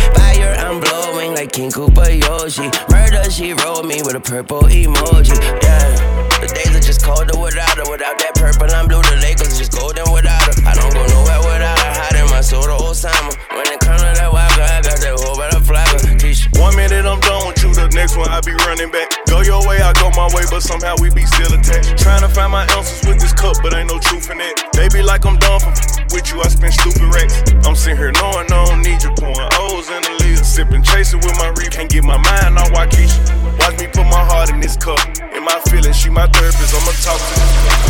King 1.55 1.71
Koopa 1.71 2.11
Yoshi. 2.11 2.67
Murder, 2.91 3.31
she 3.31 3.53
rolled 3.53 3.87
me 3.87 4.01
with 4.03 4.13
a 4.13 4.19
purple 4.19 4.63
emoji. 4.63 5.39
Yeah, 5.63 5.95
the 6.41 6.51
days 6.53 6.75
are 6.75 6.81
just 6.81 7.01
colder 7.01 7.39
without 7.39 7.77
her. 7.77 7.89
Without 7.89 8.19
that 8.19 8.35
purple, 8.35 8.69
I'm 8.75 8.89
blue. 8.89 8.94
next 18.05 18.17
one 18.17 18.29
I 18.29 18.39
be 18.41 18.53
running 18.69 18.91
back. 18.93 19.09
Go 19.25 19.41
your 19.41 19.65
way, 19.65 19.81
I 19.81 19.89
go 19.97 20.13
my 20.13 20.29
way, 20.37 20.45
but 20.53 20.61
somehow 20.61 20.93
we 21.01 21.09
be 21.09 21.25
still 21.25 21.49
attached. 21.57 21.97
Trying 21.97 22.21
to 22.21 22.29
find 22.29 22.51
my 22.51 22.61
answers 22.77 23.01
with 23.01 23.17
this 23.17 23.33
cup, 23.33 23.57
but 23.63 23.73
ain't 23.73 23.89
no 23.89 23.97
truth 23.97 24.29
in 24.29 24.37
it. 24.39 24.53
They 24.77 24.85
be 24.93 25.01
like 25.01 25.25
I'm 25.25 25.41
done 25.41 25.57
for 25.57 25.73
f- 25.73 26.13
with 26.13 26.29
you, 26.29 26.37
I 26.37 26.47
spend 26.53 26.77
stupid 26.77 27.01
racks. 27.09 27.41
I'm 27.65 27.73
sitting 27.73 27.97
here 27.97 28.13
knowing 28.13 28.45
I 28.53 28.61
don't 28.69 28.85
need 28.85 29.01
you, 29.01 29.09
pouring 29.17 29.49
O's 29.57 29.89
in 29.89 30.05
the 30.05 30.13
lid. 30.21 30.45
Sipping, 30.45 30.83
chasing 30.83 31.17
with 31.25 31.33
my 31.41 31.49
reef. 31.57 31.73
Can't 31.73 31.89
get 31.89 32.03
my 32.05 32.21
mind 32.21 32.61
on 32.61 32.69
Waikisha. 32.77 33.25
Watch 33.57 33.81
me 33.81 33.89
put 33.89 34.05
my 34.05 34.21
heart 34.21 34.53
in 34.53 34.61
this 34.61 34.77
cup. 34.77 35.01
In 35.33 35.41
my 35.41 35.57
feelings, 35.73 35.97
she 35.97 36.13
my 36.13 36.29
therapist, 36.29 36.77
I'ma 36.77 36.93
talk 37.01 37.17
to 37.17 37.33
this 37.41 37.57
cup. 37.65 37.81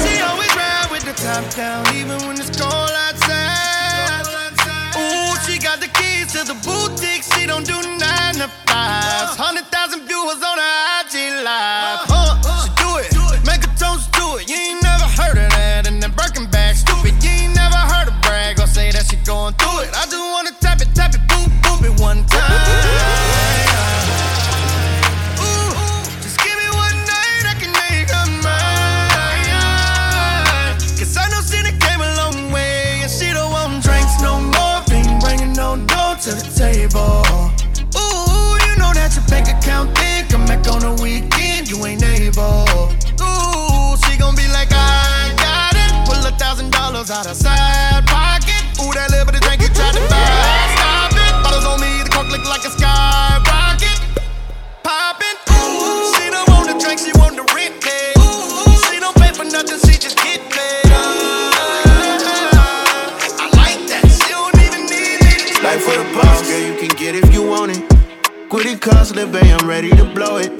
She 0.00 0.16
always 0.24 0.52
ride 0.56 0.88
with 0.88 1.04
the 1.04 1.12
top 1.12 1.44
down, 1.52 1.84
even 1.92 2.16
when 2.24 2.40
it's 2.40 2.48
cold 2.56 2.72
outside. 3.04 4.24
Ooh, 4.96 5.36
she 5.44 5.60
got 5.60 5.76
the 5.84 5.92
keys 5.92 6.32
to 6.32 6.40
the 6.48 6.56
boutique, 6.64 7.22
she 7.36 7.44
don't 7.44 7.66
do 7.68 7.76
nothing 7.76 7.97
them 8.48 9.28
100,000 9.38 10.06
viewers 10.06 10.42
on 10.42 10.58
a 10.58 10.67
girl, 66.48 66.60
you 66.60 66.74
can 66.80 66.88
get 66.96 67.14
if 67.14 67.32
you 67.32 67.46
want 67.46 67.76
it. 67.76 67.82
Quit 68.48 68.66
it 68.66 68.80
costly, 68.80 69.26
babe, 69.26 69.54
I'm 69.60 69.68
ready 69.68 69.90
to 69.90 70.04
blow 70.14 70.38
it. 70.38 70.50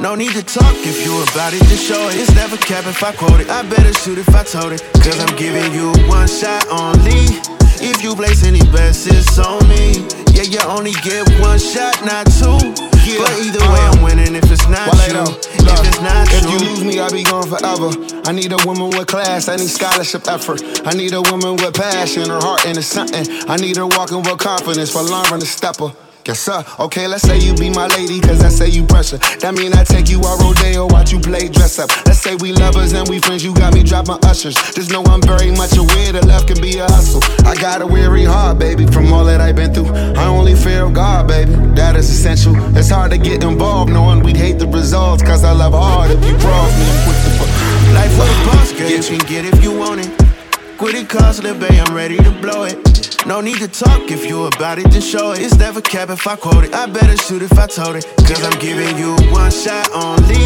No 0.00 0.14
need 0.14 0.32
to 0.32 0.42
talk 0.42 0.76
if 0.84 1.04
you 1.04 1.22
about 1.22 1.54
it, 1.54 1.62
just 1.72 1.84
show 1.84 2.08
it. 2.08 2.16
It's 2.16 2.34
never 2.34 2.56
cap 2.58 2.84
if 2.86 3.02
I 3.02 3.12
quote 3.12 3.40
it. 3.40 3.48
I 3.48 3.62
better 3.68 3.92
shoot 3.94 4.18
if 4.18 4.28
I 4.34 4.44
told 4.44 4.72
it. 4.72 4.82
Cause 5.02 5.18
I'm 5.18 5.34
giving 5.36 5.72
you 5.72 5.90
one 6.06 6.28
shot 6.28 6.68
only. 6.68 7.40
If 7.80 8.02
you 8.02 8.14
place 8.14 8.44
any 8.44 8.62
bets, 8.70 9.06
it's 9.06 9.38
on 9.38 9.66
me. 9.68 10.06
Yeah, 10.36 10.42
you 10.42 10.60
only 10.68 10.92
get 11.02 11.26
one 11.40 11.58
shot, 11.58 12.04
not 12.04 12.26
two. 12.38 12.97
Yeah. 13.08 13.24
But 13.24 13.32
either 13.40 13.60
way, 13.72 13.80
I'm 13.80 14.02
winning 14.02 14.34
if 14.34 14.50
it's 14.50 14.68
not 14.68 14.92
you. 15.08 15.24
If 15.24 15.86
it's 15.86 16.00
not 16.00 16.28
if 16.30 16.44
you 16.44 16.58
lose 16.68 16.84
me, 16.84 17.00
I'll 17.00 17.10
be 17.10 17.22
gone 17.22 17.48
forever. 17.48 17.88
I 18.26 18.32
need 18.32 18.52
a 18.52 18.58
woman 18.66 18.90
with 18.90 19.06
class, 19.06 19.48
I 19.48 19.56
need 19.56 19.68
scholarship 19.68 20.28
effort. 20.28 20.60
I 20.86 20.92
need 20.92 21.14
a 21.14 21.22
woman 21.22 21.56
with 21.56 21.74
passion, 21.74 22.28
her 22.28 22.38
heart 22.40 22.66
into 22.66 22.82
something. 22.82 23.24
I 23.48 23.56
need 23.56 23.76
her 23.78 23.86
walking 23.86 24.22
with 24.22 24.38
confidence 24.38 24.92
for 24.92 25.02
Lauren 25.02 25.40
to 25.40 25.46
stepper. 25.46 25.92
Yes, 26.28 26.40
sir. 26.40 26.62
Okay, 26.78 27.08
let's 27.08 27.22
say 27.22 27.38
you 27.38 27.54
be 27.54 27.70
my 27.70 27.86
lady, 27.86 28.20
cause 28.20 28.44
I 28.44 28.50
say 28.50 28.68
you 28.68 28.84
pressure. 28.84 29.16
That 29.40 29.54
mean 29.54 29.72
I 29.72 29.82
take 29.82 30.10
you 30.10 30.20
out 30.26 30.38
rodeo, 30.44 30.86
watch 30.86 31.10
you 31.10 31.20
play 31.20 31.48
dress 31.48 31.78
up. 31.78 31.88
Let's 32.04 32.20
say 32.20 32.34
we 32.36 32.52
lovers 32.52 32.92
and 32.92 33.08
we 33.08 33.18
friends, 33.18 33.42
you 33.42 33.54
got 33.54 33.72
me 33.72 33.82
dropping 33.82 34.20
ushers. 34.26 34.54
Just 34.74 34.92
know 34.92 35.02
I'm 35.04 35.22
very 35.22 35.50
much 35.52 35.74
aware 35.78 36.12
that 36.12 36.26
love 36.26 36.44
can 36.46 36.60
be 36.60 36.76
a 36.80 36.84
hustle. 36.84 37.24
I 37.48 37.54
got 37.54 37.80
a 37.80 37.86
weary 37.86 38.24
heart, 38.24 38.58
baby, 38.58 38.84
from 38.84 39.10
all 39.10 39.24
that 39.24 39.40
I've 39.40 39.56
been 39.56 39.72
through. 39.72 39.88
I 40.20 40.26
only 40.26 40.54
fear 40.54 40.90
God, 40.90 41.28
baby. 41.28 41.54
That 41.72 41.96
is 41.96 42.10
essential. 42.10 42.52
It's 42.76 42.90
hard 42.90 43.10
to 43.12 43.16
get 43.16 43.42
involved 43.42 43.90
knowing 43.90 44.22
we'd 44.22 44.36
hate 44.36 44.58
the 44.58 44.68
results, 44.68 45.22
cause 45.22 45.44
I 45.44 45.52
love 45.52 45.72
hard 45.72 46.10
if 46.10 46.22
you 46.22 46.36
cross 46.36 46.72
me. 46.76 47.94
Life 47.96 48.12
for 48.12 48.28
the 48.28 48.38
boss, 48.44 48.72
girl, 48.76 48.90
you 48.90 49.00
can 49.00 49.26
get 49.26 49.46
if 49.46 49.64
you 49.64 49.72
want 49.72 50.04
it. 50.04 50.37
Quit 50.78 50.94
it 50.94 51.08
costly, 51.08 51.52
babe, 51.58 51.72
I'm 51.72 51.92
ready 51.92 52.16
to 52.18 52.30
blow 52.40 52.62
it. 52.62 53.26
No 53.26 53.40
need 53.40 53.58
to 53.58 53.66
talk 53.66 54.12
if 54.12 54.24
you 54.24 54.44
about 54.44 54.78
it, 54.78 54.88
just 54.92 55.10
show 55.10 55.32
it. 55.32 55.40
It's 55.40 55.56
never 55.56 55.80
cap 55.80 56.08
if 56.08 56.24
I 56.24 56.36
quote 56.36 56.62
it. 56.62 56.72
I 56.72 56.86
better 56.86 57.16
shoot 57.16 57.42
if 57.42 57.58
I 57.58 57.66
told 57.66 57.96
it. 57.96 58.06
Cause 58.18 58.44
I'm 58.44 58.56
giving 58.60 58.96
you 58.96 59.16
one 59.32 59.50
shot 59.50 59.90
only. 59.92 60.38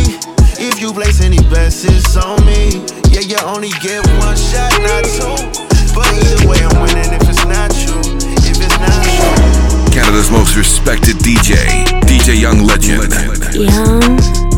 If 0.57 0.81
you 0.81 0.95
place 0.95 1.21
any 1.21 1.37
bets, 1.53 1.85
it's 1.85 2.17
on 2.17 2.41
me. 2.47 2.81
Yeah, 3.13 3.29
you 3.29 3.37
only 3.45 3.77
get 3.85 4.01
one 4.25 4.35
shot, 4.35 4.73
not 4.81 5.05
two. 5.05 5.37
But 5.93 6.09
either 6.09 6.49
way, 6.49 6.65
I'm 6.65 6.81
winning 6.81 7.13
if 7.13 7.29
it's 7.29 7.45
not 7.45 7.69
you. 7.85 7.93
If 8.41 8.57
it's 8.57 8.79
not 8.81 9.05
you. 9.05 9.93
Canada's 9.93 10.31
most 10.31 10.57
respected 10.57 11.17
DJ, 11.17 11.85
DJ 12.09 12.41
Young 12.41 12.65
Legend. 12.65 13.13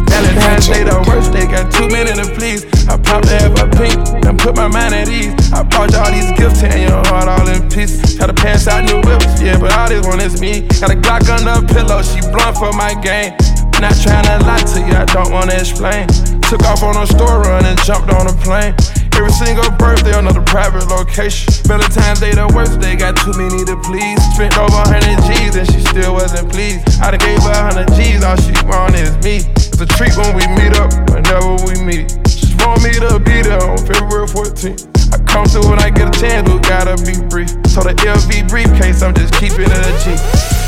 Valentine's 0.08 0.66
Day 0.68 0.84
the 0.84 0.96
worst, 1.08 1.32
they 1.32 1.46
got 1.46 1.72
too 1.72 1.88
many 1.88 2.12
to 2.12 2.26
please. 2.34 2.64
I 2.88 2.96
popped 2.96 3.26
the 3.28 3.36
half 3.38 3.56
a 3.58 3.66
pink, 3.76 3.96
then 4.22 4.36
put 4.36 4.56
my 4.56 4.68
mind 4.68 4.94
at 4.94 5.08
ease. 5.08 5.34
I 5.52 5.62
bought 5.62 5.92
you 5.92 5.98
all 5.98 6.12
these 6.12 6.30
gifts, 6.38 6.60
tearing 6.60 6.88
your 6.88 7.02
heart 7.08 7.28
all 7.28 7.48
in 7.48 7.68
peace. 7.68 8.16
Try 8.16 8.26
to 8.26 8.34
pass 8.34 8.66
out 8.66 8.84
new 8.84 9.00
whips, 9.02 9.40
yeah, 9.40 9.58
but 9.58 9.72
all 9.72 9.88
this 9.88 10.06
one 10.06 10.20
is 10.20 10.40
me. 10.40 10.66
Got 10.80 10.92
a 10.92 10.96
Glock 10.96 11.28
under 11.30 11.58
a 11.58 11.62
pillow, 11.66 12.02
she 12.02 12.20
blunt 12.32 12.56
for 12.56 12.72
my 12.72 12.94
game. 13.00 13.32
Not 13.80 13.96
trying 14.00 14.24
to 14.24 14.38
lie 14.46 14.62
to 14.62 14.78
you, 14.80 14.94
I 14.94 15.04
don't 15.06 15.32
wanna 15.32 15.54
explain. 15.54 16.06
Took 16.48 16.62
off 16.64 16.82
on 16.82 16.96
a 16.96 17.06
store 17.06 17.42
run 17.42 17.64
and 17.66 17.78
jumped 17.82 18.12
on 18.12 18.28
a 18.28 18.34
plane. 18.40 18.74
Every 19.14 19.30
single 19.30 19.70
birthday, 19.78 20.12
on 20.12 20.26
another 20.26 20.42
private 20.42 20.86
location. 20.88 21.52
Valentine's 21.66 22.20
Day, 22.20 22.32
the 22.32 22.50
worst, 22.54 22.80
they 22.80 22.96
got 22.96 23.16
too 23.16 23.32
many 23.38 23.64
to 23.64 23.76
please. 23.82 24.18
Spent 24.34 24.58
over 24.58 24.74
100 24.90 25.22
G's 25.26 25.54
and 25.56 25.66
she 25.70 25.80
still 25.80 26.14
wasn't 26.14 26.50
pleased. 26.50 26.82
I 27.00 27.10
done 27.10 27.20
gave 27.20 27.42
her 27.42 27.54
100 27.54 27.94
G's, 27.94 28.24
all 28.24 28.36
she 28.36 28.54
want 28.66 28.94
is 28.94 29.14
me. 29.22 29.42
It's 29.74 29.82
a 29.82 29.90
treat 29.98 30.14
when 30.14 30.38
we 30.38 30.46
meet 30.54 30.70
up, 30.78 30.94
whenever 31.10 31.58
we 31.66 31.74
meet. 31.82 32.06
She 32.30 32.54
want 32.62 32.86
me 32.86 32.94
to 32.94 33.18
be 33.18 33.42
there 33.42 33.58
on 33.58 33.74
February 33.82 34.30
14th. 34.30 34.86
I 35.10 35.18
come 35.26 35.50
through 35.50 35.66
when 35.66 35.82
I 35.82 35.90
get 35.90 36.14
a 36.14 36.14
chance, 36.14 36.46
but 36.46 36.62
gotta 36.62 36.94
be 37.02 37.18
brief. 37.26 37.50
So 37.66 37.82
the 37.82 37.90
LV 38.06 38.46
briefcase, 38.46 39.02
I'm 39.02 39.18
just 39.18 39.34
keeping 39.34 39.66
it 39.66 39.74
a 39.74 39.92
G. 39.98 40.14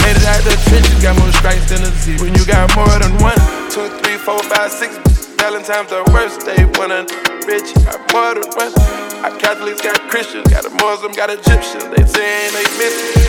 Made 0.03 0.19
it 0.19 0.27
out 0.27 0.43
the 0.43 0.59
trenches, 0.67 0.99
got 0.99 1.15
more 1.23 1.31
stripes 1.39 1.71
than 1.71 1.87
a 1.87 1.91
Z. 2.03 2.19
When 2.19 2.35
you 2.35 2.43
got 2.51 2.67
more 2.75 2.91
than 2.99 3.15
one, 3.23 3.39
two, 3.71 3.87
three, 4.03 4.19
four, 4.19 4.43
five, 4.43 4.75
six. 4.75 4.99
Valentine's 5.39 5.87
the 5.95 6.03
worst 6.11 6.43
day 6.43 6.67
when 6.75 6.91
a 6.91 7.07
rich 7.47 7.79
got 7.87 8.03
more 8.11 8.35
than 8.35 8.51
one. 8.59 8.75
Our 9.23 9.39
Catholics 9.39 9.87
got 9.87 10.03
Christians, 10.11 10.51
got 10.51 10.67
a 10.67 10.71
Muslim, 10.83 11.15
got 11.15 11.31
Egyptians. 11.31 11.87
They 11.95 12.03
saying 12.11 12.59
they 12.59 12.67
miss 12.75 12.95
me. 13.15 13.23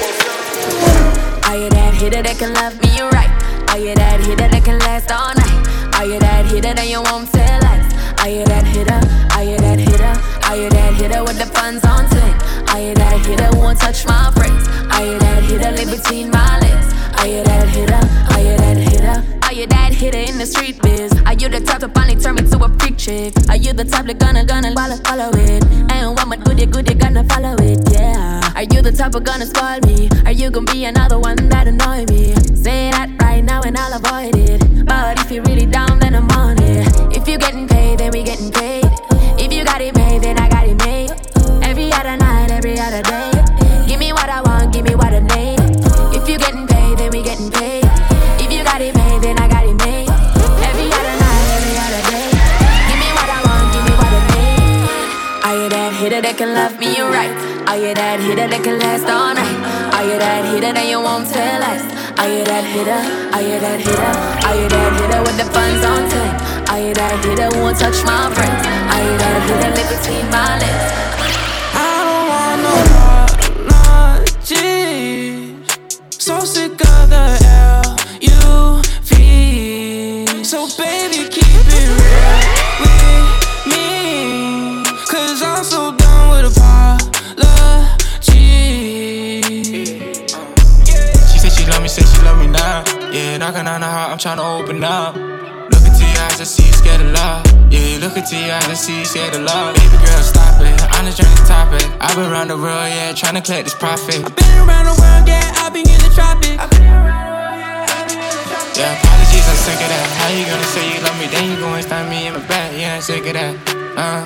Are 1.45 1.53
you 1.53 1.69
that 1.69 1.93
hitter 2.01 2.25
that 2.25 2.35
can 2.41 2.57
love 2.57 2.73
me 2.81 2.97
right? 3.13 3.36
Are 3.69 3.79
you 3.79 3.95
that 3.95 4.19
hitter 4.21 4.47
that 4.47 4.63
can 4.63 4.79
last 4.79 5.11
all 5.11 5.33
night? 5.35 5.95
Are 5.97 6.05
you 6.05 6.19
that 6.19 6.45
hitter 6.45 6.73
that 6.73 6.87
you 6.87 7.01
won't 7.01 7.31
tell 7.31 7.61
lies? 7.61 7.87
Are 8.21 8.29
you 8.29 8.45
that 8.45 8.65
hitter? 8.65 9.01
Are 9.35 9.43
you 9.43 9.57
that 9.57 9.79
hitter? 9.79 10.13
Are 10.47 10.57
you 10.57 10.69
that 10.69 10.93
hitter 10.95 11.21
with 11.23 11.37
the 11.37 11.45
funds 11.45 11.83
on 11.85 12.09
ten? 12.09 12.33
Are 12.69 12.81
you 12.81 12.93
that 12.95 13.25
hitter 13.25 13.45
who 13.53 13.59
won't 13.59 13.79
touch 13.79 14.05
my 14.05 14.31
friends? 14.31 14.67
Are 14.93 15.05
you 15.05 15.19
that 15.19 15.43
hitter 15.43 15.71
live 15.71 15.91
between 15.91 16.31
my 16.31 16.59
legs? 16.59 16.87
Are 17.19 17.27
you 17.27 17.43
that 17.43 17.67
hitter? 17.69 18.03
Are 18.33 18.41
you 18.41 18.55
that 18.57 18.77
hitter? 18.77 19.17
Are 19.43 19.53
you 19.53 19.65
that 19.67 19.93
hitter 19.93 20.19
in 20.19 20.37
the 20.37 20.45
street 20.45 20.81
biz? 20.81 21.13
Are 21.25 21.33
you 21.33 21.49
the 21.49 21.59
type 21.61 21.79
to 21.79 21.89
finally 21.89 22.19
turn 22.19 22.35
me 22.35 22.43
to 22.43 22.57
a 22.63 22.69
freak 22.79 22.97
chick? 22.97 23.33
Are 23.49 23.57
you 23.57 23.73
the 23.73 23.85
type 23.85 24.05
that 24.05 24.19
gonna 24.19 24.45
gonna 24.45 24.73
follow 24.73 24.97
follow 24.97 25.29
it? 25.33 25.63
And 25.91 26.15
one 26.15 26.29
but 26.29 26.43
goody 26.43 26.65
goody 26.65 26.93
gonna 26.93 27.23
follow 27.25 27.55
it? 27.59 27.79
Yeah. 27.91 28.41
Are 28.55 28.63
you 28.63 28.81
the 28.81 28.91
type 28.91 29.15
of 29.15 29.23
gonna 29.23 29.45
spoil 29.45 29.79
me? 29.81 30.09
Are 30.25 30.31
you 30.31 30.49
gonna 30.51 30.71
be 30.71 30.85
another 30.85 31.19
one 31.19 31.49
that 31.49 31.67
annoy 31.67 32.05
me? 32.05 32.35
Say 32.55 32.91
that 32.91 33.16
I'll 33.87 34.03
avoid 34.03 34.35
it. 34.35 34.85
But 34.85 35.17
if 35.21 35.31
you're 35.31 35.43
really 35.43 35.65
down, 35.65 35.99
then 35.99 36.13
I'm 36.13 36.29
on 36.31 36.61
it. 36.61 36.91
If 37.15 37.25
you're 37.25 37.37
getting 37.39 37.69
paid, 37.69 37.99
then 37.99 38.11
we 38.11 38.21
getting 38.21 38.51
paid. 38.51 38.83
If 39.39 39.53
you 39.53 39.63
got 39.63 39.79
it 39.79 39.95
made, 39.95 40.23
then 40.23 40.37
I 40.37 40.49
got 40.49 40.67
it 40.67 40.77
made. 40.83 41.11
Every 41.63 41.89
other 41.93 42.17
night, 42.17 42.51
every 42.51 42.77
other 42.77 43.01
day. 43.01 43.31
Give 43.87 43.97
me 43.97 44.11
what 44.11 44.27
I 44.27 44.41
want, 44.41 44.73
give 44.73 44.83
me 44.83 44.93
what 44.93 45.13
I 45.13 45.19
need. 45.19 45.63
If 46.11 46.27
you're 46.27 46.37
getting 46.37 46.67
paid, 46.67 46.97
then 46.97 47.11
we 47.11 47.23
getting 47.23 47.49
paid. 47.49 47.87
If 48.43 48.51
you 48.51 48.61
got 48.65 48.81
it 48.81 48.93
made, 48.93 49.21
then 49.21 49.39
I 49.39 49.47
got 49.47 49.63
it 49.63 49.79
made. 49.79 50.11
Every 50.67 50.91
other 50.91 51.15
night, 51.23 51.47
every 51.55 51.75
other 51.79 52.03
day. 52.11 52.27
Give 52.91 52.99
me 52.99 53.09
what 53.15 53.29
I 53.31 53.39
want, 53.47 53.71
give 53.71 53.85
me 53.87 53.93
what 53.95 54.11
I 54.11 54.21
need. 54.35 55.47
Are 55.47 55.55
you 55.63 55.69
that 55.69 55.93
hitter 55.95 56.21
that 56.27 56.35
can 56.35 56.51
love 56.53 56.77
me 56.77 56.91
right? 56.99 57.31
Are 57.71 57.77
you 57.79 57.93
that 57.95 58.19
hitter 58.19 58.51
that 58.51 58.63
can 58.65 58.79
last 58.79 59.07
all 59.07 59.31
night? 59.31 59.95
Are 59.95 60.03
you 60.03 60.19
that 60.19 60.43
hitter 60.51 60.73
that 60.73 60.87
you 60.89 60.99
won't 60.99 61.31
tell 61.31 61.63
us? 61.63 61.96
Are 62.17 62.27
you 62.27 62.43
that 62.45 62.65
hitter? 62.65 63.01
Are 63.35 63.41
you 63.45 63.59
that 63.61 63.79
hitter? 63.79 64.13
Are 64.49 64.55
you 64.57 64.67
that 64.69 64.91
hitter 64.97 65.21
with 65.21 65.37
the 65.37 65.45
funds 65.53 65.85
on 65.85 66.09
ten? 66.09 66.33
Are 66.65 66.81
you 66.81 66.93
that 66.97 67.13
hitter 67.23 67.49
won't 67.61 67.77
touch 67.77 68.01
my 68.03 68.33
friends? 68.33 68.65
Are 68.65 69.03
you 69.05 69.15
that 69.21 69.37
hitter 69.45 69.69
live 69.77 69.89
between 69.93 70.25
my 70.33 70.57
legs? 70.57 71.16
Yeah, 93.17 93.37
knocking 93.37 93.65
on 93.65 93.81
the 93.81 93.89
heart, 93.89 94.13
I'm 94.13 94.19
tryna 94.21 94.45
open 94.45 94.83
up. 94.83 95.17
Look 95.17 95.83
into 95.89 96.05
your 96.05 96.21
eyes, 96.29 96.37
I 96.37 96.45
see 96.45 96.69
you 96.69 96.73
scared 96.77 97.01
of 97.01 97.09
love. 97.17 97.41
Yeah, 97.73 97.97
look 97.97 98.13
into 98.13 98.37
your 98.37 98.53
eyes, 98.53 98.69
I 98.69 98.77
see 98.77 98.99
you 98.99 99.05
scared 99.09 99.33
of 99.33 99.41
love. 99.41 99.73
Baby 99.73 99.97
girl, 100.05 100.21
stop 100.21 100.61
it. 100.61 100.77
I'm 100.93 101.01
just 101.09 101.17
trying 101.17 101.33
to 101.33 101.45
top 101.49 101.73
it. 101.73 101.81
I've 101.97 102.13
been 102.13 102.29
around 102.29 102.53
the 102.53 102.61
world, 102.61 102.93
yeah, 102.93 103.17
tryna 103.17 103.41
collect 103.41 103.65
this 103.65 103.73
profit. 103.73 104.21
i 104.21 104.29
Been 104.29 104.57
around 104.61 104.85
the 104.85 104.93
world, 105.01 105.25
yeah, 105.25 105.49
I've 105.65 105.73
been 105.73 105.89
in 105.89 105.97
the 105.97 106.13
tropics. 106.13 106.61
Yeah, 108.77 108.93
apologies, 109.01 109.45
I'm 109.49 109.59
sick 109.65 109.81
of 109.81 109.89
that. 109.89 110.07
How 110.21 110.29
you 110.37 110.45
gonna 110.45 110.69
say 110.77 110.85
you 110.85 111.01
love 111.01 111.17
me, 111.17 111.25
then 111.25 111.49
you 111.49 111.57
gonna 111.57 111.81
stab 111.81 112.05
me 112.13 112.27
in 112.29 112.37
my 112.37 112.45
back? 112.45 112.69
Yeah, 112.77 112.97
I'm 112.97 113.01
sick 113.01 113.25
of 113.25 113.33
that. 113.33 113.57
Uh, 113.97 114.21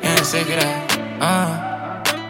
yeah, 0.00 0.16
I'm 0.16 0.24
sick 0.24 0.48
of 0.48 0.56
that. 0.56 0.96
Uh, 1.20 1.52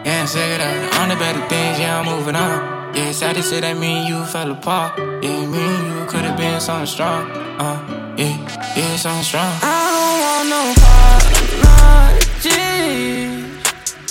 yeah, 0.03 0.19
I'm 0.19 0.27
sick 0.27 0.43
of 0.43 0.59
that. 0.59 0.99
On 0.99 1.07
the 1.07 1.15
better 1.15 1.39
things, 1.47 1.79
yeah, 1.79 2.03
I'm 2.03 2.05
moving 2.05 2.35
on. 2.35 2.78
Yeah, 2.93 3.11
sad 3.11 3.35
to 3.35 3.43
say 3.43 3.59
that 3.61 3.77
me 3.77 3.87
and 3.99 4.07
you 4.09 4.25
fell 4.25 4.51
apart. 4.51 4.97
Yeah, 4.97 5.45
me 5.45 5.59
and 5.59 5.87
you 5.99 6.05
could've 6.07 6.35
been 6.37 6.59
something 6.59 6.85
strong. 6.85 7.31
Uh, 7.59 7.79
yeah, 8.17 8.37
yeah, 8.75 8.95
something 8.97 9.23
strong. 9.23 9.51
I 9.61 9.65
don't 9.95 10.19
want 10.25 10.49
no 10.53 10.59
apologies. 12.33 12.93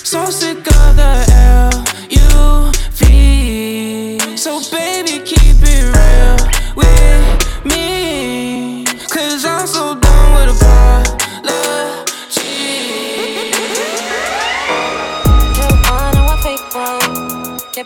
So 0.08 0.30
sick 0.30 0.58
of 0.58 0.96
the 0.96 1.12
L 1.32 1.84
U 2.10 2.72
V. 2.98 4.36
So 4.36 4.60
baby, 4.70 4.97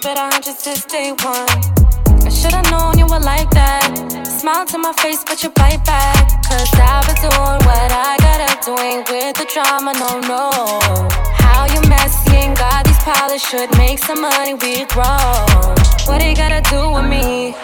fake 0.03 0.17
one. 0.17 0.33
it 0.35 0.67
a 0.67 0.89
day 0.89 1.13
one. 1.23 1.47
I 2.27 2.31
should've 2.31 2.71
known 2.71 2.99
you 2.99 3.07
were 3.07 3.21
like 3.21 3.51
that. 3.51 4.27
Smile 4.27 4.67
to 4.67 4.79
my 4.79 4.93
face, 4.95 5.23
but 5.25 5.43
you 5.43 5.51
bite 5.51 5.85
back. 5.85 6.43
Cause 6.49 6.71
I've 6.75 7.07
been 7.07 7.17
doing 7.23 7.59
what 7.67 7.91
I 7.93 8.17
gotta 8.19 8.51
do. 8.67 8.73
Ain't 8.79 9.09
with 9.09 9.37
the 9.39 9.47
drama, 9.55 9.93
no, 9.95 10.21
no. 10.27 10.51
How 11.39 11.67
you 11.73 11.81
messy 11.89 12.37
and 12.37 12.57
got 12.57 12.85
these 12.85 12.99
pilots 12.99 13.49
should 13.49 13.71
make 13.79 13.99
some 13.99 14.23
money, 14.23 14.55
we 14.55 14.85
grow. 14.87 15.47
What 16.07 16.21
he 16.21 16.35
gotta 16.35 16.63
do 16.69 16.91
with 16.95 17.07
me? 17.07 17.55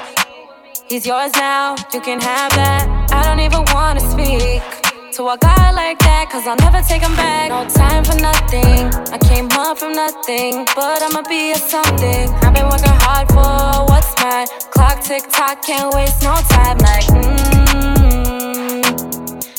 He's 0.88 1.06
yours 1.06 1.32
now, 1.34 1.74
you 1.92 2.00
can 2.00 2.20
have 2.20 2.50
that. 2.52 2.86
I 3.10 3.22
don't 3.24 3.40
even 3.40 3.64
wanna 3.74 4.00
speak 4.00 4.77
to 5.18 5.26
a 5.26 5.36
guy 5.36 5.72
like 5.72 5.98
that, 5.98 6.30
cause 6.30 6.46
I'll 6.46 6.54
never 6.62 6.80
take 6.86 7.02
him 7.02 7.16
back. 7.16 7.50
No 7.50 7.66
time 7.74 8.04
for 8.04 8.14
nothing. 8.22 8.86
I 9.10 9.18
came 9.18 9.48
up 9.50 9.76
from 9.76 9.92
nothing, 9.92 10.64
but 10.76 11.02
I'ma 11.02 11.22
be 11.28 11.50
a 11.50 11.56
something. 11.58 12.30
I've 12.46 12.54
been 12.54 12.68
working 12.70 12.94
hard 13.02 13.26
for 13.26 13.90
what's 13.90 14.14
mine. 14.22 14.46
Clock 14.70 15.02
tick 15.02 15.24
tock, 15.28 15.60
can't 15.66 15.92
waste 15.92 16.22
no 16.22 16.36
time. 16.54 16.78
Like, 16.78 17.06
mmm, 17.18 17.98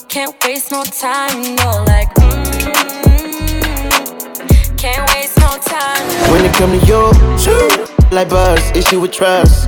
can't 0.08 0.34
waste 0.46 0.72
no 0.72 0.86
time. 0.86 1.56
No, 1.60 1.84
like, 1.92 2.08
mmm, 2.16 3.18
can't 4.78 5.04
waste 5.12 5.38
no 5.44 5.60
time. 5.60 6.08
When 6.32 6.46
it 6.46 6.54
come 6.56 6.72
to 6.72 6.80
you, 6.88 7.12
like 8.16 8.30
buzz, 8.30 8.64
issue 8.72 9.02
with 9.02 9.12
trust. 9.12 9.68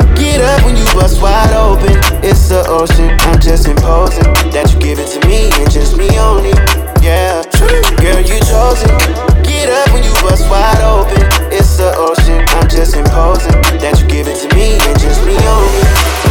Get 0.31 0.39
up 0.39 0.63
when 0.63 0.77
you 0.77 0.85
bust 0.95 1.21
wide 1.21 1.51
open. 1.51 1.91
It's 2.23 2.47
the 2.47 2.63
ocean, 2.69 3.11
I'm 3.27 3.37
just 3.41 3.67
imposing 3.67 4.31
that 4.55 4.71
you 4.71 4.79
give 4.79 4.97
it 4.97 5.11
to 5.11 5.27
me 5.27 5.51
and 5.59 5.69
just 5.69 5.97
me 5.97 6.07
only. 6.17 6.55
Yeah, 7.03 7.43
girl, 7.99 8.23
you 8.23 8.39
chosen. 8.47 8.95
Get 9.43 9.67
up 9.67 9.91
when 9.91 10.05
you 10.07 10.13
bust 10.23 10.49
wide 10.49 10.79
open. 10.87 11.19
It's 11.51 11.75
the 11.75 11.91
ocean, 11.99 12.39
I'm 12.55 12.69
just 12.69 12.95
imposing 12.95 13.59
that 13.83 13.99
you 13.99 14.07
give 14.07 14.29
it 14.29 14.39
to 14.39 14.55
me 14.55 14.79
and 14.79 14.97
just 15.01 15.19
me 15.27 15.35
only. 15.35 16.21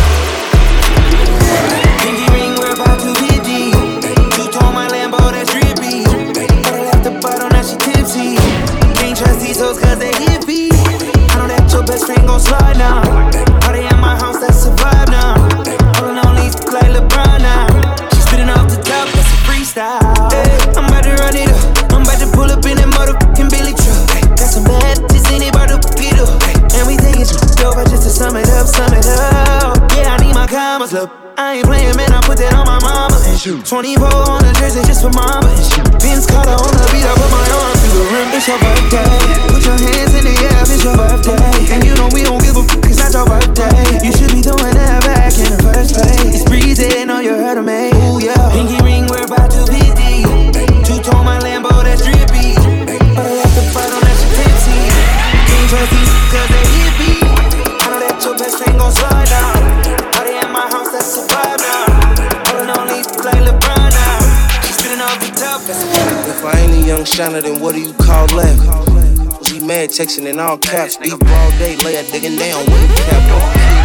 These 9.40 9.60
hoes 9.60 9.78
cause 9.80 9.98
they 9.98 10.12
hippie. 10.12 10.79
I 11.80 11.82
your 11.82 11.96
best 11.96 12.04
friend 12.04 12.26
gon' 12.26 12.40
slide 12.40 12.76
now. 12.76 13.00
Party 13.60 13.80
at 13.88 13.98
my 14.00 14.14
house, 14.20 14.38
that's 14.38 14.66
a 14.66 14.70
vibe 14.76 15.08
now. 15.08 15.32
Pulling 15.96 16.18
on 16.18 16.36
these 16.36 16.52
like 16.68 16.92
LeBron 16.92 17.40
now. 17.40 17.72
She 18.12 18.20
spitting 18.20 18.50
off 18.50 18.68
the 18.68 18.76
top, 18.84 19.08
that's 19.08 19.32
a 19.32 19.38
freestyle. 19.48 20.28
Hey, 20.28 20.60
I'm 20.76 20.84
about 20.84 21.04
to 21.04 21.14
run 21.16 21.34
it 21.34 21.48
up. 21.48 21.92
I'm 21.94 22.02
about 22.02 22.20
to 22.20 22.28
pull 22.36 22.52
up 22.52 22.66
in 22.66 22.76
that 22.76 22.90
motherfucking 22.92 23.48
Billy 23.48 23.72
truck. 23.72 24.36
Got 24.36 24.52
some 24.52 24.64
bad 24.64 24.98
in 25.32 25.40
it, 25.40 25.54
about 25.54 25.72
to 25.72 25.80
beat 25.96 26.20
up. 26.20 26.28
And 26.76 26.86
we 26.86 26.98
taking 27.00 27.24
shit 27.24 27.64
over 27.64 27.84
just 27.84 28.02
to 28.02 28.10
sum 28.10 28.36
it 28.36 28.48
up, 28.50 28.66
sum 28.66 28.92
it 28.92 29.06
up. 29.06 29.49
Commas, 30.50 30.92
look. 30.92 31.10
I 31.38 31.62
ain't 31.62 31.66
playing, 31.66 31.96
man, 31.96 32.12
I 32.12 32.20
put 32.20 32.36
that 32.42 32.52
on 32.52 32.66
my 32.66 32.76
mama 32.82 33.16
and 33.16 33.38
shoot. 33.38 33.64
24 33.64 34.04
on 34.04 34.42
the 34.44 34.52
jersey 34.60 34.82
just 34.84 35.00
for 35.00 35.14
mama 35.14 35.46
and 35.46 35.66
shoot. 35.72 35.88
Vince 36.02 36.26
Carter 36.26 36.52
on 36.52 36.74
the 36.74 36.86
beat, 36.90 37.06
I 37.06 37.14
put 37.16 37.30
my 37.30 37.46
arm 37.48 37.74
through 37.80 37.96
the 37.96 38.04
rim. 38.12 38.28
It's 38.34 38.44
your 38.50 38.58
birthday. 38.60 39.14
Put 39.48 39.62
your 39.64 39.78
hands 39.78 40.12
in 40.18 40.24
the 40.26 40.34
air, 40.36 40.62
it's 40.66 40.84
your 40.84 40.98
birthday. 40.98 41.54
And 41.72 41.80
you 41.86 41.94
know 41.96 42.10
we 42.12 42.26
don't 42.26 42.42
give 42.42 42.58
a 42.58 42.64
fuck, 42.66 42.84
it's 42.84 42.98
not 42.98 43.14
your 43.14 43.24
birthday. 43.30 44.04
You 44.04 44.12
should 44.12 44.34
be 44.34 44.42
doing 44.42 44.74
that 44.74 45.00
back 45.06 45.32
in 45.38 45.48
the 45.54 45.60
first 45.62 45.96
place. 45.96 46.42
It's 46.42 46.44
breezy, 46.44 47.06
know 47.06 47.22
you 47.22 47.38
heard 47.38 47.56
of 47.56 47.64
me. 47.64 47.94
Ooh, 48.10 48.20
yeah. 48.20 48.36
Pinky 48.52 48.82
ring, 48.82 49.06
we're 49.06 49.24
about 49.24 49.54
to 49.54 49.69
shiner, 67.20 67.42
then 67.42 67.60
what 67.60 67.74
do 67.74 67.80
you 67.80 67.92
call 68.00 68.26
that? 68.32 68.56
Was 69.38 69.48
he 69.48 69.60
mad 69.60 69.90
texting 69.90 70.24
in 70.24 70.40
all 70.40 70.56
caps? 70.56 70.96
Deep 70.96 71.20
all 71.20 71.50
day, 71.60 71.76
lay 71.84 72.00
a 72.00 72.02
digging 72.08 72.40
down, 72.40 72.64
wake 72.64 72.96
cap. 72.96 73.20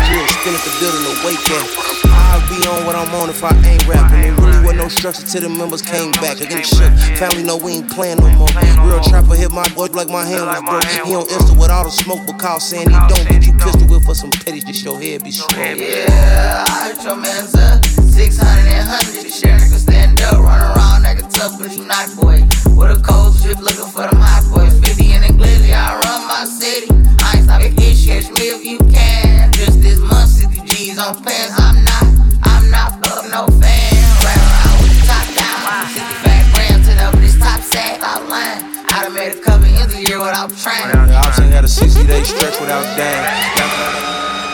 Drill, 0.07 0.23
spin 0.39 0.55
at 0.55 0.63
the 0.63 0.71
building, 0.79 1.03
the 1.03 1.13
wake 1.27 1.43
cap. 1.43 1.67
I'll 2.15 2.39
be 2.47 2.63
on 2.63 2.85
what 2.87 2.95
I'm 2.95 3.11
on 3.19 3.29
if 3.29 3.43
I 3.43 3.51
ain't 3.67 3.83
rapping. 3.87 4.21
There 4.21 4.31
really 4.39 4.63
was 4.63 4.75
no 4.75 4.87
structure 4.87 5.27
till 5.27 5.41
the 5.41 5.49
members 5.49 5.81
came 5.81 6.11
back. 6.23 6.39
Again, 6.39 6.63
shook. 6.63 6.87
Family 7.19 7.43
know 7.43 7.57
we 7.57 7.83
ain't 7.83 7.91
playing 7.91 8.23
no 8.23 8.29
more. 8.39 8.47
Real 8.87 9.03
trapper 9.03 9.35
hit 9.35 9.51
my 9.51 9.67
boy 9.75 9.91
like 9.91 10.07
my 10.07 10.23
hand 10.23 10.47
was 10.47 10.63
broke. 10.63 10.87
He 11.03 11.11
on 11.11 11.27
Insta 11.27 11.59
with 11.59 11.71
all 11.71 11.83
the 11.83 11.91
smoke, 11.91 12.23
but 12.25 12.39
call 12.39 12.61
saying 12.61 12.87
he 12.87 12.99
don't. 13.11 13.27
Get 13.27 13.43
you 13.43 13.53
pistol 13.59 13.83
whip 13.91 14.03
for 14.03 14.15
some 14.15 14.31
petty, 14.31 14.61
just 14.61 14.85
your 14.85 14.95
head 14.95 15.25
be 15.25 15.31
strong. 15.31 15.75
Yeah, 15.75 16.63
I 16.71 16.87
heard 16.87 17.03
your 17.03 17.17
man's 17.19 17.51
a 17.51 17.83
600 17.83 18.47
and 18.63 18.87
100. 18.87 19.27
Share 19.27 19.59
nigga 19.59 19.75
stand 19.75 20.21
up, 20.21 20.39
run 20.39 20.61
around, 20.71 21.03
acting 21.03 21.27
tough, 21.27 21.59
but 21.59 21.75
you 21.75 21.83
not 21.83 22.07
boy. 22.15 22.47
With 22.75 22.91
a 22.91 23.01
cold 23.01 23.33
strip 23.33 23.59
looking 23.59 23.87
for 23.87 24.03
them 24.03 24.19
hot 24.19 24.43
boys. 24.51 24.75
50 24.83 25.13
in 25.15 25.21
the 25.23 25.31
glizzy, 25.31 25.71
I 25.71 25.95
run 25.95 26.27
my 26.27 26.43
city. 26.43 26.91
I 27.23 27.39
ain't 27.39 27.47
stopping 27.47 27.71
fish, 27.79 28.03
catch 28.05 28.27
me 28.35 28.51
if 28.51 28.65
you 28.67 28.77
can. 28.91 29.53
Just 29.53 29.81
this 29.81 29.99
month, 29.99 30.27
60 30.27 30.59
G's 30.67 30.99
on 30.99 31.23
pants. 31.23 31.55
I'm 31.55 31.79
not, 31.87 32.03
I'm 32.43 32.69
not 32.69 32.99
fuck 32.99 33.23
no 33.31 33.47
fan. 33.63 33.95
Right 34.27 34.43
around 34.43 34.75
with 34.83 34.91
the 34.91 35.07
top 35.07 35.23
down. 35.39 35.87
65 35.87 36.51
grams 36.51 36.83
to 36.83 36.93
the 36.99 37.07
this 37.23 37.39
top 37.39 37.63
sack 37.63 38.03
outline. 38.03 38.59
I 38.91 39.07
done 39.07 39.15
made 39.15 39.31
a 39.31 39.39
couple 39.39 39.71
ends 39.71 39.95
a 39.95 40.03
year 40.03 40.19
without 40.19 40.51
trying. 40.59 40.91
The 41.07 41.15
option 41.15 41.55
had 41.55 41.63
a 41.63 41.71
60 41.71 42.03
day 42.05 42.23
stretch 42.27 42.59
without 42.59 42.83
damn. 42.99 43.23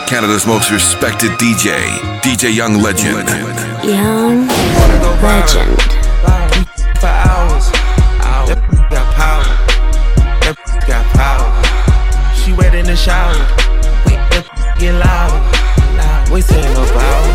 Canada's 0.06 0.46
most 0.46 0.70
respected 0.70 1.32
DJ, 1.42 1.98
DJ 2.22 2.54
Young 2.54 2.78
Legend. 2.78 3.26
Young 3.82 4.46
legend. 5.18 5.91
She 12.52 12.58
wet 12.58 12.74
in 12.74 12.84
the 12.84 12.96
shower. 12.96 13.32
That 14.28 14.44
get 14.78 14.92
loud. 14.92 15.40
We 16.30 16.42
saying 16.42 16.68
no 16.76 16.84
power. 16.84 17.32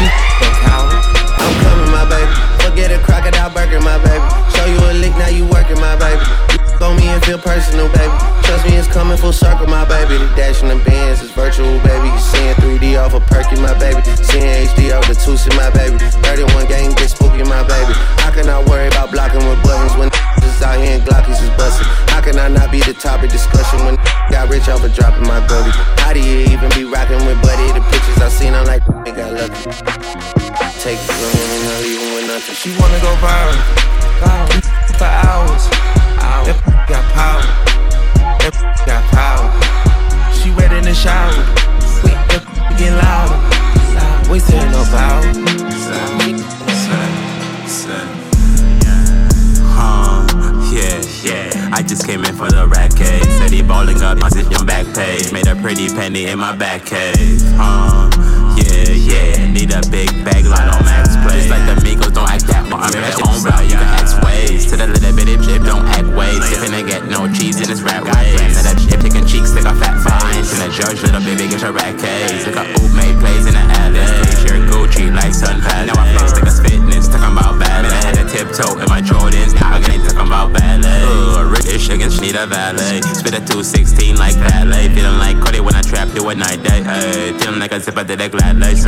She 0.00 0.08
no 0.40 0.48
power. 0.64 0.96
I'm 1.44 1.52
coming, 1.60 1.92
my 1.92 2.08
baby. 2.08 2.32
Forget 2.64 2.88
a 2.88 3.04
crocodile 3.04 3.52
burger, 3.52 3.80
my 3.84 4.00
baby. 4.00 4.24
Show 4.56 4.64
you 4.64 4.80
a 4.80 4.96
lick, 4.96 5.12
now 5.20 5.28
you 5.28 5.44
working, 5.44 5.76
my 5.76 5.96
baby. 5.96 6.53
You 6.84 6.90
on 6.90 6.96
me 6.96 7.08
and 7.08 7.24
feel 7.24 7.38
personal, 7.38 7.88
baby. 7.96 8.12
Trust 8.44 8.68
me, 8.68 8.76
it's 8.76 8.88
coming 8.88 9.16
full 9.16 9.32
circle, 9.32 9.66
my 9.66 9.88
baby. 9.88 10.18
The 10.20 10.28
dash 10.36 10.60
in 10.60 10.68
the 10.68 10.76
bands 10.84 11.22
is 11.22 11.30
virtual, 11.30 11.80
baby. 11.80 12.12
Seeing 12.20 12.52
3D 12.60 13.00
off 13.00 13.14
a 13.14 13.20
perky, 13.20 13.56
my 13.56 13.72
baby. 13.78 14.04
Seeing 14.20 14.68
HD 14.68 14.92
off 14.92 15.08
the 15.08 15.16
Tusi, 15.16 15.48
my 15.56 15.70
baby. 15.72 15.96
31 16.20 16.68
gang 16.68 16.92
get 16.92 17.08
spooky, 17.08 17.42
my 17.44 17.64
baby. 17.64 17.96
I 18.44 18.60
worry 18.68 18.88
about 18.88 19.10
blocking 19.10 19.40
with 19.48 19.62
buttons 19.62 19.96
when 19.96 20.12
is 20.44 20.60
out 20.60 20.76
here 20.76 21.00
and 21.00 21.02
Glockies 21.08 21.40
is 21.40 21.48
busting? 21.56 21.86
How 22.12 22.20
can 22.20 22.38
I 22.38 22.48
not 22.48 22.70
be 22.70 22.80
the 22.80 22.92
topic 22.92 23.30
discussion 23.30 23.80
when 23.86 23.96
got 24.28 24.50
rich 24.50 24.68
off 24.68 24.84
of 24.84 24.92
dropping 24.92 25.26
my 25.26 25.40
gully? 25.48 25.72
How 26.04 26.12
do 26.12 26.20
you 26.20 26.44
even 26.52 26.68
be 26.76 26.84
rocking 26.84 27.24
with 27.24 27.40
Buddy? 27.40 27.72
The 27.72 27.80
pictures 27.88 28.20
I 28.20 28.28
seen, 28.28 28.52
I'm 28.52 28.66
like, 28.66 28.84
they 29.06 29.12
got 29.16 29.32
lucky. 29.32 29.64
Take 30.84 31.00
it 31.00 31.08
from 31.08 31.32
him 31.32 31.48
and 31.48 31.64
not 31.64 31.80
leaving 31.80 32.12
with 32.12 32.26
nothing. 32.28 32.54
She 32.54 32.76
wanna 32.76 33.00
go 33.00 33.16
viral. 33.24 33.56
viral 34.20 34.98
for 34.98 35.08
hours. 35.08 36.03
Got 36.86 37.04
power. 37.14 37.40
That 38.40 38.82
got 38.84 39.04
power. 39.10 39.48
She 40.34 40.50
wet 40.50 40.72
in 40.72 40.84
the 40.84 40.94
shower. 40.94 41.32
That 42.28 42.44
get 42.78 42.92
louder. 42.92 44.30
We 44.30 44.38
saying 44.38 44.70
no 44.70 44.82
about? 44.82 45.24
Yeah, 50.74 51.00
yeah. 51.22 51.70
I 51.72 51.82
just 51.82 52.04
came 52.04 52.24
in 52.24 52.34
for 52.34 52.50
the 52.50 52.66
rat 52.66 52.94
cave. 52.96 53.22
Said 53.38 53.50
he 53.50 53.62
balling 53.62 54.02
up 54.02 54.18
my 54.18 54.28
your 54.50 54.64
back 54.64 54.92
page. 54.94 55.32
Made 55.32 55.46
a 55.46 55.54
pretty 55.54 55.88
penny 55.88 56.26
in 56.26 56.38
my 56.38 56.54
back 56.54 56.84
cave. 56.84 57.40
Huh? 57.54 58.43
Yeah, 58.84 59.40
yeah. 59.40 59.50
Need 59.50 59.72
a 59.72 59.80
big 59.88 60.12
bag 60.24 60.44
line 60.44 60.68
on 60.68 60.84
max 60.84 61.16
play. 61.24 61.40
Just 61.40 61.50
like 61.50 61.64
the 61.64 61.80
Migos 61.80 62.12
don't 62.12 62.28
act 62.28 62.46
that 62.52 62.68
much. 62.68 62.92
I'm 62.92 63.00
at 63.00 63.16
home 63.16 63.40
route. 63.42 63.64
You 63.64 63.80
can 63.80 63.90
ask 63.96 64.20
ways. 64.22 64.68
To 64.70 64.76
the 64.76 64.86
little 64.86 65.14
bitty 65.16 65.40
chip, 65.40 65.64
don't 65.64 65.86
act 65.96 66.08
ways. 66.12 66.44
Sipping 66.52 66.74
and 66.74 66.86
get 66.86 67.08
no 67.08 67.26
cheese 67.32 67.60
in 67.60 67.68
this 67.68 67.80
rap 67.80 68.04
ways. 68.04 68.54
Now 68.54 68.68
that 68.68 68.76
chip 68.78 69.00
picking 69.00 69.26
cheeks, 69.26 69.50
stick 69.50 69.64
a 69.64 69.74
fat. 69.74 69.96
And 70.04 70.60
the 70.60 70.68
judge, 70.68 71.00
little 71.00 71.24
baby, 71.24 71.48
get 71.48 71.62
your 71.64 71.72
rat 71.72 71.96
case. 71.96 72.44
Look 72.44 72.60
at 72.60 72.68
oop 72.76 72.92
made 72.92 73.16
plays 73.18 73.48
in 73.48 73.54
the 73.56 73.64
alley. 73.80 74.04
Shirt 74.44 74.68
Gucci 74.68 75.08
like 75.08 75.32
Sun. 75.32 75.60
Now 75.88 75.96
I 75.96 76.04
flex 76.12 76.36
like 76.36 76.44
a 76.44 76.52
fitness. 76.52 77.08
Talking 77.08 77.32
about 77.32 77.63
tiptoe 78.34 78.82
in 78.82 78.88
my 78.90 79.00
Jordans. 79.00 79.54
Now 79.54 79.78
I 79.78 79.92
ain't 79.94 80.02
talking 80.02 80.26
about 80.26 80.52
ballet. 80.52 81.06
Ooh, 81.06 81.48
British 81.54 81.88
against 81.88 82.20
need 82.20 82.34
a 82.34 82.46
valet. 82.46 83.00
Spit 83.14 83.38
a 83.38 83.40
216 83.46 84.16
like 84.16 84.34
ballet. 84.34 84.90
Feeling 84.90 85.18
like 85.22 85.38
Cody 85.38 85.60
when 85.60 85.74
I 85.76 85.82
trap 85.82 86.10
you 86.14 86.28
at 86.28 86.36
night 86.36 86.60
day. 86.66 86.82
Ay. 86.82 87.38
Feeling 87.38 87.60
like 87.60 87.70
a 87.70 87.78
zipper 87.78 88.02
did 88.02 88.20
a 88.20 88.28
glad 88.28 88.58
lace. 88.58 88.82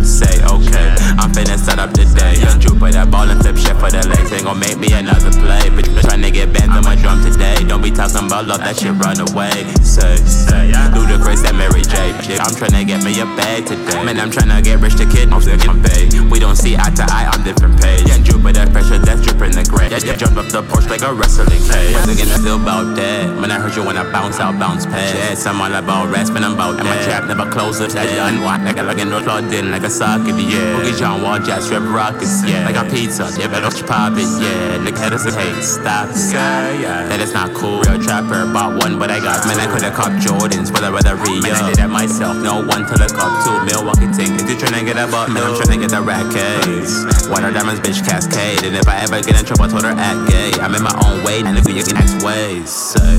Say, 0.00 0.40
okay. 0.48 0.88
I'm 1.20 1.30
finna 1.30 1.60
start 1.60 1.78
up 1.78 1.92
today. 1.92 2.40
Young 2.40 2.58
Jupiter, 2.58 3.04
ball 3.06 3.28
and 3.28 3.40
flip 3.42 3.56
shit 3.56 3.76
for 3.76 3.90
the 3.92 4.02
legs. 4.08 4.32
Ain't 4.32 4.44
gon' 4.44 4.58
make 4.58 4.78
me 4.78 4.88
another 4.92 5.30
play. 5.30 5.68
Bitch, 5.70 5.92
tryna 6.00 6.32
get 6.32 6.52
bent 6.52 6.72
on 6.72 6.82
my 6.82 6.96
drum 6.96 7.22
today. 7.22 7.62
Don't 7.68 7.82
be 7.82 7.90
talking 7.92 8.26
about 8.26 8.48
love, 8.48 8.60
that 8.64 8.80
shit 8.80 8.96
run 8.98 9.20
away. 9.20 9.52
Say, 9.84 10.16
say, 10.26 10.72
Ludacris 10.90 11.46
and 11.46 11.56
Mary 11.56 11.82
J. 11.82 11.94
Shit, 12.24 12.40
I'm 12.40 12.50
tryna 12.50 12.86
get 12.86 13.04
me 13.04 13.20
a 13.20 13.26
bag 13.38 13.66
today. 13.66 14.02
Man, 14.02 14.18
I'm 14.18 14.30
tryna 14.30 14.64
get 14.64 14.80
rich 14.80 14.96
to 14.96 15.06
kid, 15.06 15.30
still 15.30 15.56
getting 15.56 15.82
paid. 15.82 16.18
We 16.30 16.40
don't 16.40 16.56
see 16.56 16.74
eye 16.74 16.90
to 16.98 17.06
eye 17.06 17.30
on 17.30 17.44
different 17.44 17.80
page. 17.80 18.08
Young 18.08 18.24
Jupiter, 18.24 18.61
pressure 18.70 18.98
that's 18.98 19.22
dripping 19.26 19.58
the 19.58 19.64
gray. 19.66 19.90
Yeah, 19.90 19.98
yeah, 20.04 20.14
jump 20.14 20.36
up 20.38 20.46
the 20.46 20.62
porch 20.62 20.86
like 20.86 21.02
a 21.02 21.12
wrestling 21.12 21.62
cage. 21.66 21.94
Once 21.94 22.14
again, 22.14 22.30
I 22.30 22.38
feel 22.38 22.60
about 22.60 22.94
that. 22.94 23.26
When 23.40 23.50
I 23.50 23.58
heard 23.58 23.74
you 23.74 23.82
when 23.82 23.96
I 23.96 24.06
bounce 24.12 24.38
out, 24.38 24.58
bounce 24.58 24.86
past. 24.86 25.14
Yeah, 25.14 25.50
I'm 25.50 25.60
all 25.60 25.74
about 25.74 26.12
rest, 26.12 26.32
but 26.32 26.42
I'm 26.42 26.54
about 26.54 26.78
that. 26.78 26.86
And 26.86 26.88
my 26.88 26.98
trap 27.02 27.26
never 27.26 27.50
closes. 27.50 27.94
That 27.94 28.06
done. 28.14 28.42
Like 28.42 28.76
a 28.76 28.82
like 28.82 29.00
a 29.00 29.04
no 29.04 29.22
plugged 29.22 29.52
in, 29.54 29.70
like 29.70 29.82
a 29.82 29.90
socket, 29.90 30.36
yeah. 30.36 30.76
Boogie 30.76 30.98
John 30.98 31.22
Wall, 31.22 31.38
jazz, 31.38 31.70
rip 31.70 31.82
rockets, 31.82 32.44
yeah. 32.44 32.68
Like 32.68 32.76
a 32.76 32.84
pizza, 32.88 33.30
yeah, 33.38 33.48
better 33.48 33.70
pop 33.86 34.12
it, 34.16 34.28
yeah. 34.40 34.76
Look 34.84 34.96
at 34.98 35.12
us, 35.12 35.24
hey, 35.24 35.60
stop, 35.62 36.10
yeah, 36.32 36.68
yeah. 36.80 37.08
That 37.08 37.20
is 37.20 37.32
not 37.32 37.54
cool. 37.54 37.80
Real 37.80 38.00
trapper, 38.02 38.44
bought 38.52 38.76
one, 38.82 38.98
but 38.98 39.10
I 39.10 39.20
got, 39.20 39.46
man, 39.46 39.58
I 39.58 39.66
could've 39.72 39.94
caught 39.94 40.12
Jordans, 40.20 40.72
but 40.72 40.84
I 40.84 40.90
rather 40.90 41.16
re 41.16 41.40
Man, 41.40 41.54
I 41.54 41.68
did 41.68 41.78
that 41.78 41.90
myself, 41.90 42.36
no 42.36 42.60
one 42.60 42.84
to 42.86 42.94
look 42.98 43.16
up 43.16 43.32
to. 43.46 43.64
Milwaukee 43.64 44.04
is 44.04 44.18
you 44.20 44.56
tryna 44.56 44.84
get 44.84 44.96
a 44.96 45.06
butt? 45.06 45.30
Man, 45.30 45.42
I'm 45.42 45.54
tryna 45.54 45.80
get 45.80 45.90
the 45.90 46.02
rat 46.02 46.28
case. 46.28 47.28
Water 47.28 47.50
diamonds, 47.50 47.80
bitch, 47.80 48.04
cascade. 48.04 48.51
And 48.60 48.76
if 48.76 48.86
I 48.86 49.00
ever 49.00 49.20
get 49.24 49.40
in 49.40 49.44
trouble, 49.48 49.64
I 49.64 49.68
told 49.68 49.84
her 49.88 49.96
act 49.96 50.28
gay. 50.28 50.52
I'm 50.60 50.74
in 50.76 50.84
my 50.84 50.92
own 51.08 51.24
way, 51.24 51.40
and 51.40 51.56
if 51.56 51.64
you 51.64 51.80
can 51.80 51.96
act 51.96 52.20
ways, 52.20 52.68
say, 52.68 53.16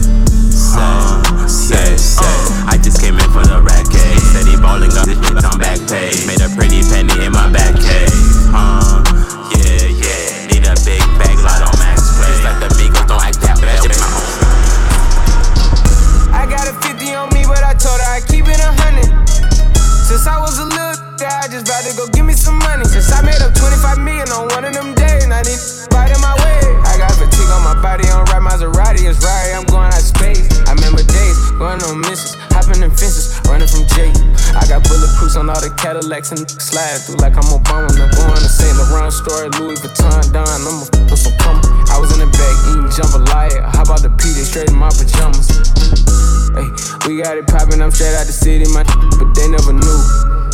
say, 0.53 1.49
say, 1.49 1.97
say. 1.97 2.35
I 2.69 2.77
just 2.77 3.01
came 3.01 3.17
in 3.17 3.29
for 3.33 3.41
the 3.41 3.57
rat 3.57 3.89
case. 3.89 4.21
Said 4.31 4.45
balling 4.61 4.93
up, 4.93 5.09
this 5.09 5.17
shit 5.17 5.41
on 5.43 5.57
back 5.57 5.81
page. 5.89 6.29
Made 6.29 6.39
a 6.45 6.49
pretty 6.53 6.85
penny 6.85 7.17
in 7.25 7.33
my 7.33 7.49
back 7.49 7.73
cave. 7.73 8.13
Huh? 8.53 9.01
Yeah, 9.57 9.89
yeah. 9.89 10.53
Need 10.53 10.69
a 10.69 10.77
big 10.85 11.01
bag, 11.17 11.35
lot 11.41 11.65
on 11.65 11.73
max 11.81 12.13
play. 12.13 12.29
Just 12.29 12.45
like 12.45 12.59
the 12.61 12.69
Migos, 12.77 13.03
don't 13.09 13.25
act 13.25 13.41
that 13.41 13.57
bad. 13.57 13.83
In 13.83 13.97
my 13.97 14.05
own 14.05 14.37
I 16.29 16.45
got 16.45 16.69
a 16.69 16.73
50 16.77 17.09
on 17.17 17.33
me, 17.33 17.41
but 17.49 17.65
I 17.65 17.73
told 17.73 17.97
her 17.99 18.09
I 18.13 18.21
keep 18.21 18.45
it 18.45 18.61
a 18.61 18.69
hundred. 18.85 19.09
Since 20.05 20.29
I 20.29 20.37
was 20.37 20.61
a 20.61 20.65
little 20.69 21.03
I 21.43 21.47
just 21.47 21.67
about 21.67 21.83
to 21.83 21.91
go 21.97 22.07
give 22.07 22.25
me 22.25 22.33
some 22.33 22.57
money. 22.59 22.85
Since 22.85 23.11
I 23.11 23.21
made 23.21 23.41
up 23.41 23.53
25 23.53 23.99
million 23.99 24.29
on 24.29 24.47
one 24.55 24.65
of 24.65 24.73
them 24.73 24.92
I 25.43 25.87
right 25.91 26.07
in 26.07 26.21
my 26.23 26.31
way. 26.39 26.63
I 26.87 26.95
got 26.95 27.11
fatigue 27.19 27.51
on 27.51 27.63
my 27.67 27.75
body, 27.83 28.07
on 28.15 28.23
right 28.31 28.39
Maserati, 28.39 29.03
it's 29.03 29.19
right, 29.19 29.51
I'm 29.51 29.67
going 29.67 29.91
out 29.91 29.99
space. 29.99 30.47
I 30.63 30.71
remember 30.71 31.03
days 31.03 31.35
going 31.59 31.83
on 31.83 31.99
missions, 31.99 32.39
hopping 32.55 32.79
in 32.79 32.91
fences, 32.95 33.35
running 33.51 33.67
from 33.67 33.83
Jay. 33.91 34.15
I 34.55 34.63
got 34.71 34.87
bulletproofs 34.87 35.35
on 35.35 35.51
all 35.51 35.59
the 35.59 35.67
Cadillacs 35.75 36.31
and 36.31 36.47
slide 36.47 36.95
through 37.03 37.19
like 37.19 37.35
I'm 37.35 37.43
Obama. 37.51 37.91
I'm 37.91 38.07
going 38.07 38.39
to 38.39 38.47
St. 38.47 38.71
Laurent 38.87 39.11
store, 39.11 39.51
Louis 39.59 39.75
Vuitton, 39.83 40.31
Don. 40.31 40.47
I'm 40.47 40.79
a 40.79 40.87
with 41.11 41.19
some 41.19 41.35
cum. 41.43 41.59
I 41.91 41.99
was 41.99 42.15
in 42.15 42.23
the 42.23 42.29
back 42.31 42.55
eating 42.71 42.87
jambalaya. 42.87 43.67
How 43.75 43.83
about 43.83 43.99
the 43.99 44.15
P? 44.15 44.31
Straight 44.47 44.71
in 44.71 44.79
my 44.79 44.95
pajamas. 44.95 45.51
Hey, 46.55 46.71
we 47.03 47.19
got 47.19 47.35
it 47.35 47.47
poppin', 47.47 47.81
I'm 47.81 47.91
straight 47.91 48.15
out 48.15 48.27
the 48.27 48.35
city, 48.35 48.63
my 48.71 48.87
but 49.19 49.35
they 49.35 49.51
never 49.51 49.75
knew. 49.75 49.99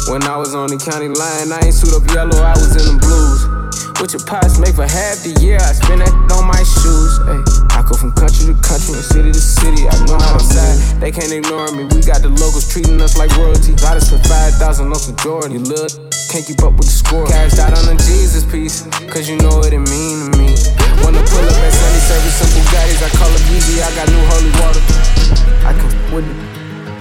When 0.09 0.23
I 0.23 0.37
was 0.37 0.55
on 0.55 0.73
the 0.73 0.81
county 0.81 1.13
line, 1.13 1.53
I 1.53 1.61
ain't 1.61 1.77
suit 1.77 1.93
up 1.93 2.07
yellow, 2.09 2.41
I 2.41 2.57
was 2.57 2.73
in 2.73 2.85
the 2.89 2.97
blues. 2.97 3.68
What 3.99 4.15
your 4.15 4.23
pots 4.23 4.55
make 4.63 4.79
for 4.79 4.87
half 4.87 5.27
the 5.27 5.35
year, 5.43 5.59
I 5.59 5.75
spend 5.75 5.99
that 5.99 6.15
on 6.31 6.47
my 6.47 6.63
shoes. 6.63 7.19
Hey, 7.27 7.43
I 7.75 7.83
go 7.83 7.99
from 7.99 8.15
country 8.15 8.47
to 8.47 8.55
country 8.63 8.95
and 8.95 9.03
city 9.03 9.27
to 9.27 9.43
city. 9.43 9.91
I 9.91 9.95
know 10.07 10.15
how 10.15 10.39
outside, 10.39 10.79
they 11.03 11.11
can't 11.11 11.35
ignore 11.35 11.67
me. 11.75 11.83
We 11.83 11.99
got 12.07 12.23
the 12.23 12.31
locals 12.31 12.63
treating 12.71 12.95
us 13.03 13.19
like 13.19 13.27
royalty. 13.35 13.75
I 13.83 13.99
just 13.99 14.15
spent 14.15 14.23
5,000 14.23 14.87
on 14.87 14.95
some 14.95 15.19
Jordan. 15.19 15.51
You 15.51 15.67
look, 15.67 15.91
can't 16.31 16.47
keep 16.47 16.63
up 16.63 16.79
with 16.79 16.87
the 16.87 16.95
score. 16.95 17.27
Cashed 17.27 17.59
out 17.59 17.75
on 17.75 17.91
the 17.91 17.99
Jesus 18.07 18.47
piece, 18.47 18.87
cause 19.11 19.27
you 19.27 19.35
know 19.43 19.59
what 19.59 19.75
it 19.75 19.83
mean 19.83 20.31
to 20.31 20.39
me. 20.39 20.55
Wanna 21.03 21.19
pull 21.27 21.43
up 21.43 21.59
at 21.59 21.75
Sunday 21.75 22.03
service, 22.07 22.39
some 22.39 22.51
Bugattis, 22.55 23.03
I 23.03 23.11
call 23.19 23.31
it 23.35 23.43
easy. 23.51 23.83
I 23.83 23.91
got 23.99 24.07
new 24.07 24.23
holy 24.31 24.51
water. 24.63 24.83
I 25.67 25.75
can 25.75 25.91
with 26.15 26.23
it. 26.23 26.39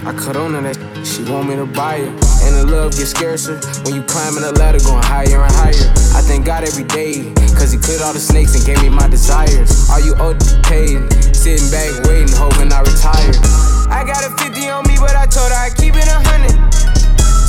I 0.03 0.11
cut 0.19 0.35
on 0.35 0.51
to 0.51 0.59
that. 0.67 0.75
She 1.07 1.23
want 1.31 1.47
me 1.47 1.55
to 1.55 1.63
buy 1.63 2.03
it 2.03 2.28
and 2.43 2.55
the 2.55 2.65
love 2.65 2.95
gets 2.95 3.11
scarcer 3.11 3.59
when 3.83 3.95
you 3.95 4.03
climbing 4.03 4.43
the 4.43 4.53
ladder 4.57 4.79
going 4.79 5.03
higher 5.03 5.43
and 5.43 5.53
higher. 5.59 5.87
I 6.15 6.21
thank 6.21 6.45
God 6.45 6.63
every 6.63 6.83
day, 6.83 7.33
cause 7.57 7.71
he 7.71 7.77
cleared 7.77 8.01
all 8.01 8.13
the 8.13 8.19
snakes 8.19 8.55
and 8.55 8.65
gave 8.65 8.81
me 8.81 8.89
my 8.89 9.07
desires. 9.07 9.89
Are 9.89 10.01
you 10.01 10.15
paid? 10.63 11.03
Sitting 11.35 11.71
back 11.71 11.87
waiting, 12.07 12.31
hoping 12.35 12.71
I 12.71 12.83
retire. 12.83 13.31
I 13.87 14.03
got 14.05 14.27
a 14.27 14.31
50 14.37 14.69
on 14.69 14.83
me, 14.87 14.99
but 14.99 15.15
I 15.15 15.25
told 15.25 15.49
her 15.49 15.59
I 15.59 15.71
keep 15.71 15.95
it 15.95 16.07
a 16.07 16.19
hundred. 16.29 16.55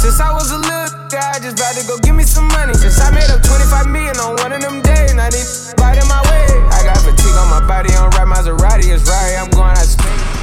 Since 0.00 0.20
I 0.20 0.32
was 0.32 0.50
a 0.50 0.58
little, 0.58 0.88
I 1.12 1.38
just 1.42 1.58
about 1.58 1.74
to 1.74 1.86
go 1.86 1.98
give 1.98 2.14
me 2.14 2.24
some 2.24 2.48
money. 2.48 2.72
Since 2.74 3.00
I 3.00 3.10
made 3.10 3.28
up 3.28 3.42
25 3.42 3.90
million 3.90 4.16
on 4.16 4.36
one 4.40 4.52
of 4.52 4.60
them 4.62 4.80
days, 4.80 5.12
now 5.12 5.28
they 5.28 5.44
right 5.76 5.98
in 5.98 6.08
my 6.08 6.22
way. 6.30 6.46
I 6.72 6.80
got 6.86 6.96
fatigue 7.04 7.36
on 7.36 7.50
my 7.50 7.60
body, 7.66 7.92
on 7.94 8.08
right 8.16 8.26
Maserati, 8.26 8.88
it's 8.88 9.04
right, 9.10 9.36
I'm 9.36 9.50
going 9.50 9.76
out 9.76 9.84
space. 9.84 10.39